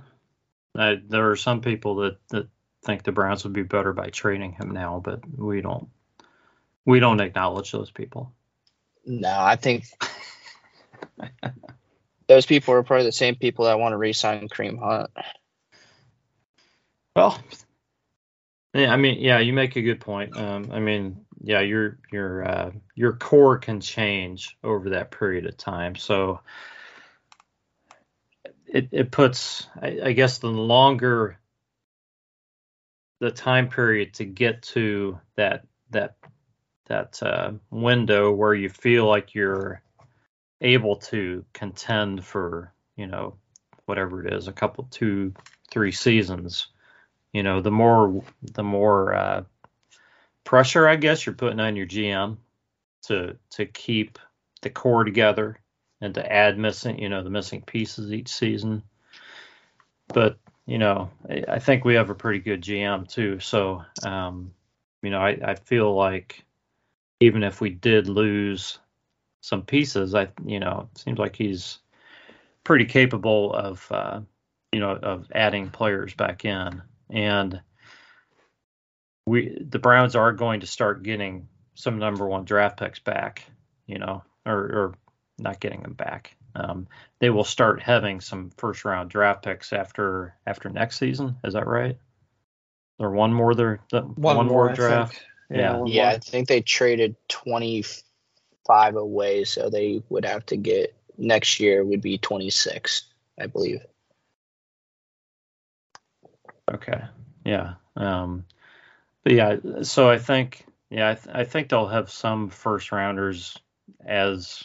I, 0.76 0.96
there 1.08 1.30
are 1.30 1.36
some 1.36 1.60
people 1.60 1.96
that, 1.96 2.18
that 2.30 2.48
think 2.84 3.02
the 3.02 3.12
Browns 3.12 3.44
would 3.44 3.52
be 3.52 3.62
better 3.62 3.92
by 3.92 4.10
trading 4.10 4.52
him 4.52 4.70
now, 4.70 5.00
but 5.02 5.20
we 5.36 5.60
don't 5.60 5.88
we 6.84 7.00
don't 7.00 7.20
acknowledge 7.20 7.72
those 7.72 7.90
people. 7.90 8.32
No, 9.06 9.34
I 9.38 9.56
think 9.56 9.84
those 12.26 12.46
people 12.46 12.74
are 12.74 12.82
probably 12.82 13.06
the 13.06 13.12
same 13.12 13.36
people 13.36 13.66
that 13.66 13.78
want 13.78 13.92
to 13.92 13.96
re-sign 13.96 14.48
Kareem 14.48 14.78
Hunt. 14.78 15.10
Well, 17.16 17.38
yeah, 18.74 18.92
I 18.92 18.96
mean, 18.96 19.20
yeah, 19.20 19.38
you 19.38 19.52
make 19.52 19.76
a 19.76 19.82
good 19.82 20.00
point. 20.00 20.36
Um, 20.36 20.70
I 20.72 20.80
mean, 20.80 21.24
yeah, 21.40 21.60
your 21.60 21.98
your 22.10 22.44
uh, 22.48 22.70
your 22.94 23.12
core 23.12 23.58
can 23.58 23.80
change 23.80 24.56
over 24.64 24.90
that 24.90 25.10
period 25.10 25.46
of 25.46 25.56
time, 25.56 25.94
so 25.94 26.40
it 28.66 28.88
it 28.90 29.10
puts, 29.12 29.68
I, 29.80 30.00
I 30.06 30.12
guess, 30.12 30.38
the 30.38 30.48
longer 30.48 31.38
the 33.20 33.30
time 33.30 33.68
period 33.68 34.14
to 34.14 34.24
get 34.24 34.62
to 34.62 35.18
that 35.36 35.66
that 35.90 36.16
that 36.86 37.22
uh, 37.22 37.52
window 37.70 38.32
where 38.32 38.54
you 38.54 38.68
feel 38.68 39.06
like 39.06 39.34
you're 39.34 39.82
able 40.60 40.96
to 40.96 41.44
contend 41.52 42.24
for 42.24 42.72
you 42.96 43.06
know 43.06 43.36
whatever 43.86 44.24
it 44.24 44.32
is 44.32 44.48
a 44.48 44.52
couple 44.52 44.86
two 44.90 45.32
three 45.70 45.92
seasons. 45.92 46.68
You 47.32 47.42
know 47.42 47.60
the 47.60 47.70
more 47.70 48.22
the 48.42 48.62
more 48.62 49.14
uh, 49.14 49.44
pressure 50.44 50.86
i 50.86 50.94
guess 50.94 51.24
you're 51.24 51.34
putting 51.34 51.58
on 51.58 51.74
your 51.74 51.86
gm 51.86 52.36
to 53.02 53.36
to 53.50 53.64
keep 53.66 54.18
the 54.60 54.70
core 54.70 55.04
together 55.04 55.58
and 56.00 56.14
to 56.14 56.32
add 56.32 56.58
missing 56.58 56.98
you 56.98 57.08
know 57.08 57.22
the 57.22 57.30
missing 57.30 57.62
pieces 57.62 58.12
each 58.12 58.28
season. 58.28 58.82
But 60.08 60.38
you 60.66 60.78
know 60.78 61.10
i 61.48 61.58
think 61.58 61.84
we 61.84 61.94
have 61.94 62.10
a 62.10 62.14
pretty 62.14 62.38
good 62.38 62.62
gm 62.62 63.08
too 63.08 63.38
so 63.38 63.82
um 64.02 64.52
you 65.02 65.10
know 65.10 65.20
i, 65.20 65.38
I 65.44 65.54
feel 65.54 65.94
like 65.94 66.44
even 67.20 67.42
if 67.42 67.60
we 67.60 67.70
did 67.70 68.08
lose 68.08 68.78
some 69.44 69.62
pieces. 69.62 70.14
I 70.14 70.28
you 70.46 70.58
know 70.58 70.88
it 70.90 70.98
seems 70.98 71.18
like 71.18 71.36
he's 71.36 71.78
pretty 72.64 72.86
capable 72.86 73.52
of 73.52 73.86
uh, 73.90 74.20
you 74.72 74.80
know 74.80 74.92
of 74.92 75.30
adding 75.34 75.68
players 75.68 76.14
back 76.14 76.46
in, 76.46 76.80
and 77.10 77.60
we 79.26 79.58
the 79.60 79.78
Browns 79.78 80.16
are 80.16 80.32
going 80.32 80.60
to 80.60 80.66
start 80.66 81.02
getting 81.02 81.46
some 81.74 81.98
number 81.98 82.26
one 82.26 82.44
draft 82.44 82.78
picks 82.78 83.00
back, 83.00 83.44
you 83.86 83.98
know, 83.98 84.22
or, 84.46 84.54
or 84.54 84.94
not 85.38 85.60
getting 85.60 85.82
them 85.82 85.92
back. 85.92 86.34
Um, 86.54 86.86
they 87.18 87.30
will 87.30 87.44
start 87.44 87.82
having 87.82 88.20
some 88.20 88.50
first 88.56 88.84
round 88.84 89.10
draft 89.10 89.42
picks 89.44 89.72
after 89.72 90.34
after 90.46 90.68
next 90.68 90.98
season. 90.98 91.36
Is 91.44 91.54
that 91.54 91.66
right? 91.66 91.98
Or 92.98 93.10
one 93.10 93.32
more 93.32 93.54
there 93.54 93.80
one, 93.90 94.14
one, 94.16 94.46
more, 94.46 94.66
more 94.66 94.74
draft. 94.74 95.20
Yeah. 95.50 95.84
Yeah, 95.84 95.84
yeah 95.86 96.08
I 96.10 96.18
think 96.18 96.48
they 96.48 96.60
traded 96.60 97.16
25 97.28 98.96
away, 98.96 99.44
so 99.44 99.68
they 99.68 100.02
would 100.08 100.24
have 100.24 100.46
to 100.46 100.56
get 100.56 100.94
next 101.18 101.60
year 101.60 101.84
would 101.84 102.00
be 102.00 102.18
26, 102.18 103.04
I 103.40 103.46
believe. 103.46 103.80
Okay. 106.72 107.02
Yeah. 107.44 107.74
Um, 107.96 108.44
but 109.22 109.32
yeah, 109.32 109.56
so 109.82 110.08
I 110.08 110.18
think 110.18 110.64
yeah, 110.90 111.10
I, 111.10 111.14
th- 111.14 111.34
I 111.34 111.44
think 111.44 111.68
they'll 111.68 111.88
have 111.88 112.10
some 112.10 112.50
first 112.50 112.92
rounders 112.92 113.58
as 114.04 114.62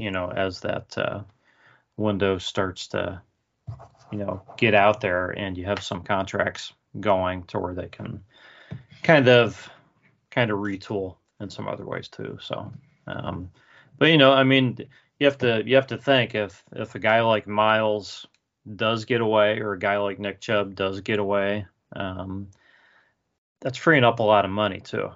you 0.00 0.10
know 0.10 0.30
as 0.30 0.60
that 0.60 0.96
uh, 0.96 1.22
window 1.96 2.38
starts 2.38 2.88
to 2.88 3.20
you 4.10 4.18
know 4.18 4.42
get 4.56 4.74
out 4.74 5.00
there 5.00 5.30
and 5.30 5.56
you 5.56 5.64
have 5.64 5.82
some 5.82 6.02
contracts 6.02 6.72
going 6.98 7.44
to 7.44 7.58
where 7.58 7.74
they 7.74 7.88
can 7.88 8.22
kind 9.02 9.28
of 9.28 9.70
kind 10.30 10.50
of 10.50 10.58
retool 10.58 11.16
in 11.40 11.50
some 11.50 11.68
other 11.68 11.84
ways 11.84 12.08
too. 12.08 12.38
So, 12.40 12.72
um, 13.06 13.50
but 13.98 14.10
you 14.10 14.18
know, 14.18 14.32
I 14.32 14.44
mean, 14.44 14.76
you 15.18 15.26
have 15.26 15.38
to 15.38 15.62
you 15.66 15.76
have 15.76 15.86
to 15.88 15.98
think 15.98 16.34
if 16.34 16.62
if 16.72 16.94
a 16.94 16.98
guy 16.98 17.20
like 17.20 17.46
Myles 17.46 18.26
does 18.76 19.04
get 19.04 19.20
away 19.20 19.60
or 19.60 19.72
a 19.72 19.78
guy 19.78 19.98
like 19.98 20.18
Nick 20.18 20.40
Chubb 20.40 20.74
does 20.74 21.00
get 21.00 21.18
away, 21.18 21.66
um, 21.94 22.48
that's 23.60 23.78
freeing 23.78 24.04
up 24.04 24.20
a 24.20 24.24
lot 24.24 24.44
of 24.44 24.50
money 24.50 24.80
too 24.80 25.10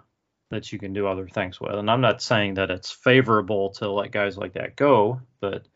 that 0.55 0.73
you 0.73 0.79
can 0.79 0.93
do 0.93 1.07
other 1.07 1.29
things 1.29 1.61
with. 1.61 1.75
And 1.75 1.91
I'm 1.91 2.01
not 2.01 2.23
saying 2.23 2.55
that 2.55 2.71
it's 2.71 2.91
favorable 2.91 3.71
to 3.75 3.91
let 3.91 4.13
guys 4.13 4.39
like 4.39 4.55
that 4.55 4.77
go, 4.77 5.21
but 5.41 5.67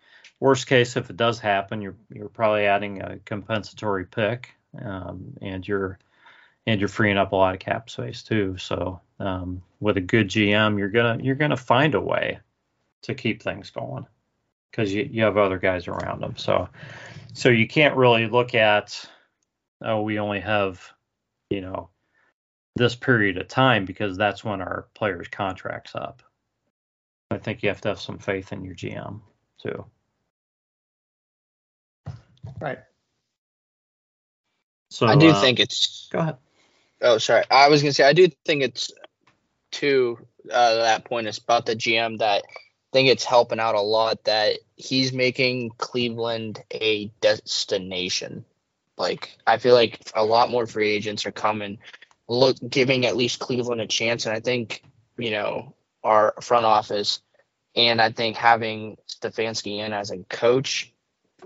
worst 0.41 0.66
case, 0.66 0.97
if 0.97 1.11
it 1.11 1.16
does 1.16 1.39
happen, 1.39 1.83
you're 1.83 1.97
you're 2.11 2.29
probably 2.29 2.66
adding 2.66 3.03
a 3.03 3.18
compensatory 3.18 4.07
pick, 4.07 4.55
um, 4.81 5.37
and 5.43 5.66
you're 5.66 5.99
and 6.66 6.81
you're 6.81 6.89
freeing 6.89 7.18
up 7.18 7.33
a 7.33 7.37
lot 7.37 7.55
of 7.55 7.61
cap 7.61 7.91
space 7.91 8.22
too. 8.22 8.57
So 8.59 9.01
um, 9.18 9.62
with 9.81 9.97
a 9.97 10.03
good 10.03 10.29
GM, 10.29 10.79
you're 10.79 10.91
gonna 10.91 11.22
you're 11.22 11.35
gonna 11.35 11.57
find 11.57 11.95
a 11.95 12.01
way 12.01 12.39
to 13.03 13.14
keep 13.14 13.43
things 13.43 13.70
going 13.70 14.07
because 14.70 14.93
you, 14.93 15.09
you 15.11 15.22
have 15.22 15.37
other 15.37 15.59
guys 15.59 15.89
around 15.89 16.20
them. 16.20 16.37
So 16.37 16.68
so 17.35 17.49
you 17.49 17.66
can't 17.66 17.97
really 17.97 18.29
look 18.29 18.55
at 18.55 19.05
oh 19.83 20.03
we 20.03 20.18
only 20.18 20.41
have 20.41 20.93
you 21.51 21.61
know 21.61 21.91
this 22.79 22.95
period 22.95 23.37
of 23.37 23.49
time 23.49 23.85
because 23.85 24.16
that's 24.16 24.45
when 24.45 24.61
our 24.61 24.87
players 24.95 25.29
contracts 25.29 25.95
up. 25.95 26.22
I 27.31 27.39
think 27.39 27.62
you 27.62 27.68
have 27.68 27.81
to 27.83 27.89
have 27.89 28.01
some 28.01 28.18
faith 28.18 28.53
in 28.53 28.64
your 28.64 28.74
GM 28.74 29.20
too. 29.62 29.85
Right. 32.61 32.79
So 34.91 35.07
I 35.07 35.16
do 35.16 35.29
uh, 35.29 35.41
think 35.41 35.61
it's. 35.61 36.09
Go 36.11 36.20
ahead. 36.20 36.37
Oh, 37.03 37.18
sorry. 37.18 37.45
I 37.51 37.68
was 37.68 37.83
gonna 37.83 37.93
say 37.93 38.05
I 38.05 38.12
do 38.12 38.29
think 38.45 38.62
it's 38.62 38.91
to 39.72 40.18
uh, 40.51 40.74
that 40.76 41.05
point. 41.05 41.26
It's 41.26 41.39
about 41.39 41.66
the 41.66 41.76
GM 41.76 42.18
that 42.18 42.43
I 42.47 42.91
think 42.93 43.09
it's 43.09 43.24
helping 43.24 43.61
out 43.61 43.74
a 43.74 43.81
lot 43.81 44.24
that 44.24 44.59
he's 44.76 45.12
making 45.12 45.70
Cleveland 45.79 46.62
a 46.72 47.12
destination. 47.20 48.45
Like 48.97 49.37
I 49.47 49.59
feel 49.59 49.74
like 49.74 50.11
a 50.14 50.24
lot 50.24 50.51
more 50.51 50.66
free 50.66 50.91
agents 50.91 51.26
are 51.26 51.33
coming, 51.33 51.79
look 52.29 52.57
giving 52.68 53.07
at 53.07 53.16
least 53.16 53.41
Cleveland 53.41 53.81
a 53.81 53.87
chance, 53.87 54.26
and 54.26 54.35
I 54.35 54.41
think 54.41 54.83
you 55.16 55.31
know 55.31 55.74
our 56.05 56.35
front 56.41 56.64
office 56.64 57.20
and 57.79 58.01
I 58.01 58.11
think 58.11 58.37
having 58.37 58.97
Stefanski 59.09 59.79
in 59.79 59.93
as 59.93 60.11
a 60.11 60.18
coach 60.18 60.93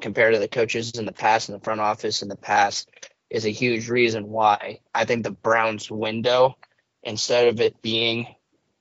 compared 0.01 0.33
to 0.35 0.41
the 0.41 0.49
coaches 0.49 0.93
in 0.93 1.05
the 1.05 1.13
past 1.13 1.49
in 1.49 1.55
the 1.55 1.61
front 1.61 1.81
office 1.81 2.23
in 2.23 2.29
the 2.29 2.37
past 2.37 2.91
is 3.29 3.45
a 3.45 3.51
huge 3.51 3.89
reason 3.89 4.29
why 4.29 4.81
I 4.95 5.05
think 5.05 5.25
the 5.25 5.31
Browns 5.31 5.91
window, 5.91 6.57
instead 7.03 7.49
of 7.49 7.61
it 7.61 7.83
being 7.83 8.35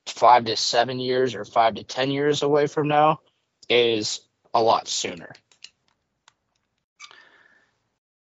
five 0.06 0.46
to 0.46 0.56
seven 0.56 0.98
years 0.98 1.34
or 1.34 1.44
five 1.44 1.74
to 1.74 1.84
10 1.84 2.10
years 2.10 2.42
away 2.42 2.66
from 2.66 2.88
now, 2.88 3.20
is 3.68 4.20
a 4.54 4.62
lot 4.62 4.88
sooner. 4.88 5.32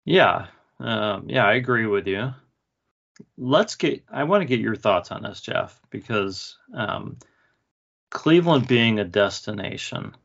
Yeah. 0.03 0.47
Um, 0.79 1.29
yeah, 1.29 1.45
I 1.45 1.53
agree 1.53 1.85
with 1.85 2.07
you. 2.07 2.33
Let's 3.37 3.75
get, 3.75 4.03
I 4.11 4.23
want 4.23 4.41
to 4.41 4.45
get 4.45 4.59
your 4.59 4.75
thoughts 4.75 5.11
on 5.11 5.23
this, 5.23 5.41
Jeff, 5.41 5.79
because 5.89 6.57
um, 6.73 7.17
Cleveland 8.09 8.67
being 8.67 8.99
a 8.99 9.05
destination, 9.05 10.15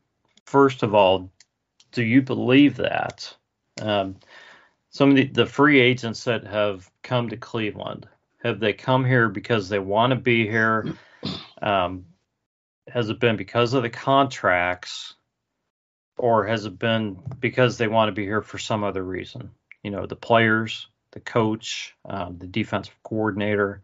first 0.45 0.83
of 0.83 0.95
all, 0.95 1.31
do 1.93 2.03
you 2.03 2.23
believe 2.23 2.77
that? 2.77 3.35
Um, 3.81 4.17
some 4.91 5.11
of 5.11 5.17
the, 5.17 5.27
the 5.27 5.47
free 5.47 5.81
agents 5.81 6.25
that 6.25 6.47
have 6.47 6.91
come 7.03 7.29
to 7.29 7.37
Cleveland, 7.37 8.09
have 8.43 8.61
they 8.61 8.73
come 8.73 9.05
here 9.05 9.29
because 9.29 9.69
they 9.69 9.79
want 9.79 10.11
to 10.11 10.17
be 10.17 10.47
here? 10.47 10.95
Um, 11.61 12.07
has 12.89 13.11
it 13.11 13.19
been 13.19 13.37
because 13.37 13.75
of 13.75 13.83
the 13.83 13.91
contracts, 13.91 15.15
or 16.17 16.47
has 16.47 16.65
it 16.65 16.79
been 16.79 17.19
because 17.41 17.79
they 17.79 17.89
want 17.89 18.09
to 18.09 18.13
be 18.13 18.25
here 18.25 18.43
for 18.43 18.59
some 18.59 18.85
other 18.85 19.03
reason? 19.03 19.51
You 19.83 19.91
know, 19.91 20.07
the 20.07 20.17
players, 20.17 20.89
the 21.17 21.21
coach, 21.21 21.97
um, 22.05 22.37
the 22.37 22.47
defensive 22.47 22.95
coordinator. 23.03 23.81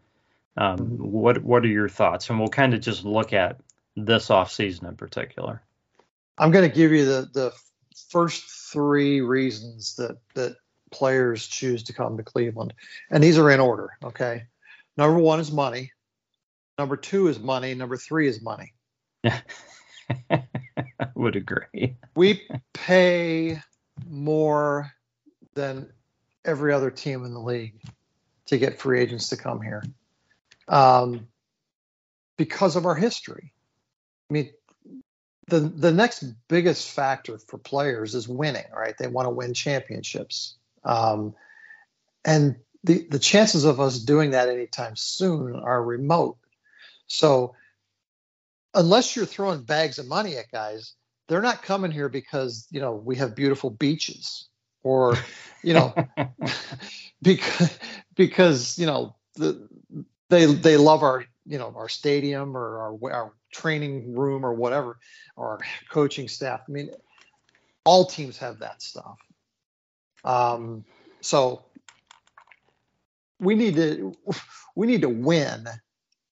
Um, 0.55 0.77
mm-hmm. 0.77 1.03
what 1.03 1.43
what 1.43 1.63
are 1.63 1.67
your 1.67 1.89
thoughts? 1.89 2.29
And 2.29 2.37
we'll 2.37 2.47
kind 2.47 2.75
of 2.75 2.81
just 2.81 3.03
look 3.03 3.33
at 3.33 3.59
this 3.95 4.27
offseason 4.27 4.87
in 4.87 4.95
particular. 4.95 5.63
I'm 6.37 6.51
going 6.51 6.69
to 6.69 6.75
give 6.75 6.91
you 6.91 7.05
the 7.05 7.27
the 7.33 7.51
first 8.09 8.43
three 8.71 9.21
reasons 9.21 9.95
that 9.95 10.17
that 10.35 10.57
players 10.91 11.47
choose 11.47 11.81
to 11.83 11.93
come 11.93 12.17
to 12.17 12.23
Cleveland. 12.23 12.75
And 13.09 13.23
these 13.23 13.39
are 13.39 13.49
in 13.49 13.59
order, 13.59 13.97
okay? 14.03 14.43
Number 14.95 15.17
one 15.17 15.39
is 15.39 15.51
money. 15.51 15.91
Number 16.77 16.97
two 16.97 17.29
is 17.29 17.39
money. 17.39 17.73
Number 17.73 17.97
three 17.97 18.27
is 18.27 18.43
money. 18.43 18.73
Yeah. 19.23 19.41
Would 21.15 21.35
agree. 21.35 21.97
we 22.15 22.47
pay 22.73 23.59
more 24.07 24.91
than 25.55 25.89
every 26.45 26.73
other 26.73 26.91
team 26.91 27.25
in 27.25 27.33
the 27.33 27.39
league 27.39 27.81
to 28.47 28.57
get 28.57 28.79
free 28.79 29.01
agents 29.01 29.29
to 29.29 29.37
come 29.37 29.61
here 29.61 29.83
um, 30.67 31.27
because 32.37 32.75
of 32.75 32.85
our 32.85 32.95
history. 32.95 33.53
I 34.29 34.33
mean, 34.33 34.49
the 35.47 35.59
the 35.59 35.91
next 35.91 36.23
biggest 36.47 36.89
factor 36.89 37.37
for 37.37 37.57
players 37.57 38.15
is 38.15 38.27
winning, 38.27 38.65
right? 38.75 38.95
They 38.97 39.07
want 39.07 39.25
to 39.25 39.31
win 39.31 39.53
championships. 39.53 40.55
Um, 40.83 41.35
and 42.25 42.57
the, 42.83 43.05
the 43.09 43.19
chances 43.19 43.65
of 43.65 43.79
us 43.79 43.99
doing 43.99 44.31
that 44.31 44.49
anytime 44.49 44.95
soon 44.95 45.55
are 45.55 45.83
remote. 45.83 46.37
So 47.07 47.55
unless 48.73 49.15
you're 49.15 49.25
throwing 49.25 49.63
bags 49.63 49.99
of 49.99 50.07
money 50.07 50.37
at 50.37 50.51
guys, 50.51 50.93
they're 51.27 51.41
not 51.41 51.63
coming 51.63 51.91
here 51.91 52.09
because, 52.09 52.67
you 52.71 52.81
know, 52.81 52.93
we 52.93 53.17
have 53.17 53.35
beautiful 53.35 53.69
beaches 53.69 54.47
or, 54.83 55.17
you 55.63 55.73
know, 55.73 55.93
because, 57.21 57.79
because, 58.15 58.77
you 58.77 58.85
know, 58.85 59.15
the, 59.35 59.67
they, 60.29 60.45
they 60.45 60.77
love 60.77 61.03
our, 61.03 61.25
you 61.45 61.57
know, 61.57 61.73
our 61.75 61.89
stadium 61.89 62.55
or 62.55 62.79
our, 62.79 63.13
our 63.13 63.33
training 63.51 64.15
room 64.15 64.45
or 64.45 64.53
whatever, 64.53 64.97
or 65.35 65.47
our 65.47 65.59
coaching 65.89 66.27
staff. 66.27 66.61
I 66.67 66.71
mean, 66.71 66.89
all 67.85 68.05
teams 68.05 68.37
have 68.37 68.59
that 68.59 68.81
stuff. 68.81 69.17
Um, 70.23 70.85
so 71.21 71.65
we 73.39 73.55
need 73.55 73.75
to 73.75 74.15
we 74.75 74.87
need 74.87 75.01
to 75.01 75.09
win 75.09 75.67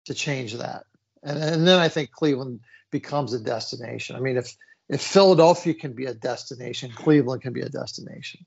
to 0.05 0.13
change 0.13 0.53
that, 0.55 0.85
and, 1.23 1.37
and 1.37 1.67
then 1.67 1.79
I 1.79 1.89
think 1.89 2.11
Cleveland 2.11 2.61
becomes 2.89 3.33
a 3.33 3.39
destination. 3.39 4.15
I 4.15 4.19
mean, 4.19 4.37
if 4.37 4.55
if 4.91 5.01
Philadelphia 5.01 5.73
can 5.73 5.93
be 5.93 6.05
a 6.05 6.13
destination, 6.13 6.91
Cleveland 6.91 7.41
can 7.41 7.53
be 7.53 7.61
a 7.61 7.69
destination, 7.69 8.45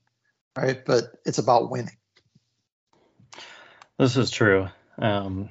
right? 0.55 0.85
But 0.85 1.05
it's 1.25 1.39
about 1.39 1.71
winning. 1.71 1.97
This 3.97 4.15
is 4.15 4.29
true. 4.29 4.69
Um, 4.99 5.49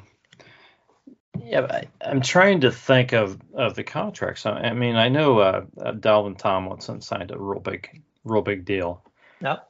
yeah, 1.42 1.66
I, 1.68 1.88
am 2.00 2.20
trying 2.20 2.60
to 2.60 2.70
think 2.70 3.12
of, 3.12 3.40
of 3.54 3.74
the 3.74 3.82
contracts. 3.82 4.46
I, 4.46 4.72
mean, 4.72 4.94
I 4.94 5.08
know 5.08 5.40
uh, 5.40 5.64
uh, 5.78 5.92
Dalvin 5.92 6.38
Tomlinson 6.38 7.00
signed 7.00 7.32
a 7.32 7.38
real 7.38 7.60
big, 7.60 8.02
real 8.22 8.42
big 8.42 8.64
deal. 8.64 9.02
Yep. 9.42 9.66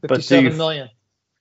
Fifty-seven 0.00 0.52
you, 0.52 0.56
million. 0.56 0.88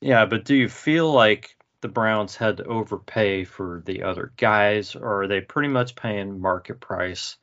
Yeah, 0.02 0.26
but 0.26 0.44
do 0.44 0.56
you 0.56 0.68
feel 0.68 1.10
like 1.10 1.56
the 1.80 1.88
Browns 1.88 2.36
had 2.36 2.58
to 2.58 2.66
overpay 2.66 3.46
for 3.46 3.82
the 3.86 4.04
other 4.04 4.34
guys, 4.36 4.94
or 4.96 5.24
are 5.24 5.28
they 5.28 5.40
pretty 5.40 5.70
much 5.70 5.96
paying 5.96 6.42
market 6.42 6.82
price 6.82 7.38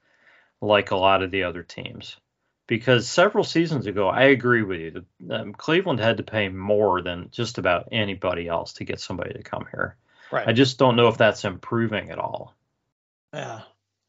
like 0.60 0.90
a 0.90 0.96
lot 0.96 1.22
of 1.22 1.30
the 1.30 1.44
other 1.44 1.62
teams? 1.62 2.16
Because 2.66 3.08
several 3.08 3.44
seasons 3.44 3.86
ago, 3.86 4.08
I 4.08 4.24
agree 4.24 4.62
with 4.62 4.80
you. 4.80 5.04
Um, 5.30 5.54
Cleveland 5.54 6.00
had 6.00 6.18
to 6.18 6.22
pay 6.22 6.48
more 6.48 7.00
than 7.00 7.30
just 7.30 7.56
about 7.56 7.88
anybody 7.92 8.46
else 8.46 8.74
to 8.74 8.84
get 8.84 9.00
somebody 9.00 9.32
to 9.32 9.42
come 9.42 9.66
here. 9.70 9.96
Right. 10.30 10.46
I 10.46 10.52
just 10.52 10.78
don't 10.78 10.96
know 10.96 11.08
if 11.08 11.16
that's 11.16 11.44
improving 11.44 12.10
at 12.10 12.18
all. 12.18 12.54
Yeah. 13.32 13.60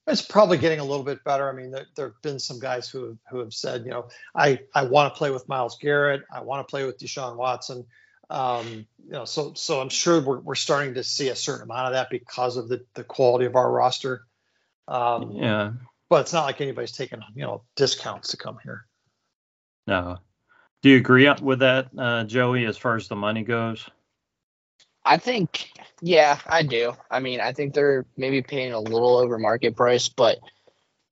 It's 0.07 0.21
probably 0.21 0.57
getting 0.57 0.79
a 0.79 0.83
little 0.83 1.05
bit 1.05 1.23
better. 1.23 1.47
I 1.47 1.53
mean, 1.53 1.71
there, 1.71 1.85
there 1.95 2.07
have 2.07 2.21
been 2.21 2.39
some 2.39 2.59
guys 2.59 2.89
who 2.89 3.05
have, 3.05 3.17
who 3.29 3.39
have 3.39 3.53
said, 3.53 3.85
you 3.85 3.91
know, 3.91 4.09
I, 4.35 4.59
I 4.73 4.83
want 4.85 5.13
to 5.13 5.17
play 5.17 5.29
with 5.29 5.47
Myles 5.47 5.77
Garrett. 5.79 6.23
I 6.33 6.41
want 6.41 6.67
to 6.67 6.69
play 6.69 6.83
with 6.83 6.97
Deshaun 6.99 7.37
Watson. 7.37 7.85
Um, 8.29 8.85
you 9.05 9.11
know, 9.11 9.25
so 9.25 9.53
so 9.55 9.81
I'm 9.81 9.89
sure 9.89 10.19
we're, 10.21 10.39
we're 10.39 10.55
starting 10.55 10.95
to 10.95 11.03
see 11.03 11.29
a 11.29 11.35
certain 11.35 11.63
amount 11.63 11.87
of 11.87 11.93
that 11.93 12.09
because 12.09 12.57
of 12.57 12.67
the, 12.69 12.85
the 12.93 13.03
quality 13.03 13.45
of 13.45 13.55
our 13.55 13.71
roster. 13.71 14.23
Um, 14.87 15.31
Yeah. 15.31 15.71
But 16.09 16.21
it's 16.21 16.33
not 16.33 16.45
like 16.45 16.61
anybody's 16.61 16.91
taking 16.91 17.21
you 17.35 17.43
know 17.43 17.63
discounts 17.75 18.29
to 18.29 18.37
come 18.37 18.57
here. 18.63 18.85
No. 19.87 20.17
Do 20.81 20.89
you 20.89 20.97
agree 20.97 21.29
with 21.41 21.59
that, 21.59 21.89
uh, 21.97 22.23
Joey, 22.23 22.65
as 22.65 22.77
far 22.77 22.95
as 22.95 23.07
the 23.09 23.15
money 23.15 23.43
goes? 23.43 23.89
I 25.03 25.17
think, 25.17 25.71
yeah, 26.01 26.39
I 26.45 26.63
do. 26.63 26.93
I 27.09 27.19
mean, 27.19 27.41
I 27.41 27.51
think 27.51 27.73
they're 27.73 28.05
maybe 28.15 28.41
paying 28.41 28.73
a 28.73 28.79
little 28.79 29.17
over 29.17 29.37
market 29.37 29.75
price, 29.75 30.07
but 30.07 30.39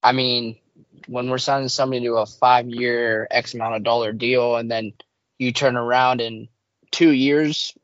I 0.04 0.12
mean, 0.12 0.58
when 1.08 1.30
we're 1.30 1.38
signing 1.38 1.70
somebody 1.70 2.06
to 2.06 2.14
a 2.16 2.26
five 2.26 2.70
year 2.70 3.28
X 3.32 3.54
amount 3.54 3.76
of 3.76 3.84
dollar 3.84 4.14
deal, 4.14 4.56
and 4.56 4.70
then 4.70 4.93
you 5.38 5.52
turn 5.52 5.76
around 5.76 6.22
and 6.22 6.48
two 6.91 7.12
years 7.12 7.76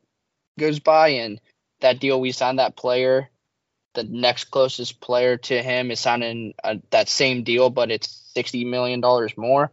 goes 0.60 0.80
by, 0.80 1.10
and 1.10 1.42
that 1.82 2.00
deal 2.00 2.22
we 2.22 2.32
signed 2.32 2.60
that 2.60 2.78
player, 2.78 3.30
the 3.94 4.04
next 4.04 4.46
closest 4.46 5.00
player 5.00 5.38
to 5.38 5.62
him 5.62 5.92
is 5.92 6.00
signing 6.00 6.54
that 6.90 7.10
same 7.10 7.44
deal, 7.44 7.70
but 7.70 7.92
it's 7.92 8.32
sixty 8.34 8.66
million 8.66 9.02
dollars 9.02 9.38
more. 9.38 9.72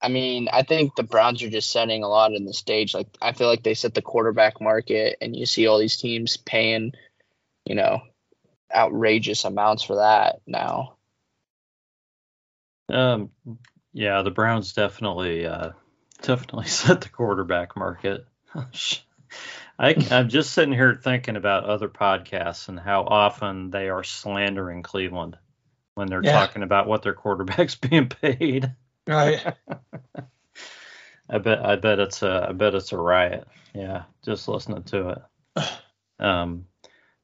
I 0.00 0.08
mean, 0.08 0.48
I 0.52 0.62
think 0.62 0.94
the 0.94 1.02
Browns 1.02 1.42
are 1.42 1.50
just 1.50 1.70
setting 1.70 2.04
a 2.04 2.08
lot 2.08 2.32
in 2.32 2.44
the 2.44 2.54
stage. 2.54 2.94
Like, 2.94 3.08
I 3.20 3.32
feel 3.32 3.48
like 3.48 3.64
they 3.64 3.74
set 3.74 3.94
the 3.94 4.02
quarterback 4.02 4.60
market, 4.60 5.18
and 5.20 5.34
you 5.34 5.44
see 5.44 5.66
all 5.66 5.78
these 5.78 5.96
teams 5.96 6.36
paying, 6.36 6.92
you 7.64 7.74
know, 7.74 8.02
outrageous 8.74 9.44
amounts 9.44 9.82
for 9.82 9.96
that 9.96 10.40
now. 10.46 10.94
Um, 12.88 13.30
yeah, 13.92 14.22
the 14.22 14.30
Browns 14.30 14.72
definitely, 14.72 15.46
uh, 15.46 15.70
definitely 16.22 16.66
set 16.68 17.00
the 17.00 17.08
quarterback 17.08 17.76
market. 17.76 18.26
I, 19.78 19.94
I'm 20.10 20.28
just 20.28 20.52
sitting 20.52 20.72
here 20.72 20.94
thinking 20.94 21.36
about 21.36 21.64
other 21.64 21.88
podcasts 21.88 22.68
and 22.68 22.80
how 22.80 23.02
often 23.04 23.70
they 23.70 23.88
are 23.88 24.02
slandering 24.02 24.82
Cleveland 24.82 25.38
when 25.94 26.08
they're 26.08 26.22
Yeah. 26.22 26.32
talking 26.32 26.62
about 26.62 26.88
what 26.88 27.02
their 27.02 27.14
quarterback's 27.14 27.74
being 27.76 28.08
paid. 28.08 28.74
Right. 29.06 29.44
I 31.30 31.38
bet, 31.38 31.64
I 31.64 31.76
bet 31.76 31.98
it's 31.98 32.22
a, 32.22 32.46
I 32.48 32.52
bet 32.52 32.74
it's 32.74 32.92
a 32.92 32.96
riot. 32.96 33.46
Yeah, 33.74 34.04
just 34.24 34.48
listening 34.48 34.82
to 34.84 35.10
it. 35.56 35.64
Um, 36.20 36.66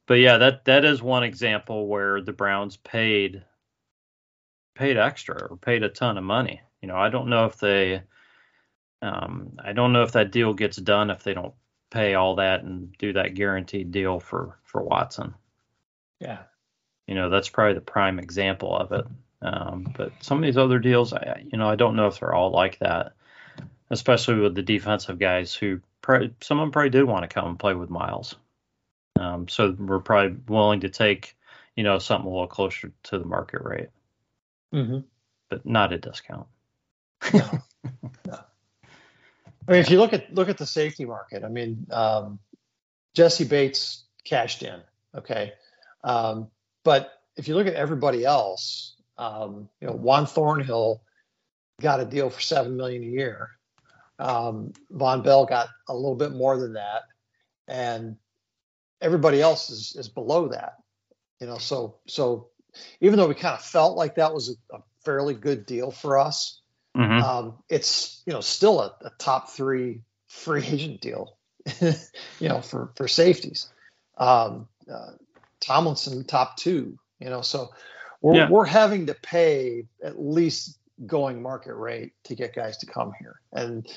but 0.07 0.13
yeah, 0.13 0.37
that 0.37 0.63
that 0.65 0.85
is 0.85 1.03
one 1.03 1.23
example 1.23 1.87
where 1.87 2.21
the 2.21 2.31
Browns 2.31 2.77
paid 2.77 3.43
paid 4.73 4.95
extra 4.95 5.49
or 5.49 5.57
paid 5.57 5.83
a 5.83 5.89
ton 5.89 6.17
of 6.17 6.23
money. 6.23 6.61
You 6.81 6.87
know, 6.87 6.95
I 6.95 7.09
don't 7.09 7.27
know 7.27 7.43
if 7.43 7.57
they, 7.57 8.03
um, 9.01 9.57
I 9.61 9.73
don't 9.73 9.91
know 9.91 10.03
if 10.03 10.13
that 10.13 10.31
deal 10.31 10.53
gets 10.53 10.77
done 10.77 11.09
if 11.09 11.23
they 11.23 11.33
don't 11.33 11.53
pay 11.95 12.13
all 12.15 12.35
that 12.35 12.63
and 12.63 12.95
do 12.97 13.13
that 13.13 13.33
guaranteed 13.33 13.91
deal 13.91 14.19
for 14.19 14.57
for 14.63 14.83
Watson. 14.83 15.33
yeah. 16.19 16.39
You 17.07 17.13
know, 17.15 17.29
that's 17.29 17.49
probably 17.49 17.75
the 17.75 17.81
prime 17.81 18.17
example 18.19 18.75
of 18.75 18.91
it. 18.91 19.05
Um, 19.41 19.93
but 19.95 20.11
some 20.21 20.39
of 20.39 20.43
these 20.43 20.57
other 20.57 20.79
deals, 20.79 21.13
I, 21.13 21.43
you 21.51 21.57
know, 21.57 21.69
I 21.69 21.75
don't 21.75 21.95
know 21.95 22.07
if 22.07 22.19
they're 22.19 22.33
all 22.33 22.49
like 22.49 22.79
that, 22.79 23.13
especially 23.91 24.39
with 24.39 24.55
the 24.55 24.63
defensive 24.63 25.19
guys 25.19 25.53
who 25.53 25.81
probably, 26.01 26.33
some 26.41 26.59
of 26.59 26.63
them 26.63 26.71
probably 26.71 26.89
did 26.89 27.03
want 27.03 27.21
to 27.21 27.27
come 27.27 27.47
and 27.47 27.59
play 27.59 27.75
with 27.75 27.91
Myles. 27.91 28.35
Um, 29.19 29.47
so 29.47 29.75
we're 29.77 29.99
probably 29.99 30.37
willing 30.47 30.79
to 30.79 30.89
take, 30.89 31.37
you 31.75 31.83
know, 31.83 31.99
something 31.99 32.25
a 32.27 32.31
little 32.33 32.47
closer 32.47 32.91
to 33.03 33.19
the 33.19 33.25
market 33.25 33.61
rate, 33.63 33.89
Mm-hmm. 34.73 34.99
but 35.49 35.63
not 35.63 35.93
a 35.93 35.99
discount. 35.99 36.47
No. 37.31 37.49
no. 38.25 38.39
I 39.67 39.71
mean, 39.71 39.81
if 39.81 39.89
you 39.89 39.99
look 39.99 40.13
at 40.13 40.33
look 40.33 40.49
at 40.49 40.57
the 40.57 40.65
safety 40.65 41.05
market, 41.05 41.43
I 41.43 41.49
mean, 41.49 41.87
um, 41.91 42.39
Jessie 43.15 43.45
Bates 43.45 44.03
cashed 44.23 44.63
in, 44.63 44.79
okay, 45.15 45.53
um, 46.03 46.49
but 46.83 47.11
if 47.35 47.47
you 47.47 47.55
look 47.55 47.67
at 47.67 47.73
everybody 47.73 48.25
else, 48.25 48.95
um, 49.17 49.69
you 49.81 49.87
know, 49.87 49.93
Juan 49.93 50.25
Thornhill 50.25 51.01
got 51.81 51.99
a 51.99 52.05
deal 52.05 52.29
for 52.29 52.41
seven 52.41 52.77
million 52.77 53.03
a 53.03 53.07
year. 53.07 53.49
Um, 54.19 54.71
Vonn 54.93 55.23
Bell 55.23 55.45
got 55.45 55.67
a 55.89 55.95
little 55.95 56.15
bit 56.15 56.31
more 56.31 56.57
than 56.57 56.73
that, 56.73 57.03
and 57.67 58.17
everybody 59.01 59.41
else 59.41 59.69
is 59.69 59.95
is 59.97 60.09
below 60.09 60.49
that. 60.49 60.75
You 61.39 61.47
know, 61.47 61.57
so 61.57 61.97
so 62.07 62.49
even 63.01 63.17
though 63.17 63.27
we 63.27 63.35
kind 63.35 63.55
of 63.55 63.61
felt 63.61 63.97
like 63.97 64.15
that 64.15 64.33
was 64.33 64.49
a, 64.49 64.75
a 64.75 64.79
fairly 65.03 65.33
good 65.33 65.65
deal 65.65 65.91
for 65.91 66.17
us, 66.17 66.61
Mhm. 66.95 67.21
um, 67.21 67.59
it's 67.69 68.23
you 68.25 68.33
know 68.33 68.41
still 68.41 68.79
a, 68.81 68.95
a 69.01 69.11
top 69.19 69.49
three 69.51 70.01
free 70.27 70.65
agent 70.67 71.01
deal, 71.01 71.37
you 71.81 72.49
know 72.49 72.61
for 72.61 72.91
for 72.95 73.07
safeties. 73.07 73.69
Um, 74.17 74.67
uh, 74.91 75.11
Tomlinson 75.61 76.25
top 76.25 76.57
two, 76.57 76.97
you 77.19 77.29
know, 77.29 77.41
so 77.41 77.69
we're 78.21 78.37
Yeah. 78.37 78.49
we're 78.49 78.65
having 78.65 79.07
to 79.07 79.13
pay 79.15 79.85
at 80.03 80.21
least 80.21 80.77
going 81.05 81.41
market 81.41 81.75
rate 81.75 82.13
to 82.25 82.35
get 82.35 82.55
guys 82.55 82.77
to 82.79 82.85
come 82.85 83.13
here, 83.19 83.41
and 83.53 83.87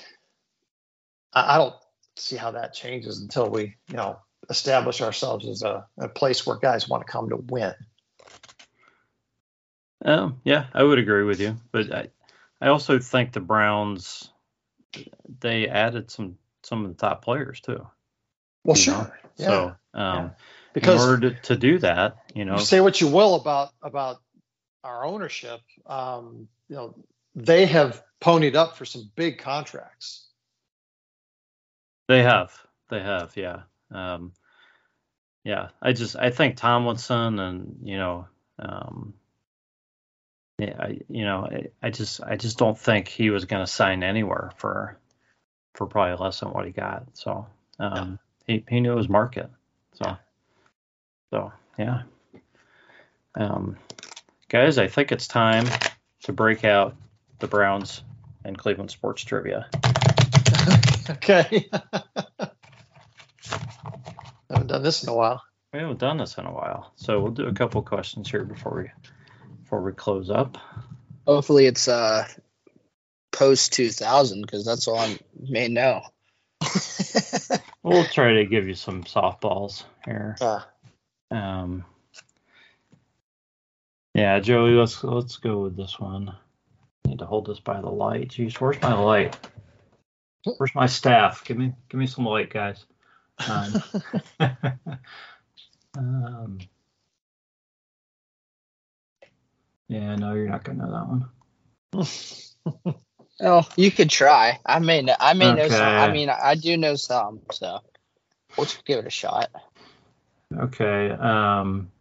I, 1.32 1.54
I 1.54 1.58
don't 1.58 1.74
see 2.16 2.36
how 2.36 2.52
that 2.52 2.74
changes 2.74 3.20
until 3.20 3.48
we 3.50 3.76
you 3.88 3.96
know 3.96 4.18
establish 4.50 5.02
ourselves 5.02 5.48
as 5.48 5.62
a, 5.62 5.86
a 5.98 6.08
place 6.08 6.46
where 6.46 6.56
guys 6.56 6.88
want 6.88 7.06
to 7.06 7.12
come 7.12 7.28
to 7.30 7.36
win. 7.36 7.74
Um, 10.04 10.40
yeah, 10.44 10.66
I 10.74 10.82
would 10.84 10.98
agree 10.98 11.24
with 11.24 11.40
you, 11.40 11.56
but 11.72 11.92
I, 11.92 12.08
I 12.60 12.68
also 12.68 12.98
think 12.98 13.32
the 13.32 13.40
Browns, 13.40 14.32
they 15.40 15.68
added 15.68 16.10
some 16.10 16.38
some 16.62 16.84
of 16.84 16.90
the 16.90 16.96
top 16.96 17.24
players 17.24 17.60
too. 17.60 17.86
Well, 18.64 18.76
sure, 18.76 18.94
know? 18.94 19.10
yeah, 19.36 19.46
So, 19.46 19.76
um, 19.94 20.24
in 20.24 20.32
because 20.74 21.00
order 21.00 21.30
to, 21.30 21.40
to 21.42 21.56
do 21.56 21.78
that, 21.78 22.16
you 22.34 22.44
know, 22.44 22.54
you 22.54 22.60
say 22.60 22.80
what 22.80 23.00
you 23.00 23.08
will 23.08 23.36
about 23.36 23.70
about 23.82 24.18
our 24.84 25.04
ownership 25.04 25.60
um 25.86 26.48
you 26.68 26.76
know 26.76 26.94
they 27.34 27.66
have 27.66 28.02
ponied 28.20 28.54
up 28.54 28.76
for 28.76 28.84
some 28.84 29.10
big 29.16 29.38
contracts 29.38 30.28
They 32.08 32.22
have. 32.22 32.58
They 32.88 33.00
have, 33.00 33.36
yeah. 33.36 33.62
Um, 33.90 34.32
yeah, 35.44 35.68
I 35.80 35.92
just 35.92 36.16
I 36.16 36.30
think 36.30 36.56
Tomlinson 36.56 37.38
and 37.38 37.76
you 37.82 37.98
know, 37.98 38.26
um, 38.58 39.14
yeah, 39.14 39.27
I, 40.60 41.00
you 41.08 41.24
know, 41.24 41.48
I, 41.50 41.68
I 41.82 41.90
just 41.90 42.20
I 42.22 42.36
just 42.36 42.58
don't 42.58 42.78
think 42.78 43.08
he 43.08 43.30
was 43.30 43.44
going 43.44 43.64
to 43.64 43.70
sign 43.70 44.02
anywhere 44.02 44.50
for 44.56 44.98
for 45.74 45.86
probably 45.86 46.16
less 46.16 46.40
than 46.40 46.50
what 46.50 46.66
he 46.66 46.72
got. 46.72 47.04
So 47.14 47.46
um, 47.78 48.18
he 48.46 48.64
he 48.68 48.80
knew 48.80 48.96
his 48.96 49.08
market. 49.08 49.50
So 49.94 50.16
so 51.30 51.52
yeah. 51.78 52.02
Um, 53.34 53.76
guys, 54.48 54.78
I 54.78 54.88
think 54.88 55.12
it's 55.12 55.28
time 55.28 55.66
to 56.24 56.32
break 56.32 56.64
out 56.64 56.96
the 57.38 57.46
Browns 57.46 58.02
and 58.44 58.58
Cleveland 58.58 58.90
sports 58.90 59.22
trivia. 59.22 59.68
okay 61.10 61.68
I 61.72 61.80
haven't 64.50 64.66
done 64.66 64.82
this 64.82 65.02
in 65.02 65.08
a 65.08 65.14
while 65.14 65.42
We 65.72 65.80
haven't 65.80 65.98
done 65.98 66.18
this 66.18 66.36
in 66.38 66.44
a 66.44 66.52
while, 66.52 66.92
so 66.96 67.20
we'll 67.20 67.32
do 67.32 67.46
a 67.46 67.52
couple 67.52 67.82
questions 67.82 68.30
here 68.30 68.44
before 68.44 68.82
we 68.82 69.10
before 69.68 69.82
we 69.82 69.92
close 69.92 70.30
up. 70.30 70.56
Hopefully, 71.26 71.66
it's 71.66 71.88
uh 71.88 72.26
post 73.32 73.74
two 73.74 73.90
thousand 73.90 74.40
because 74.40 74.64
that's 74.64 74.88
all 74.88 74.98
I 74.98 75.18
may 75.38 75.68
know. 75.68 76.00
We'll 77.82 78.04
try 78.04 78.34
to 78.34 78.44
give 78.44 78.66
you 78.66 78.74
some 78.74 79.04
softballs 79.04 79.84
here. 80.04 80.36
uh, 80.42 80.60
Um, 81.30 81.84
yeah, 84.14 84.40
Joey, 84.40 84.72
let's 84.72 85.04
let's 85.04 85.36
go 85.36 85.62
with 85.62 85.76
this 85.76 85.98
one. 85.98 86.30
I 86.30 87.08
Need 87.08 87.20
to 87.20 87.26
hold 87.26 87.46
this 87.46 87.60
by 87.60 87.80
the 87.80 87.88
light. 87.88 88.28
Jeez, 88.28 88.54
where's 88.60 88.80
my 88.82 88.94
light? 88.94 89.38
Where's 90.56 90.74
my 90.74 90.86
staff? 90.86 91.44
Give 91.44 91.56
me 91.56 91.72
give 91.88 92.00
me 92.00 92.06
some 92.06 92.24
light, 92.24 92.50
guys. 92.50 92.84
Um, 93.48 93.82
um, 95.96 96.58
yeah, 99.88 100.16
no, 100.16 100.34
you're 100.34 100.48
not 100.48 100.64
gonna 100.64 100.86
know 100.86 101.28
that 101.92 102.04
one. 102.04 102.94
Oh, 103.40 103.66
you 103.76 103.90
could 103.90 104.10
try. 104.10 104.58
I 104.66 104.80
may 104.80 105.02
know. 105.02 105.14
I 105.18 105.34
may 105.34 105.52
know 105.54 105.68
some. 105.68 105.80
I 105.80 106.10
mean, 106.10 106.28
I 106.28 106.56
do 106.56 106.76
know 106.76 106.96
some, 106.96 107.40
so 107.52 107.80
we'll 108.56 108.66
just 108.66 108.84
give 108.84 108.98
it 108.98 109.06
a 109.06 109.10
shot. 109.10 109.50
Okay. 110.52 111.10
Um, 111.10 111.92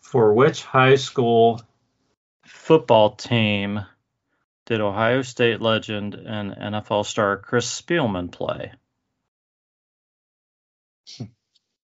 for 0.00 0.32
which 0.34 0.64
high 0.64 0.96
school 0.96 1.60
football 2.44 3.14
team 3.14 3.80
did 4.66 4.80
Ohio 4.80 5.22
State 5.22 5.60
legend 5.60 6.14
and 6.14 6.52
NFL 6.52 7.06
star 7.06 7.36
Chris 7.36 7.80
Spielman 7.80 8.32
play? 8.32 8.72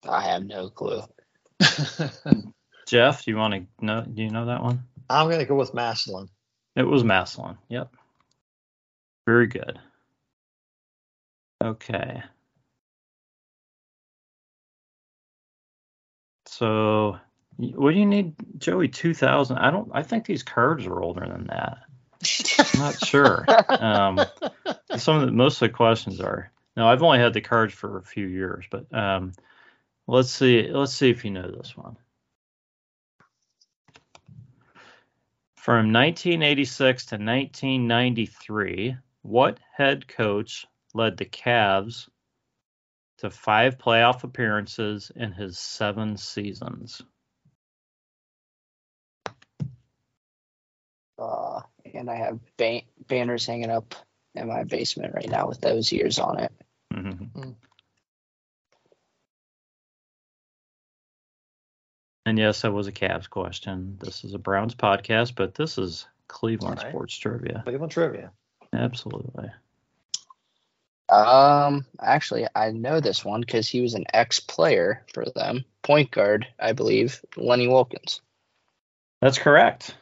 I 0.07 0.23
have 0.23 0.43
no 0.43 0.69
clue. 0.69 1.03
Jeff, 2.87 3.23
do 3.23 3.31
you 3.31 3.37
want 3.37 3.53
to 3.53 3.85
know? 3.85 4.01
Do 4.01 4.23
you 4.23 4.31
know 4.31 4.47
that 4.47 4.63
one? 4.63 4.85
I'm 5.11 5.27
going 5.27 5.39
to 5.39 5.45
go 5.45 5.55
with 5.55 5.73
Massillon. 5.73 6.29
It 6.75 6.83
was 6.83 7.03
Massillon. 7.03 7.57
Yep. 7.69 7.93
Very 9.25 9.47
good. 9.47 9.79
Okay. 11.63 12.23
So, 16.47 17.17
what 17.57 17.93
do 17.93 17.99
you 17.99 18.05
need, 18.05 18.33
Joey? 18.57 18.87
Two 18.87 19.13
thousand? 19.13 19.57
I 19.57 19.71
don't. 19.71 19.89
I 19.93 20.03
think 20.03 20.25
these 20.25 20.43
cards 20.43 20.85
are 20.85 20.99
older 20.99 21.25
than 21.25 21.47
that. 21.47 21.77
I'm 22.73 22.79
not 22.79 23.05
sure. 23.05 23.45
Um, 23.69 24.19
some 24.97 25.17
of 25.17 25.25
the 25.27 25.31
most 25.31 25.61
of 25.61 25.69
the 25.69 25.73
questions 25.73 26.19
are. 26.19 26.51
No, 26.75 26.87
I've 26.87 27.03
only 27.03 27.19
had 27.19 27.33
the 27.33 27.41
cards 27.41 27.73
for 27.73 27.97
a 27.97 28.03
few 28.03 28.25
years, 28.25 28.65
but 28.71 28.93
um, 28.93 29.33
let's 30.07 30.31
see. 30.31 30.67
Let's 30.69 30.93
see 30.93 31.09
if 31.09 31.23
you 31.25 31.31
know 31.31 31.49
this 31.51 31.75
one. 31.75 31.97
From 35.61 35.93
1986 35.93 37.05
to 37.05 37.15
1993, 37.17 38.97
what 39.21 39.59
head 39.71 40.07
coach 40.07 40.65
led 40.95 41.17
the 41.17 41.25
Cavs 41.25 42.09
to 43.19 43.29
five 43.29 43.77
playoff 43.77 44.23
appearances 44.23 45.11
in 45.15 45.31
his 45.31 45.59
seven 45.59 46.17
seasons? 46.17 47.03
Uh, 51.19 51.61
and 51.93 52.09
I 52.09 52.15
have 52.15 52.39
ban- 52.57 52.81
banners 53.07 53.45
hanging 53.45 53.69
up 53.69 53.93
in 54.33 54.47
my 54.47 54.63
basement 54.63 55.13
right 55.13 55.29
now 55.29 55.47
with 55.47 55.61
those 55.61 55.91
years 55.91 56.17
on 56.17 56.39
it. 56.39 56.51
Mhm. 56.91 57.55
And 62.25 62.37
yes, 62.37 62.61
that 62.61 62.71
was 62.71 62.87
a 62.87 62.91
Cavs 62.91 63.29
question. 63.29 63.97
This 63.99 64.23
is 64.23 64.33
a 64.33 64.39
Browns 64.39 64.75
podcast, 64.75 65.33
but 65.35 65.55
this 65.55 65.77
is 65.77 66.05
Cleveland 66.27 66.79
right. 66.81 66.91
sports 66.91 67.17
trivia. 67.17 67.61
Cleveland 67.65 67.91
trivia. 67.91 68.31
Absolutely. 68.73 69.49
Um, 71.09 71.85
actually, 71.99 72.47
I 72.55 72.71
know 72.71 73.01
this 73.01 73.25
one 73.25 73.41
because 73.41 73.67
he 73.67 73.81
was 73.81 73.95
an 73.95 74.05
ex-player 74.13 75.03
for 75.13 75.25
them, 75.35 75.65
point 75.81 76.11
guard, 76.11 76.47
I 76.57 76.71
believe, 76.71 77.19
Lenny 77.35 77.67
Wilkens. 77.67 78.21
That's 79.19 79.37
correct. 79.37 79.95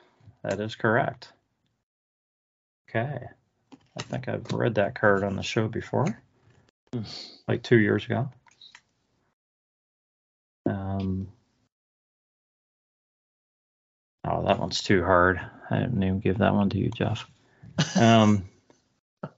That 0.43 0.59
is 0.59 0.75
correct. 0.75 1.33
Okay. 2.89 3.19
I 3.97 4.01
think 4.03 4.27
I've 4.27 4.51
read 4.51 4.75
that 4.75 4.99
card 4.99 5.23
on 5.23 5.35
the 5.35 5.43
show 5.43 5.67
before, 5.67 6.21
like 7.47 7.63
two 7.63 7.79
years 7.79 8.05
ago. 8.05 8.29
Um, 10.65 11.27
oh, 14.39 14.47
that 14.47 14.59
one's 14.59 14.81
too 14.81 15.03
hard. 15.03 15.39
I 15.69 15.79
didn't 15.79 16.01
even 16.01 16.19
give 16.19 16.39
that 16.39 16.53
one 16.53 16.69
to 16.69 16.77
you, 16.77 16.89
Jeff. 16.89 17.27
Um, 17.95 18.49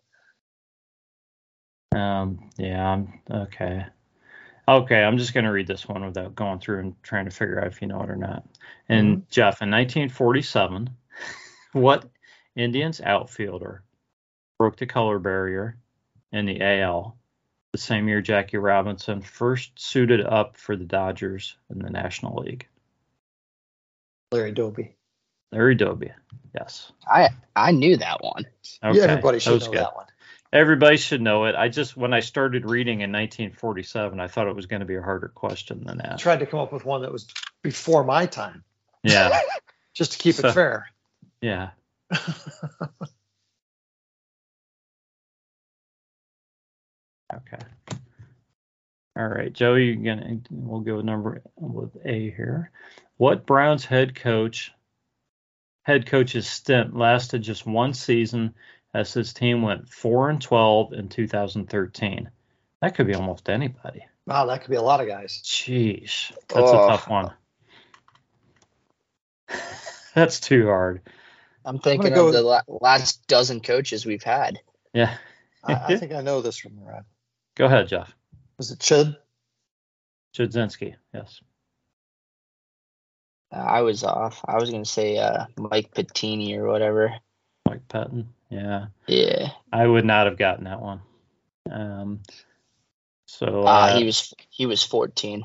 um, 1.95 2.49
yeah, 2.58 2.88
I'm 2.88 3.20
okay. 3.30 3.86
Okay, 4.68 5.04
I'm 5.04 5.18
just 5.18 5.34
going 5.34 5.45
to 5.45 5.52
read 5.52 5.68
this 5.68 5.88
one 5.88 6.06
without 6.06 6.36
going 6.36 6.60
through 6.60 6.80
and 6.80 7.04
trying 7.04 7.26
to 7.26 7.32
figure 7.32 7.60
out 7.60 7.68
if 7.68 7.82
you 7.82 7.88
know 7.88 8.02
it 8.02 8.10
or 8.10 8.16
not. 8.16 8.47
And 8.88 9.30
Jeff, 9.30 9.62
in 9.62 9.72
1947, 9.72 10.89
what 11.74 12.10
Indians 12.56 13.02
outfielder 13.02 13.84
broke 14.58 14.78
the 14.78 14.86
color 14.86 15.20
barrier 15.20 15.78
in 16.32 16.45
the 16.45 16.62
AL 16.62 17.18
the 17.72 17.78
same 17.78 18.08
year 18.08 18.22
Jackie 18.22 18.58
Robinson 18.58 19.22
first 19.22 19.72
suited 19.78 20.22
up 20.22 20.58
for 20.58 20.76
the 20.76 20.86
Dodgers 20.86 21.56
in 21.70 21.80
the 21.80 21.89
National 21.89 22.43
League? 22.43 22.68
Larry 24.32 24.52
Doby. 24.52 24.96
Larry 25.52 25.76
Doby. 25.76 26.12
Yes. 26.56 26.92
I 27.08 27.30
I 27.56 27.72
knew 27.72 27.98
that 27.98 28.22
one. 28.22 28.46
Okay. 28.84 28.98
yeah, 28.98 29.04
everybody 29.06 29.40
should 29.40 29.54
was 29.54 29.66
know 29.66 29.72
good. 29.72 29.80
that 29.82 29.96
one. 29.96 30.06
Everybody 30.54 30.98
should 30.98 31.22
know 31.22 31.46
it. 31.46 31.56
I 31.56 31.70
just 31.70 31.96
when 31.96 32.14
I 32.14 32.20
started 32.20 32.70
reading 32.70 32.96
in 33.02 33.12
1947, 33.12 34.20
I 34.20 34.28
thought 34.28 34.48
it 34.48 34.56
was 34.56 34.66
going 34.66 34.82
to 34.82 34.86
be 34.86 34.96
a 34.96 35.02
harder 35.02 35.30
question 35.30 35.84
than 35.86 35.98
that. 35.98 36.06
I 36.06 36.10
that. 36.12 36.20
tried 36.20 36.40
to 36.40 36.46
come 36.46 36.60
up 36.60 36.74
with 36.74 36.84
one 36.86 37.02
that 37.04 37.12
was 37.12 37.28
before 37.62 38.04
my 38.04 38.26
time, 38.26 38.64
Yeah. 39.04 39.40
just 39.94 40.14
to 40.14 40.18
keep 40.18 40.36
So- 40.36 40.50
it 40.50 40.54
fair. 40.54 40.88
Yeah. 41.42 41.70
Okay. 47.34 47.60
All 49.22 49.28
right, 49.28 49.53
Joey, 49.53 49.86
you're 49.93 50.15
gonna 50.15 50.38
we'll 50.49 50.80
go 50.80 50.95
with 50.95 51.05
number 51.05 51.43
with 51.55 51.95
A 52.05 52.32
here. 52.32 52.72
What 53.17 53.45
Browns 53.45 53.86
head 53.86 54.15
coach 54.15 54.72
head 55.84 56.07
coach's 56.07 56.47
stint 56.47 56.95
lasted 56.97 57.43
just 57.43 57.67
one 57.67 57.93
season 57.93 58.55
as 58.95 59.13
his 59.13 59.32
team 59.32 59.61
went 59.61 59.88
four 59.89 60.32
and 60.32 60.41
twelve 60.41 60.93
in 60.93 61.07
2013? 61.07 62.32
That 62.82 62.95
could 62.95 63.05
be 63.05 63.13
almost 63.13 63.47
anybody. 63.47 64.03
Wow, 64.26 64.47
that 64.47 64.61
could 64.61 64.72
be 64.72 64.78
a 64.78 64.82
lot 64.82 65.01
of 65.01 65.07
guys. 65.07 65.39
Jeez, 65.43 66.32
that's 66.47 66.72
Oh. 66.72 66.86
a 66.86 66.88
tough 66.89 67.07
one. 67.07 67.32
that's 70.15 70.39
too 70.39 70.65
hard. 70.65 71.01
I'm 71.63 71.78
thinking 71.78 72.15
go 72.15 72.26
of 72.30 72.34
the 72.34 72.39
with- 72.39 72.65
la- 72.67 72.80
last 72.82 73.28
dozen 73.28 73.61
coaches 73.61 74.03
we've 74.03 74.24
had. 74.24 74.57
Yeah, 74.95 75.15
I, 75.63 75.74
I 75.93 75.95
think 75.99 76.11
I 76.11 76.22
know 76.22 76.41
this 76.41 76.57
from 76.57 76.76
the 76.76 76.82
rad. 76.86 77.03
go 77.53 77.65
ahead, 77.65 77.88
Jeff. 77.88 78.15
Was 78.62 78.70
it 78.70 78.80
Chid? 78.80 79.16
Chudzinski. 80.38 80.93
Yes. 81.16 81.41
Uh, 83.51 83.55
I 83.55 83.82
was 83.82 84.03
off. 84.03 84.39
I 84.45 84.59
was 84.59 84.70
gonna 84.70 84.86
say 84.86 85.18
uh, 85.18 85.47
Mike 85.57 85.95
Pettine 85.95 86.55
or 86.59 86.68
whatever. 86.68 87.12
Mike 87.68 87.88
Patton. 87.88 88.30
Yeah. 88.51 88.86
Yeah. 89.07 89.49
I 89.74 89.88
would 89.88 90.05
not 90.05 90.28
have 90.28 90.38
gotten 90.38 90.66
that 90.66 90.80
one. 90.80 91.01
Um, 91.72 92.20
so 93.26 93.64
Uh, 93.64 93.66
uh, 93.72 93.97
he 93.97 94.03
was 94.03 94.32
he 94.51 94.68
was 94.68 94.84
14. 94.84 95.43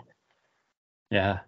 yeah. 1.11 1.39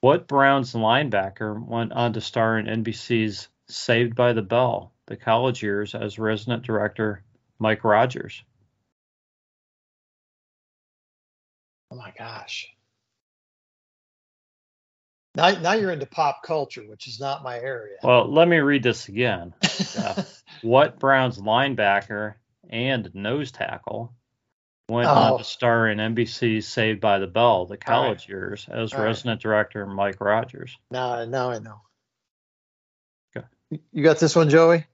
What 0.00 0.26
Browns 0.26 0.72
linebacker 0.72 1.64
went 1.64 1.92
on 1.92 2.14
to 2.14 2.20
star 2.20 2.58
in 2.58 2.82
NBC's 2.82 3.46
Saved 3.68 4.16
by 4.16 4.32
the 4.32 4.42
Bell, 4.42 4.90
the 5.06 5.16
college 5.16 5.62
years 5.62 5.94
as 5.94 6.18
resident 6.18 6.64
director 6.64 7.22
Mike 7.60 7.84
Rogers? 7.84 8.42
Oh 11.90 11.96
my 11.96 12.12
gosh. 12.18 12.68
Now, 15.34 15.50
now 15.60 15.72
you're 15.74 15.92
into 15.92 16.06
pop 16.06 16.42
culture, 16.42 16.82
which 16.82 17.06
is 17.06 17.20
not 17.20 17.44
my 17.44 17.58
area. 17.58 17.96
Well, 18.02 18.30
let 18.32 18.48
me 18.48 18.58
read 18.58 18.82
this 18.82 19.08
again. 19.08 19.54
yeah. 19.62 19.64
Uh, 20.18 20.22
what 20.62 20.98
Browns 20.98 21.38
linebacker 21.38 22.34
and 22.68 23.14
nose 23.14 23.52
tackle 23.52 24.12
went 24.88 25.08
Oh. 25.08 25.12
on 25.12 25.32
to 25.34 25.38
oh. 25.38 25.42
star 25.42 25.88
in 25.88 25.98
NBC's 25.98 26.66
Saved 26.66 27.00
by 27.00 27.18
the 27.20 27.26
Bell, 27.28 27.66
the 27.66 27.76
college 27.76 28.28
years 28.28 28.66
as 28.68 28.92
All 28.92 28.98
right. 28.98 29.06
resident 29.06 29.40
director 29.40 29.86
Mike 29.86 30.20
Rogers? 30.20 30.76
now, 30.90 31.24
now 31.26 31.50
I 31.50 31.58
know. 31.60 31.80
Okay. 33.36 33.46
You- 33.70 33.78
You 33.92 34.02
got 34.02 34.18
this 34.18 34.34
one, 34.34 34.50
Joey? 34.50 34.84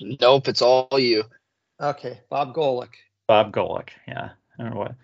Nope, 0.00 0.48
it's 0.48 0.62
all 0.62 0.88
you. 0.98 1.24
Okay, 1.80 2.20
Bob 2.28 2.54
Golic. 2.54 2.90
Bob 3.26 3.52
Golic. 3.52 3.88
Yeah. 4.06 4.30
I 4.58 4.62
don't 4.62 4.72
know 4.74 4.80
what. 4.80 4.94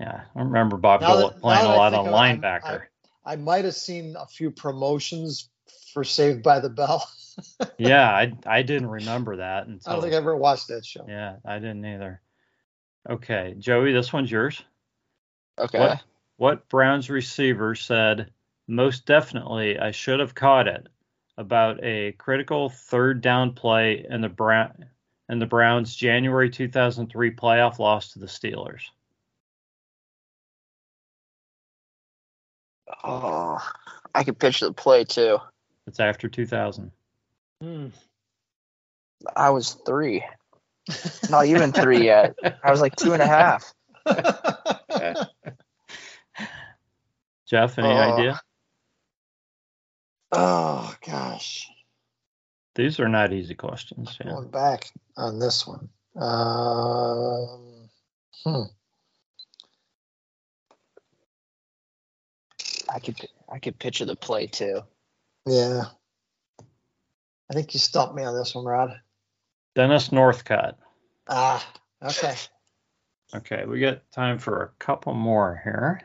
Yeah. 0.00 0.22
I 0.34 0.40
remember 0.40 0.76
Bob 0.76 1.00
Now 1.00 1.16
that- 1.16 1.36
Golic 1.36 1.40
playing 1.40 1.64
a 1.66 1.68
lot 1.68 1.92
think 1.92 2.00
of 2.02 2.06
of 2.08 2.14
I'm- 2.14 2.40
linebacker. 2.40 2.82
I 3.24 3.36
might 3.36 3.64
have 3.66 3.74
seen 3.74 4.16
a 4.16 4.26
few 4.26 4.50
promotions 4.50 5.50
for 5.92 6.02
Saved 6.02 6.42
by 6.42 6.60
the 6.60 6.70
Bell. 6.70 7.06
yeah, 7.78 8.08
I 8.10 8.32
I 8.46 8.62
didn't 8.62 8.88
remember 8.88 9.36
that 9.36 9.64
I 9.86 9.92
don't 9.92 10.02
think 10.02 10.14
I 10.14 10.16
ever 10.16 10.34
watched 10.36 10.68
that 10.68 10.84
show. 10.84 11.04
yeah, 11.08 11.36
I 11.44 11.58
didn't 11.58 11.84
either. 11.84 12.20
Okay, 13.08 13.54
Joey, 13.58 13.92
this 13.92 14.12
one's 14.12 14.30
yours. 14.30 14.62
Okay. 15.58 15.78
What 15.78 16.02
what 16.36 16.68
Browns 16.68 17.10
receiver 17.10 17.74
said 17.74 18.30
most 18.66 19.04
definitely 19.06 19.78
I 19.78 19.90
should 19.90 20.20
have 20.20 20.34
caught 20.34 20.66
it 20.68 20.88
about 21.36 21.82
a 21.84 22.12
critical 22.12 22.68
third 22.70 23.20
down 23.20 23.52
play 23.52 24.06
in 24.08 24.20
the 24.20 24.28
Brown 24.28 24.86
in 25.28 25.38
the 25.38 25.46
Browns 25.46 25.94
January 25.94 26.48
2003 26.48 27.32
playoff 27.32 27.78
loss 27.78 28.12
to 28.12 28.18
the 28.20 28.26
Steelers. 28.26 28.82
Oh, 33.04 33.58
I 34.14 34.24
could 34.24 34.38
picture 34.38 34.66
the 34.66 34.72
play 34.72 35.04
too. 35.04 35.38
It's 35.86 36.00
after 36.00 36.28
2000. 36.28 36.90
Hmm. 37.62 37.86
I 39.36 39.50
was 39.50 39.74
three. 39.86 40.24
Not 41.30 41.46
even 41.46 41.72
three 41.72 42.04
yet. 42.04 42.34
I 42.62 42.70
was 42.70 42.80
like 42.80 42.96
two 42.96 43.12
and 43.12 43.22
a 43.22 43.26
half. 43.26 43.72
Jeff, 47.48 47.78
any 47.78 47.88
Oh. 47.88 48.14
idea? 48.14 48.40
oh 50.32 50.94
gosh, 51.06 51.70
These 52.74 53.00
are 53.00 53.08
not 53.08 53.32
easy 53.32 53.54
questions. 53.54 54.16
Yeah. 54.20 54.30
going 54.32 54.50
back 54.50 54.90
on 55.16 55.38
this 55.38 55.66
one. 55.66 55.88
Um, 56.16 57.88
hmm. 58.44 58.62
I 62.88 62.98
could 62.98 63.16
I 63.48 63.58
could 63.58 63.78
picture 63.78 64.04
the 64.04 64.16
play 64.16 64.46
too. 64.46 64.80
Yeah. 65.46 65.84
I 67.50 67.54
think 67.54 67.72
you 67.72 67.80
stumped 67.80 68.14
me 68.14 68.24
on 68.24 68.34
this 68.34 68.54
one, 68.54 68.64
Rod. 68.64 69.00
Dennis 69.74 70.08
Northcutt. 70.08 70.74
Ah, 71.28 71.66
okay. 72.02 72.34
Okay, 73.34 73.64
we 73.66 73.80
got 73.80 74.10
time 74.10 74.38
for 74.38 74.62
a 74.62 74.68
couple 74.78 75.14
more 75.14 75.60
here. 75.62 76.02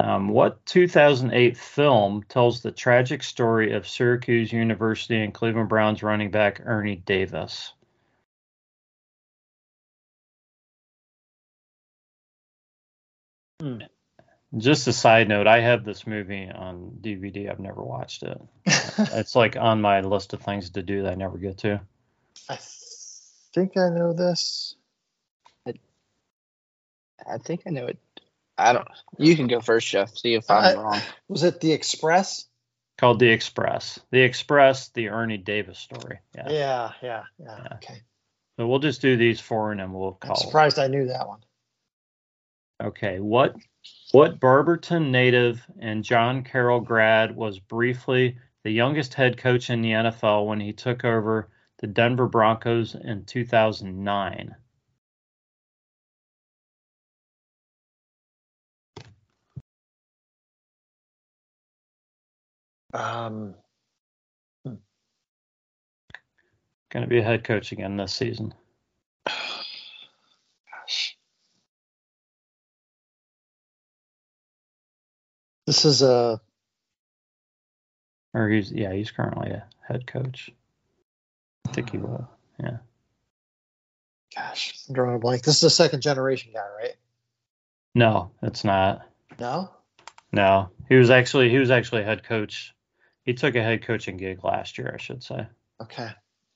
Um, 0.00 0.28
what 0.28 0.64
2008 0.66 1.56
film 1.56 2.22
tells 2.24 2.60
the 2.60 2.70
tragic 2.70 3.22
story 3.22 3.72
of 3.72 3.88
Syracuse 3.88 4.52
University 4.52 5.22
and 5.22 5.32
Cleveland 5.32 5.68
Browns 5.68 6.02
running 6.02 6.30
back 6.30 6.60
Ernie 6.64 6.96
Davis? 6.96 7.72
Hmm. 13.60 13.78
Just 14.56 14.86
a 14.88 14.92
side 14.92 15.28
note, 15.28 15.46
I 15.46 15.60
have 15.60 15.84
this 15.84 16.06
movie 16.06 16.48
on 16.48 16.98
DVD. 17.02 17.50
I've 17.50 17.60
never 17.60 17.82
watched 17.82 18.22
it. 18.22 18.40
it's 18.66 19.36
like 19.36 19.56
on 19.56 19.80
my 19.82 20.00
list 20.00 20.32
of 20.32 20.40
things 20.42 20.70
to 20.70 20.82
do 20.82 21.02
that 21.02 21.12
I 21.12 21.14
never 21.14 21.36
get 21.36 21.58
to. 21.58 21.80
I 22.48 22.58
think 23.54 23.76
I 23.76 23.88
know 23.90 24.12
this. 24.12 24.74
I 27.28 27.38
think 27.38 27.62
I 27.66 27.70
know 27.70 27.86
it. 27.86 27.98
I 28.58 28.72
don't. 28.72 28.86
You 29.18 29.36
can 29.36 29.48
go 29.48 29.60
first, 29.60 29.88
Jeff. 29.88 30.16
See 30.16 30.34
if 30.34 30.50
I'm 30.50 30.78
I- 30.78 30.80
wrong. 30.80 31.00
Was 31.28 31.42
it 31.42 31.60
The 31.60 31.72
Express? 31.72 32.46
Called 32.98 33.18
The 33.18 33.28
Express. 33.28 33.98
The 34.10 34.20
Express, 34.22 34.88
the 34.88 35.08
Ernie 35.08 35.36
Davis 35.36 35.78
story. 35.78 36.20
Yeah. 36.34 36.48
Yeah, 36.48 36.92
yeah, 37.02 37.22
yeah. 37.38 37.58
Yeah. 37.62 37.68
Okay. 37.74 38.02
So 38.58 38.66
we'll 38.66 38.78
just 38.78 39.02
do 39.02 39.16
these 39.18 39.38
four 39.40 39.70
and 39.72 39.80
then 39.80 39.92
we'll 39.92 40.18
I'm 40.22 40.28
call 40.28 40.36
it. 40.36 40.40
surprised 40.40 40.78
I 40.78 40.86
knew 40.86 41.08
that 41.08 41.28
one. 41.28 41.40
Okay, 42.82 43.20
what 43.20 43.56
what 44.12 44.40
Barberton 44.40 45.10
native 45.10 45.64
and 45.80 46.04
John 46.04 46.42
Carroll 46.44 46.80
grad 46.80 47.34
was 47.34 47.58
briefly 47.58 48.38
the 48.64 48.70
youngest 48.70 49.14
head 49.14 49.38
coach 49.38 49.70
in 49.70 49.80
the 49.82 49.92
NFL 49.92 50.46
when 50.46 50.60
he 50.60 50.72
took 50.72 51.04
over 51.04 51.48
the 51.78 51.86
Denver 51.86 52.26
Broncos 52.26 52.94
in 52.94 53.24
2009? 53.24 54.54
Um, 62.94 63.54
Going 66.90 67.04
to 67.04 67.08
be 67.10 67.18
a 67.18 67.22
head 67.22 67.44
coach 67.44 67.72
again 67.72 67.96
this 67.96 68.14
season. 68.14 68.54
This 75.66 75.84
is 75.84 76.02
a 76.02 76.40
Or 78.34 78.48
he's 78.48 78.70
yeah, 78.72 78.92
he's 78.92 79.10
currently 79.10 79.50
a 79.50 79.64
head 79.86 80.06
coach. 80.06 80.50
I 81.68 81.72
think 81.72 81.90
he 81.90 81.98
will. 81.98 82.28
Yeah. 82.62 82.78
gosh, 84.34 84.74
I'm 84.88 84.94
drawing 84.94 85.16
a 85.16 85.18
blank. 85.18 85.42
This 85.42 85.56
is 85.56 85.64
a 85.64 85.70
second 85.70 86.00
generation 86.02 86.52
guy, 86.54 86.66
right? 86.78 86.94
No, 87.94 88.30
it's 88.42 88.64
not. 88.64 89.06
No? 89.38 89.70
No, 90.32 90.70
he 90.88 90.94
was 90.96 91.10
actually 91.10 91.50
he 91.50 91.58
was 91.58 91.70
actually 91.70 92.02
a 92.02 92.06
head 92.06 92.22
coach. 92.24 92.74
He 93.24 93.34
took 93.34 93.56
a 93.56 93.62
head 93.62 93.82
coaching 93.84 94.16
gig 94.18 94.44
last 94.44 94.78
year, 94.78 94.92
I 94.94 94.98
should 95.02 95.22
say. 95.24 95.46
Okay. 95.80 96.08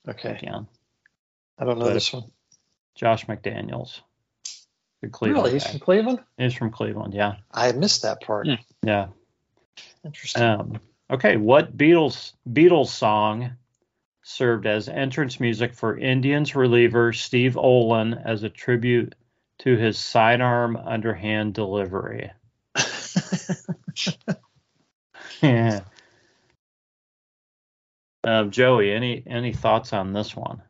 Okay. 0.07 0.31
Again, 0.37 0.67
I 1.59 1.65
don't 1.65 1.77
know 1.79 1.85
But- 1.85 1.93
this 1.93 2.13
one. 2.13 2.31
Josh 2.93 3.25
McDaniels, 3.25 4.01
the 5.01 5.07
Cleveland 5.07 5.43
Really? 5.45 5.53
He's 5.53 5.63
guy. 5.63 5.71
from 5.71 5.79
Cleveland? 5.79 6.19
He's 6.37 6.53
from 6.53 6.71
Cleveland. 6.71 7.13
Yeah, 7.13 7.35
I 7.49 7.71
missed 7.71 8.01
that 8.01 8.19
part. 8.21 8.47
Hmm. 8.47 8.53
Yeah. 8.83 9.07
Interesting. 10.03 10.43
Um, 10.43 10.79
okay, 11.09 11.37
what 11.37 11.75
Beatles 11.77 12.33
Beatles 12.49 12.87
song 12.87 13.51
served 14.23 14.65
as 14.65 14.89
entrance 14.89 15.39
music 15.39 15.73
for 15.73 15.97
Indians 15.97 16.55
reliever 16.55 17.13
Steve 17.13 17.57
Olin 17.57 18.13
as 18.13 18.43
a 18.43 18.49
tribute 18.49 19.15
to 19.59 19.77
his 19.77 19.97
sidearm 19.97 20.75
underhand 20.75 21.53
delivery? 21.53 22.31
Yeah. 25.41 25.81
Um, 28.23 28.51
Joey, 28.51 28.91
any 28.91 29.23
any 29.25 29.53
thoughts 29.53 29.93
on 29.93 30.13
this 30.13 30.35
one? 30.35 30.61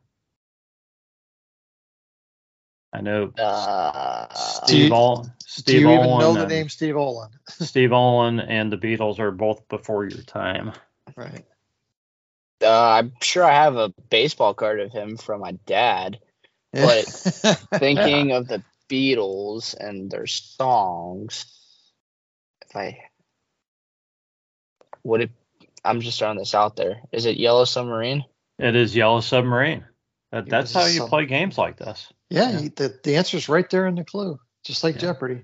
I 2.92 3.00
know 3.00 3.32
Uh, 3.38 4.26
Do 4.66 4.76
you- 4.76 4.88
Steve 4.88 4.90
Do 4.90 5.30
Steve 5.46 5.80
you 5.82 5.92
even 5.92 6.06
Olin 6.06 6.20
know 6.20 6.34
the 6.34 6.46
name 6.46 6.68
Steve 6.68 6.96
Olin? 6.96 7.30
Steve 7.48 7.92
Olin 7.92 8.40
and 8.40 8.70
the 8.72 8.76
Beatles 8.78 9.18
are 9.18 9.30
both 9.30 9.66
before 9.68 10.04
your 10.04 10.22
time. 10.22 10.72
Right. 11.16 11.44
uh, 12.62 12.90
I'm 12.90 13.12
sure 13.22 13.44
I 13.44 13.52
have 13.52 13.76
a 13.76 13.88
baseball 14.10 14.54
card 14.54 14.80
of 14.80 14.92
him 14.92 15.16
from 15.16 15.40
my 15.40 15.52
dad. 15.66 16.18
But 16.72 17.04
Thinking 17.74 18.32
of 18.32 18.48
the 18.48 18.62
Beatles 18.88 19.74
and 19.74 20.10
their 20.10 20.26
songs, 20.26 21.46
if 22.68 22.74
I 22.76 22.98
would 25.04 25.22
it, 25.22 25.30
I'm 25.84 26.00
just 26.00 26.18
throwing 26.18 26.38
this 26.38 26.54
out 26.54 26.76
there. 26.76 27.02
Is 27.10 27.26
it 27.26 27.36
Yellow 27.36 27.64
Submarine? 27.64 28.24
It 28.58 28.76
is 28.76 28.94
Yellow 28.96 29.20
Submarine. 29.20 29.84
That, 30.30 30.48
that's 30.48 30.72
how 30.72 30.84
you 30.86 31.00
some- 31.00 31.08
play 31.08 31.26
games 31.26 31.58
like 31.58 31.76
this. 31.76 32.10
Yeah, 32.32 32.50
Yeah. 32.50 32.60
you- 32.60 32.68
the, 32.70 32.98
the 33.04 33.16
answer's 33.16 33.48
right 33.48 33.68
there 33.70 33.86
in 33.86 33.94
the 33.96 34.04
clue, 34.04 34.38
just 34.64 34.82
like 34.84 34.94
Yeah. 34.96 35.00
Jeopardy. 35.02 35.42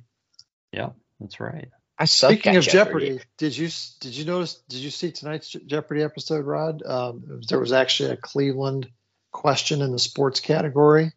Yeah, 0.72 0.90
that's 1.20 1.40
right. 1.40 1.68
I 1.98 2.04
suck 2.04 2.30
Speaking 2.30 2.56
of 2.56 2.64
Jeopardy. 2.64 3.20
did 3.38 3.56
you 3.56 3.68
did 4.00 4.16
you 4.16 4.24
notice? 4.24 4.54
Did 4.68 4.78
you 4.78 4.90
see 4.90 5.10
tonight's 5.10 5.50
Jeopardy 5.50 6.02
episode, 6.02 6.44
Rod? 6.46 6.82
Um, 6.86 7.40
there 7.48 7.58
was 7.58 7.72
actually 7.72 8.10
a 8.12 8.16
Cleveland 8.16 8.88
question 9.32 9.82
in 9.82 9.90
the 9.92 9.98
sports 9.98 10.38
category. 10.40 11.12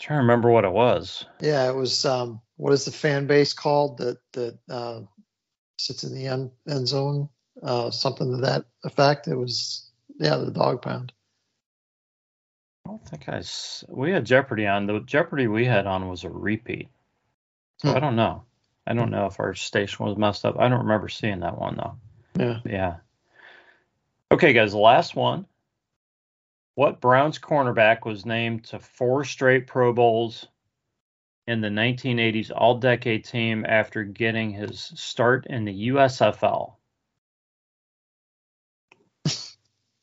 trying 0.00 0.18
to 0.18 0.22
remember 0.22 0.50
what 0.50 0.64
it 0.64 0.72
was. 0.72 1.24
Yeah, 1.40 1.68
it 1.70 1.74
was. 1.74 2.04
Um, 2.04 2.40
what 2.56 2.72
is 2.74 2.84
the 2.84 2.90
fan 2.92 3.26
base 3.26 3.54
called 3.54 3.98
that 3.98 4.18
that 4.32 4.58
uh, 4.68 5.00
sits 5.78 6.04
in 6.04 6.14
the 6.14 6.26
end 6.26 6.50
end 6.68 6.86
zone? 6.88 7.30
Uh, 7.62 7.90
something 7.90 8.30
to 8.30 8.36
that 8.42 8.64
effect. 8.84 9.26
It 9.28 9.36
was 9.36 9.90
yeah, 10.18 10.36
the 10.36 10.50
dog 10.50 10.82
pound. 10.82 11.12
I 12.86 12.90
don't 12.90 13.08
think 13.08 13.28
I. 13.28 13.42
We 13.88 14.10
had 14.10 14.26
Jeopardy 14.26 14.66
on. 14.66 14.86
The 14.86 15.00
Jeopardy 15.00 15.46
we 15.46 15.64
had 15.64 15.86
on 15.86 16.08
was 16.08 16.24
a 16.24 16.30
repeat. 16.30 16.88
So 17.78 17.90
Hmm. 17.90 17.96
I 17.96 18.00
don't 18.00 18.16
know. 18.16 18.44
I 18.86 18.92
don't 18.92 19.10
know 19.10 19.26
if 19.26 19.40
our 19.40 19.54
station 19.54 20.04
was 20.04 20.18
messed 20.18 20.44
up. 20.44 20.58
I 20.58 20.68
don't 20.68 20.80
remember 20.80 21.08
seeing 21.08 21.40
that 21.40 21.58
one 21.58 21.76
though. 21.76 21.96
Yeah. 22.38 22.60
Yeah. 22.64 22.96
Okay, 24.30 24.52
guys, 24.52 24.74
last 24.74 25.16
one. 25.16 25.46
What 26.74 27.00
Browns 27.00 27.38
cornerback 27.38 28.04
was 28.04 28.26
named 28.26 28.64
to 28.64 28.78
four 28.80 29.24
straight 29.24 29.66
Pro 29.66 29.92
Bowls 29.92 30.48
in 31.46 31.60
the 31.60 31.68
1980s 31.68 32.50
All 32.54 32.78
Decade 32.78 33.24
team 33.24 33.64
after 33.66 34.02
getting 34.02 34.50
his 34.50 34.92
start 34.96 35.46
in 35.46 35.64
the 35.64 35.88
USFL? 35.88 36.74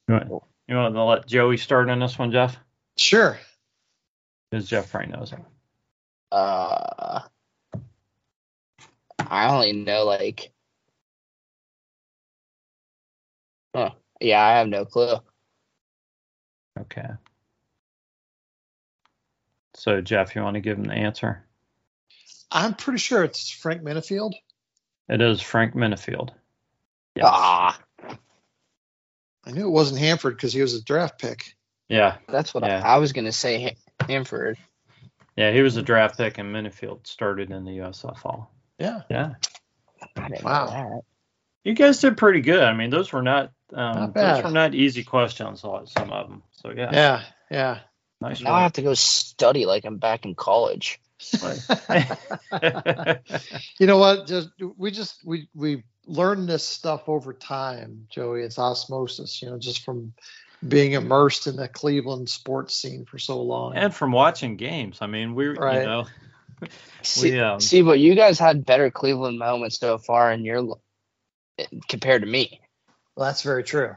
You 0.08 0.16
want, 0.16 0.44
you 0.68 0.76
want 0.76 0.96
to 0.96 1.04
let 1.04 1.28
Joey 1.28 1.58
start 1.58 1.90
on 1.90 2.00
this 2.00 2.18
one, 2.18 2.32
Jeff? 2.32 2.58
Sure. 3.02 3.40
Because 4.52 4.70
Jeff 4.70 4.92
probably 4.92 5.12
knows 5.12 5.34
it. 5.34 5.40
Uh, 6.32 7.22
I 9.20 9.50
only 9.50 9.74
know 9.74 10.06
like. 10.06 10.52
Huh. 13.76 13.92
Yeah, 14.20 14.46
I 14.46 14.60
have 14.60 14.68
no 14.68 14.86
clue. 14.86 15.16
Okay. 16.80 17.08
So, 19.74 20.00
Jeff, 20.02 20.36
you 20.36 20.44
want 20.44 20.54
to 20.54 20.62
give 20.62 20.78
him 20.78 20.84
the 20.84 20.94
answer? 20.94 21.44
I'm 22.52 22.76
pretty 22.76 23.00
sure 23.00 23.24
it's 23.24 23.50
Frank 23.50 23.82
Minifield. 23.82 24.34
It 25.10 25.22
is 25.22 25.42
Frank 25.42 25.74
Minifield. 25.74 26.30
Yes. 27.16 27.26
Ah, 27.28 27.80
I 29.44 29.52
knew 29.52 29.68
it 29.68 29.72
wasn't 29.72 30.00
Hanford 30.00 30.36
because 30.36 30.54
he 30.54 30.62
was 30.62 30.76
a 30.76 30.84
draft 30.84 31.20
pick. 31.20 31.56
Yeah. 31.92 32.18
that's 32.28 32.54
what 32.54 32.64
Yeah. 32.64 32.82
I, 32.84 32.96
I 32.96 32.98
was 32.98 33.14
gonna 33.14 33.32
say. 33.32 33.64
Ha- 33.64 34.06
Hanford. 34.08 34.58
Yeah, 35.36 35.52
he 35.52 35.62
was 35.62 35.78
a 35.78 35.82
draft 35.82 36.18
pick, 36.18 36.38
and 36.38 36.54
Minifield 36.54 37.06
started 37.08 37.52
in 37.52 37.64
the 37.66 37.78
USFL. 37.80 38.48
Yeah. 38.80 39.02
Yeah. 39.10 39.36
Wow. 40.44 41.04
You 41.64 41.74
guys 41.74 42.00
did 42.00 42.18
pretty 42.18 42.42
good. 42.42 42.64
I 42.64 42.74
mean, 42.74 42.90
those 42.90 43.14
were 43.14 43.22
not, 43.22 43.52
um, 43.74 43.96
Not 43.96 44.14
those 44.16 44.44
were 44.44 44.52
not 44.52 44.74
easy 44.74 45.04
questions. 45.04 45.64
a 45.64 45.82
Some 45.86 46.12
of 46.12 46.30
them. 46.30 46.44
So 46.52 46.72
yeah, 46.72 46.90
Yeah. 46.92 47.24
Yeah. 47.52 47.80
nice 48.20 48.42
Now 48.42 48.54
I 48.54 48.64
have 48.64 48.74
to 48.74 48.82
go 48.82 48.94
study 48.96 49.66
like 49.66 49.86
I'm 49.86 49.98
back 49.98 50.26
in 50.26 50.34
college. 50.36 51.00
you 53.80 53.88
know 53.88 53.98
what? 53.98 54.26
Just 54.26 54.50
we 54.78 54.90
just 54.90 55.24
we 55.24 55.48
we 55.54 55.84
learn 56.08 56.48
this 56.48 56.66
stuff 56.66 57.08
over 57.08 57.32
time, 57.34 58.08
Joey. 58.10 58.42
It's 58.42 58.58
osmosis, 58.58 59.40
you 59.42 59.50
know, 59.50 59.60
just 59.60 59.84
from 59.86 60.14
being 60.68 60.92
immersed 60.94 61.48
in 61.48 61.56
the 61.56 61.68
Cleveland 61.68 62.30
sports 62.30 62.76
scene 62.76 63.06
for 63.06 63.18
so 63.18 63.42
long. 63.42 63.76
and 63.76 63.94
from 63.94 64.12
watching 64.12 64.58
games, 64.58 65.00
I 65.02 65.08
mean, 65.08 65.34
we, 65.36 65.48
Right. 65.48 65.80
you 65.82 65.86
know, 65.86 66.06
See, 67.02 67.32
we, 67.32 67.40
um, 67.40 67.60
see, 67.60 67.82
but 67.82 68.00
you 68.00 68.14
guys 68.16 68.38
had 68.38 68.66
better 68.66 68.92
Cleveland 68.92 69.40
moments 69.40 69.80
so 69.80 69.98
far 69.98 70.32
in 70.32 70.46
your 70.46 70.78
compared 71.90 72.22
to 72.22 72.28
me. 72.28 72.60
Well, 73.16 73.26
that's 73.28 73.42
very 73.42 73.64
true. 73.64 73.96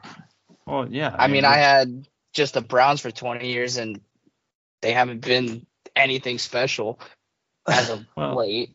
well, 0.66 0.88
yeah. 0.90 1.14
I 1.18 1.28
mean, 1.28 1.44
I 1.44 1.56
had 1.56 2.08
just 2.32 2.54
the 2.54 2.62
Browns 2.62 3.00
for 3.02 3.10
20 3.10 3.46
years, 3.52 3.76
and 3.76 4.00
they 4.80 4.92
haven't 4.92 5.20
been 5.20 5.66
anything 5.94 6.38
special 6.38 6.98
as 7.68 7.90
of 7.90 8.04
Well, 8.16 8.34
late. 8.36 8.70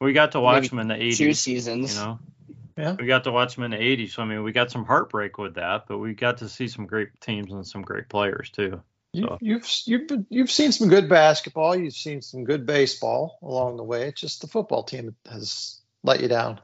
we 0.00 0.12
got 0.12 0.32
to 0.32 0.40
watch 0.40 0.56
maybe 0.64 0.68
them 0.68 0.78
in 0.80 0.88
the 0.88 1.10
Two 1.16 1.30
80s. 1.30 1.36
seasons. 1.36 1.94
You 1.94 2.00
know, 2.02 2.18
Yeah. 2.80 2.96
we 2.98 3.06
got 3.06 3.24
to 3.24 3.32
watch 3.32 3.54
them 3.54 3.64
in 3.64 3.70
the 3.72 3.76
80s. 3.76 4.12
So 4.12 4.22
I 4.22 4.24
mean, 4.24 4.42
we 4.42 4.52
got 4.52 4.70
some 4.70 4.84
heartbreak 4.84 5.38
with 5.38 5.54
that, 5.54 5.84
but 5.88 5.98
we 5.98 6.14
got 6.14 6.38
to 6.38 6.48
see 6.48 6.68
some 6.68 6.86
great 6.86 7.08
teams 7.20 7.52
and 7.52 7.66
some 7.66 7.82
great 7.82 8.08
players 8.08 8.50
too. 8.50 8.82
You, 9.12 9.24
So- 9.24 9.38
you've 9.40 9.68
you've 9.86 10.06
been, 10.08 10.26
you've 10.30 10.50
seen 10.50 10.72
some 10.72 10.88
good 10.88 11.08
basketball. 11.08 11.74
You've 11.76 11.94
seen 11.94 12.22
some 12.22 12.44
good 12.44 12.64
baseball 12.66 13.38
along 13.42 13.76
the 13.76 13.84
way. 13.84 14.08
It's 14.08 14.20
just 14.20 14.40
the 14.40 14.46
football 14.46 14.82
team 14.84 15.14
has 15.30 15.80
let 16.04 16.20
you 16.20 16.28
down. 16.28 16.60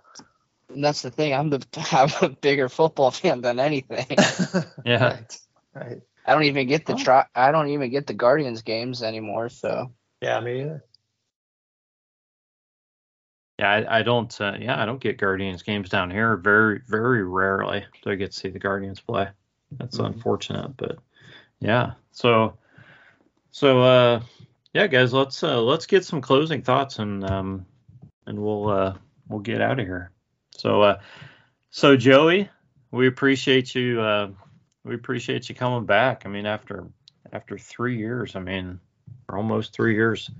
And 0.73 0.83
that's 0.85 1.03
the 1.03 1.11
thing. 1.11 1.33
I'm 1.35 1.51
the 1.51 1.65
I'm 1.93 2.11
a 2.23 2.29
bigger 2.29 2.69
football 2.69 3.11
fan 3.11 3.41
than 3.41 3.59
anything. 3.61 4.07
Yeah. 4.85 5.05
Right. 5.05 5.39
Right. 5.75 6.01
I 6.25 6.33
don't 6.33 6.45
even 6.45 6.67
get 6.67 6.87
the 6.87 6.95
try. 6.95 7.25
I 7.35 7.53
don't 7.53 7.69
even 7.69 7.91
get 7.91 8.07
the 8.07 8.15
Guardians 8.15 8.63
games 8.63 9.03
anymore. 9.03 9.49
So 9.49 9.93
Yeah, 10.21 10.41
me 10.41 10.63
either. 10.63 10.85
Yeah, 13.59 13.71
I, 13.71 14.01
I 14.01 14.03
don't. 14.03 14.39
Uh, 14.41 14.57
yeah, 14.61 14.81
I 14.81 14.85
don't 14.85 15.01
get 15.01 15.19
Guardians 15.19 15.63
games 15.63 15.89
down 15.89 16.11
here. 16.11 16.37
Very, 16.37 16.81
very 16.87 17.25
rarely 17.25 17.87
do 18.03 18.11
I 18.11 18.15
get 18.15 18.33
to 18.33 18.39
see 18.39 18.49
the 18.51 18.59
Guardians 18.59 19.01
play. 19.01 19.29
That's 19.73 19.99
Mhm. 19.99 20.07
unfortunate, 20.07 20.77
but 20.77 20.99
yeah. 21.61 21.93
So, 22.13 22.59
so 23.51 23.83
uh, 23.83 24.21
yeah, 24.75 24.87
guys, 24.87 25.13
let's 25.13 25.43
uh, 25.43 25.61
let's 25.63 25.87
get 25.87 26.05
some 26.05 26.21
closing 26.21 26.63
thoughts 26.63 26.99
and 26.99 27.25
um, 27.25 27.67
and 28.27 28.39
we'll 28.39 28.69
uh, 28.69 28.95
we'll 29.29 29.41
get 29.41 29.63
out 29.63 29.81
of 29.81 29.87
here. 29.87 30.11
So, 30.51 30.83
uh, 30.83 31.01
so 31.71 31.97
Joey, 31.97 32.51
we 32.91 33.07
appreciate 33.07 33.75
you. 33.75 34.01
Uh, 34.01 34.31
we 34.85 34.95
appreciate 34.95 35.49
you 35.49 35.55
coming 35.55 35.87
back. 35.87 36.27
I 36.27 36.29
mean, 36.29 36.47
after 36.47 36.87
after 37.33 37.57
three 37.57 37.97
years, 37.97 38.37
I 38.37 38.41
mean, 38.41 38.79
almost 39.31 39.73
three 39.73 39.95
years 39.95 40.31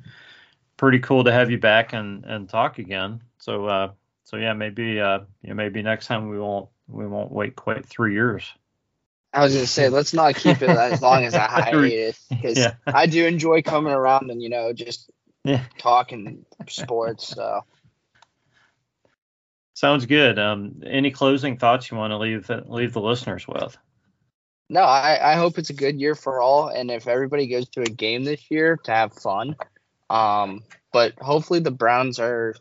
pretty 0.77 0.99
cool 1.01 1.25
to 1.25 1.33
have 1.33 1.51
you 1.51 1.59
back 1.59 1.93
and 1.93 2.25
and 2.25 2.49
talk 2.49 2.79
again. 2.79 3.23
So 3.39 3.67
uh 3.67 3.93
so 4.25 4.37
yeah, 4.37 4.53
maybe 4.53 5.01
uh 5.01 5.21
yeah, 5.43 5.55
maybe 5.55 5.83
next 5.83 6.07
time 6.07 6.29
we 6.29 6.39
won't 6.39 6.69
we 6.89 7.07
won't 7.07 7.33
wait 7.33 7.57
quite 7.57 7.87
three 7.87 8.15
years. 8.15 8.53
I 9.33 9.45
was 9.45 9.55
gonna 9.55 9.67
say 9.67 9.89
let's 9.89 10.15
not 10.15 10.35
keep 10.37 10.63
it 10.63 10.71
as 10.71 11.03
long 11.03 11.25
as 11.25 11.35
a 11.35 11.41
hiatus 11.47 12.25
because 12.31 12.59
Yeah. 12.59 12.75
I 12.87 13.07
do 13.07 13.27
enjoy 13.27 13.63
coming 13.63 13.93
around 13.93 14.31
and 14.31 14.43
you 14.43 14.49
know 14.49 14.73
just 14.73 15.11
Yeah. 15.45 15.65
talking 15.79 16.45
sports. 16.69 17.29
So 17.29 17.65
Sounds 19.75 20.07
good. 20.07 20.39
Um 20.39 20.83
any 20.87 21.11
closing 21.11 21.59
thoughts 21.59 21.91
you 21.91 21.97
want 21.97 22.13
to 22.13 22.19
leave 22.19 22.51
leave 22.67 22.93
the 22.93 23.01
listeners 23.01 23.47
with? 23.47 23.77
no, 24.69 24.81
I 24.81 25.33
I 25.33 25.35
hope 25.35 25.59
it's 25.59 25.71
a 25.71 25.75
good 25.75 26.01
year 26.01 26.15
for 26.15 26.41
all, 26.41 26.69
and 26.69 26.91
if 26.91 27.07
everybody 27.07 27.47
goes 27.47 27.69
to 27.71 27.83
a 27.83 27.85
game 27.87 28.25
this 28.25 28.51
year 28.51 28.77
to 28.85 28.91
have 28.91 29.13
fun. 29.15 29.57
Um, 30.11 30.63
but 30.93 31.15
hopefully 31.19 31.61
the 31.61 31.71
Browns 31.71 32.19
are 32.19 32.55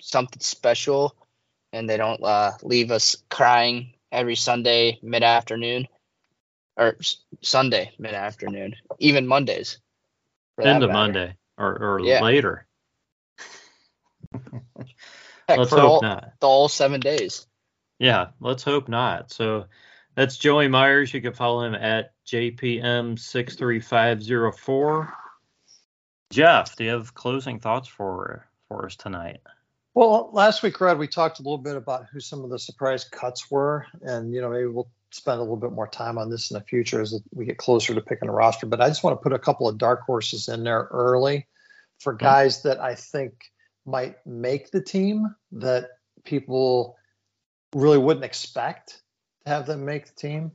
something 0.00 0.40
special, 0.40 1.14
and 1.72 1.88
they 1.88 1.96
don't 1.96 2.22
uh, 2.22 2.52
leave 2.62 2.90
us 2.90 3.16
crying 3.30 3.94
every 4.10 4.36
Sunday 4.36 4.98
mid 5.02 5.22
afternoon, 5.22 5.86
or 6.76 6.96
s- 7.00 7.16
Sunday 7.42 7.92
mid 7.98 8.14
afternoon, 8.14 8.74
even 8.98 9.26
Mondays. 9.26 9.78
Into 10.58 10.86
matter. 10.86 10.92
Monday 10.92 11.34
or, 11.58 11.82
or 11.82 12.00
Yeah. 12.00 12.22
later. 12.22 12.66
Heck, 15.48 15.58
Let's 15.58 15.70
hope 15.70 15.80
all, 15.80 16.02
not. 16.02 16.32
the 16.40 16.46
all 16.46 16.68
seven 16.68 17.00
days. 17.00 17.46
Yeah, 17.98 18.28
let's 18.40 18.62
hope 18.62 18.88
not. 18.88 19.32
So 19.32 19.64
that's 20.14 20.36
Joey 20.36 20.68
Myers. 20.68 21.12
You 21.14 21.20
can 21.20 21.32
follow 21.32 21.64
him 21.64 21.74
at 21.74 22.12
JPM63504. 22.26 25.12
Jeff, 26.32 26.76
do 26.76 26.84
you 26.84 26.90
have 26.90 27.14
closing 27.14 27.60
thoughts 27.60 27.88
for 27.88 28.46
for 28.68 28.86
us 28.86 28.96
tonight? 28.96 29.40
Well, 29.94 30.30
last 30.32 30.62
week, 30.62 30.80
Rod, 30.80 30.98
we 30.98 31.06
talked 31.06 31.38
a 31.38 31.42
little 31.42 31.58
bit 31.58 31.76
about 31.76 32.06
who 32.10 32.20
some 32.20 32.42
of 32.42 32.50
the 32.50 32.58
surprise 32.58 33.04
cuts 33.04 33.50
were, 33.50 33.86
and 34.00 34.32
you 34.32 34.40
know 34.40 34.48
maybe 34.48 34.66
we'll 34.66 34.90
spend 35.10 35.38
a 35.38 35.42
little 35.42 35.56
bit 35.56 35.72
more 35.72 35.86
time 35.86 36.16
on 36.16 36.30
this 36.30 36.50
in 36.50 36.54
the 36.54 36.64
future 36.64 37.02
as 37.02 37.20
we 37.34 37.44
get 37.44 37.58
closer 37.58 37.94
to 37.94 38.00
picking 38.00 38.30
a 38.30 38.32
roster. 38.32 38.66
But 38.66 38.80
I 38.80 38.88
just 38.88 39.04
want 39.04 39.18
to 39.18 39.22
put 39.22 39.34
a 39.34 39.38
couple 39.38 39.68
of 39.68 39.76
dark 39.76 40.00
horses 40.00 40.48
in 40.48 40.64
there 40.64 40.88
early 40.90 41.46
for 42.00 42.14
guys 42.14 42.62
that 42.62 42.80
I 42.80 42.94
think 42.94 43.32
might 43.84 44.16
make 44.26 44.70
the 44.70 44.80
team 44.80 45.34
that 45.52 45.90
people 46.24 46.96
really 47.74 47.98
wouldn't 47.98 48.24
expect 48.24 49.02
to 49.44 49.50
have 49.50 49.66
them 49.66 49.84
make 49.84 50.06
the 50.06 50.14
team. 50.14 50.52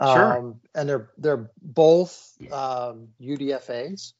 Sure. 0.00 0.38
Um, 0.38 0.60
and 0.76 0.88
they're 0.88 1.10
they're 1.18 1.50
both 1.60 2.32
um, 2.52 3.08
UDFA's. 3.20 4.14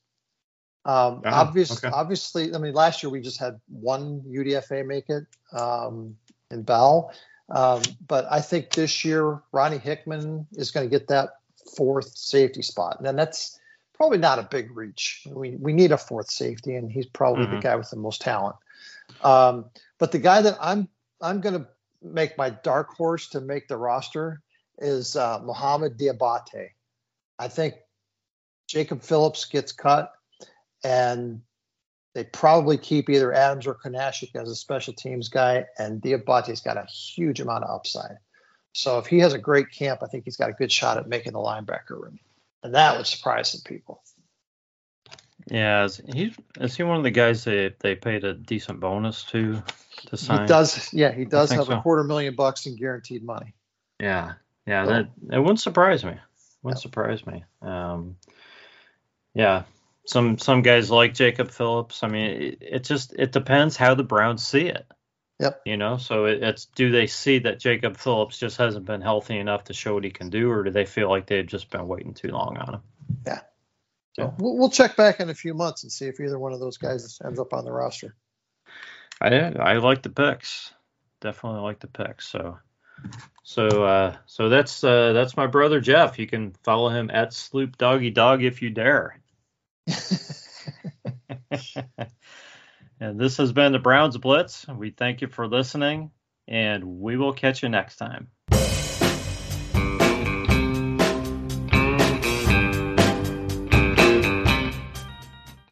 Um, 0.88 1.20
Oh, 1.26 1.30
obvious, 1.30 1.84
okay. 1.84 1.94
obviously, 1.94 2.54
I 2.54 2.58
mean, 2.58 2.72
last 2.72 3.02
year 3.02 3.10
we 3.10 3.20
just 3.20 3.38
had 3.38 3.60
one 3.68 4.22
UDFA 4.22 4.86
make 4.86 5.10
it 5.10 5.26
um, 5.52 6.16
in 6.50 6.62
Bell, 6.62 7.12
um, 7.50 7.82
but 8.06 8.26
I 8.30 8.40
think 8.40 8.70
this 8.70 9.04
year 9.04 9.42
Ronnie 9.52 9.76
Hickman 9.76 10.46
is 10.52 10.70
going 10.70 10.88
to 10.88 10.90
get 10.90 11.08
that 11.08 11.40
fourth 11.76 12.16
safety 12.16 12.62
spot, 12.62 13.00
and 13.04 13.18
that's 13.18 13.60
probably 13.92 14.16
not 14.16 14.38
a 14.38 14.44
big 14.44 14.74
reach. 14.74 15.26
We 15.30 15.56
we 15.56 15.74
need 15.74 15.92
a 15.92 15.98
fourth 15.98 16.30
safety, 16.30 16.74
and 16.76 16.90
he's 16.90 17.06
probably 17.06 17.44
the 17.46 17.56
Mhm. 17.56 17.62
guy 17.62 17.76
with 17.76 17.90
the 17.90 17.96
most 17.96 18.22
talent. 18.22 18.56
Um, 19.20 19.66
but 19.98 20.10
the 20.10 20.18
guy 20.18 20.40
that 20.40 20.56
I'm 20.58 20.88
I'm 21.20 21.42
going 21.42 21.54
to 21.60 21.66
make 22.00 22.38
my 22.38 22.48
dark 22.50 22.88
horse 22.96 23.28
to 23.30 23.40
make 23.42 23.68
the 23.68 23.76
roster 23.76 24.40
is 24.78 25.16
uh, 25.16 25.40
Mohamoud 25.40 25.98
Diabate. 25.98 26.70
I 27.38 27.48
think 27.48 27.74
Jacob 28.68 29.02
Phillips 29.02 29.44
gets 29.44 29.72
cut, 29.72 30.12
and 30.84 31.40
they 32.14 32.24
probably 32.24 32.78
keep 32.78 33.08
either 33.08 33.32
Adams 33.32 33.66
or 33.66 33.74
Kunaszyk 33.74 34.34
as 34.34 34.48
a 34.48 34.56
special 34.56 34.92
teams 34.94 35.28
guy, 35.28 35.66
and 35.78 36.00
Diabate's 36.00 36.60
got 36.60 36.76
a 36.76 36.84
huge 36.84 37.40
amount 37.40 37.64
of 37.64 37.70
upside. 37.70 38.16
So 38.72 38.98
if 38.98 39.06
he 39.06 39.18
has 39.20 39.32
a 39.34 39.38
great 39.38 39.70
camp, 39.70 40.02
I 40.02 40.06
think 40.06 40.24
he's 40.24 40.36
got 40.36 40.50
a 40.50 40.54
good 40.54 40.70
shot 40.72 40.98
at 40.98 41.08
making 41.08 41.32
the 41.32 41.38
linebacker 41.38 41.90
room, 41.90 42.18
and 42.62 42.74
that 42.74 42.96
would 42.96 43.06
surprise 43.06 43.50
some 43.52 43.60
people. 43.64 44.02
Yeah, 45.46 45.84
is 45.84 46.00
he 46.12 46.34
is 46.60 46.76
he 46.76 46.82
one 46.82 46.98
of 46.98 47.04
the 47.04 47.10
guys 47.10 47.44
they 47.44 47.74
they 47.80 47.94
paid 47.94 48.24
a 48.24 48.34
decent 48.34 48.80
bonus 48.80 49.24
to 49.24 49.62
to 50.06 50.16
sign? 50.16 50.42
He 50.42 50.46
does, 50.46 50.92
yeah, 50.92 51.12
he 51.12 51.24
does 51.24 51.50
have 51.52 51.66
so. 51.66 51.78
a 51.78 51.82
quarter 51.82 52.04
million 52.04 52.34
bucks 52.34 52.66
in 52.66 52.76
guaranteed 52.76 53.24
money. 53.24 53.54
Yeah, 54.00 54.34
yeah, 54.66 54.84
So- 54.84 54.90
that 54.90 55.08
it 55.32 55.38
wouldn't 55.38 55.60
surprise 55.60 56.04
me. 56.04 56.16
Wouldn't 56.62 56.80
Yeah. 56.80 56.82
surprise 56.82 57.26
me. 57.26 57.44
Um, 57.62 58.16
yeah, 59.34 59.62
some 60.08 60.38
some 60.38 60.62
guys 60.62 60.90
like 60.90 61.12
Jacob 61.12 61.50
Phillips. 61.50 62.02
I 62.02 62.08
mean, 62.08 62.30
it, 62.42 62.58
it 62.60 62.84
just 62.84 63.12
it 63.12 63.30
depends 63.30 63.76
how 63.76 63.94
the 63.94 64.02
Browns 64.02 64.46
see 64.46 64.66
it. 64.66 64.86
Yep. 65.38 65.62
You 65.66 65.76
know, 65.76 65.98
so 65.98 66.24
it, 66.24 66.42
it's 66.42 66.64
do 66.64 66.90
they 66.90 67.06
see 67.06 67.40
that 67.40 67.60
Jacob 67.60 67.96
Phillips 67.98 68.38
just 68.38 68.56
hasn't 68.56 68.86
been 68.86 69.02
healthy 69.02 69.38
enough 69.38 69.64
to 69.64 69.74
show 69.74 69.94
what 69.94 70.04
he 70.04 70.10
can 70.10 70.30
do, 70.30 70.50
or 70.50 70.64
do 70.64 70.70
they 70.70 70.86
feel 70.86 71.10
like 71.10 71.26
they've 71.26 71.46
just 71.46 71.70
been 71.70 71.86
waiting 71.86 72.14
too 72.14 72.28
long 72.28 72.56
on 72.56 72.74
him? 72.74 72.80
So 74.16 74.24
Yeah. 74.24 74.30
we'll, 74.38 74.56
we'll 74.56 74.70
check 74.70 74.96
back 74.96 75.20
in 75.20 75.28
a 75.28 75.34
few 75.34 75.52
months 75.54 75.82
and 75.82 75.92
see 75.92 76.06
if 76.06 76.18
either 76.18 76.38
one 76.38 76.52
of 76.54 76.60
those 76.60 76.78
guys 76.78 77.20
ends 77.24 77.38
up 77.38 77.52
on 77.52 77.64
the 77.64 77.72
roster. 77.72 78.16
I 79.20 79.28
I 79.36 79.76
like 79.76 80.02
the 80.02 80.10
picks. 80.10 80.72
Definitely 81.20 81.60
like 81.60 81.80
the 81.80 81.86
picks. 81.88 82.26
So 82.26 82.58
so 83.42 83.66
uh 83.84 84.16
so 84.26 84.48
that's 84.48 84.82
uh 84.82 85.12
that's 85.12 85.36
my 85.36 85.46
brother 85.46 85.80
Jeff. 85.80 86.18
You 86.18 86.26
can 86.26 86.54
follow 86.64 86.88
him 86.88 87.10
at 87.12 87.32
Sloop 87.34 87.76
Doggy 87.76 88.10
Dog 88.10 88.42
if 88.42 88.62
you 88.62 88.70
dare. 88.70 89.20
and 93.00 93.18
this 93.18 93.36
has 93.36 93.52
been 93.52 93.72
the 93.72 93.78
Browns 93.78 94.16
Blitz. 94.16 94.66
We 94.68 94.90
thank 94.90 95.20
you 95.20 95.28
for 95.28 95.46
listening 95.46 96.10
and 96.46 96.84
we 96.84 97.16
will 97.16 97.32
catch 97.32 97.62
you 97.62 97.68
next 97.68 97.96
time. 97.96 98.28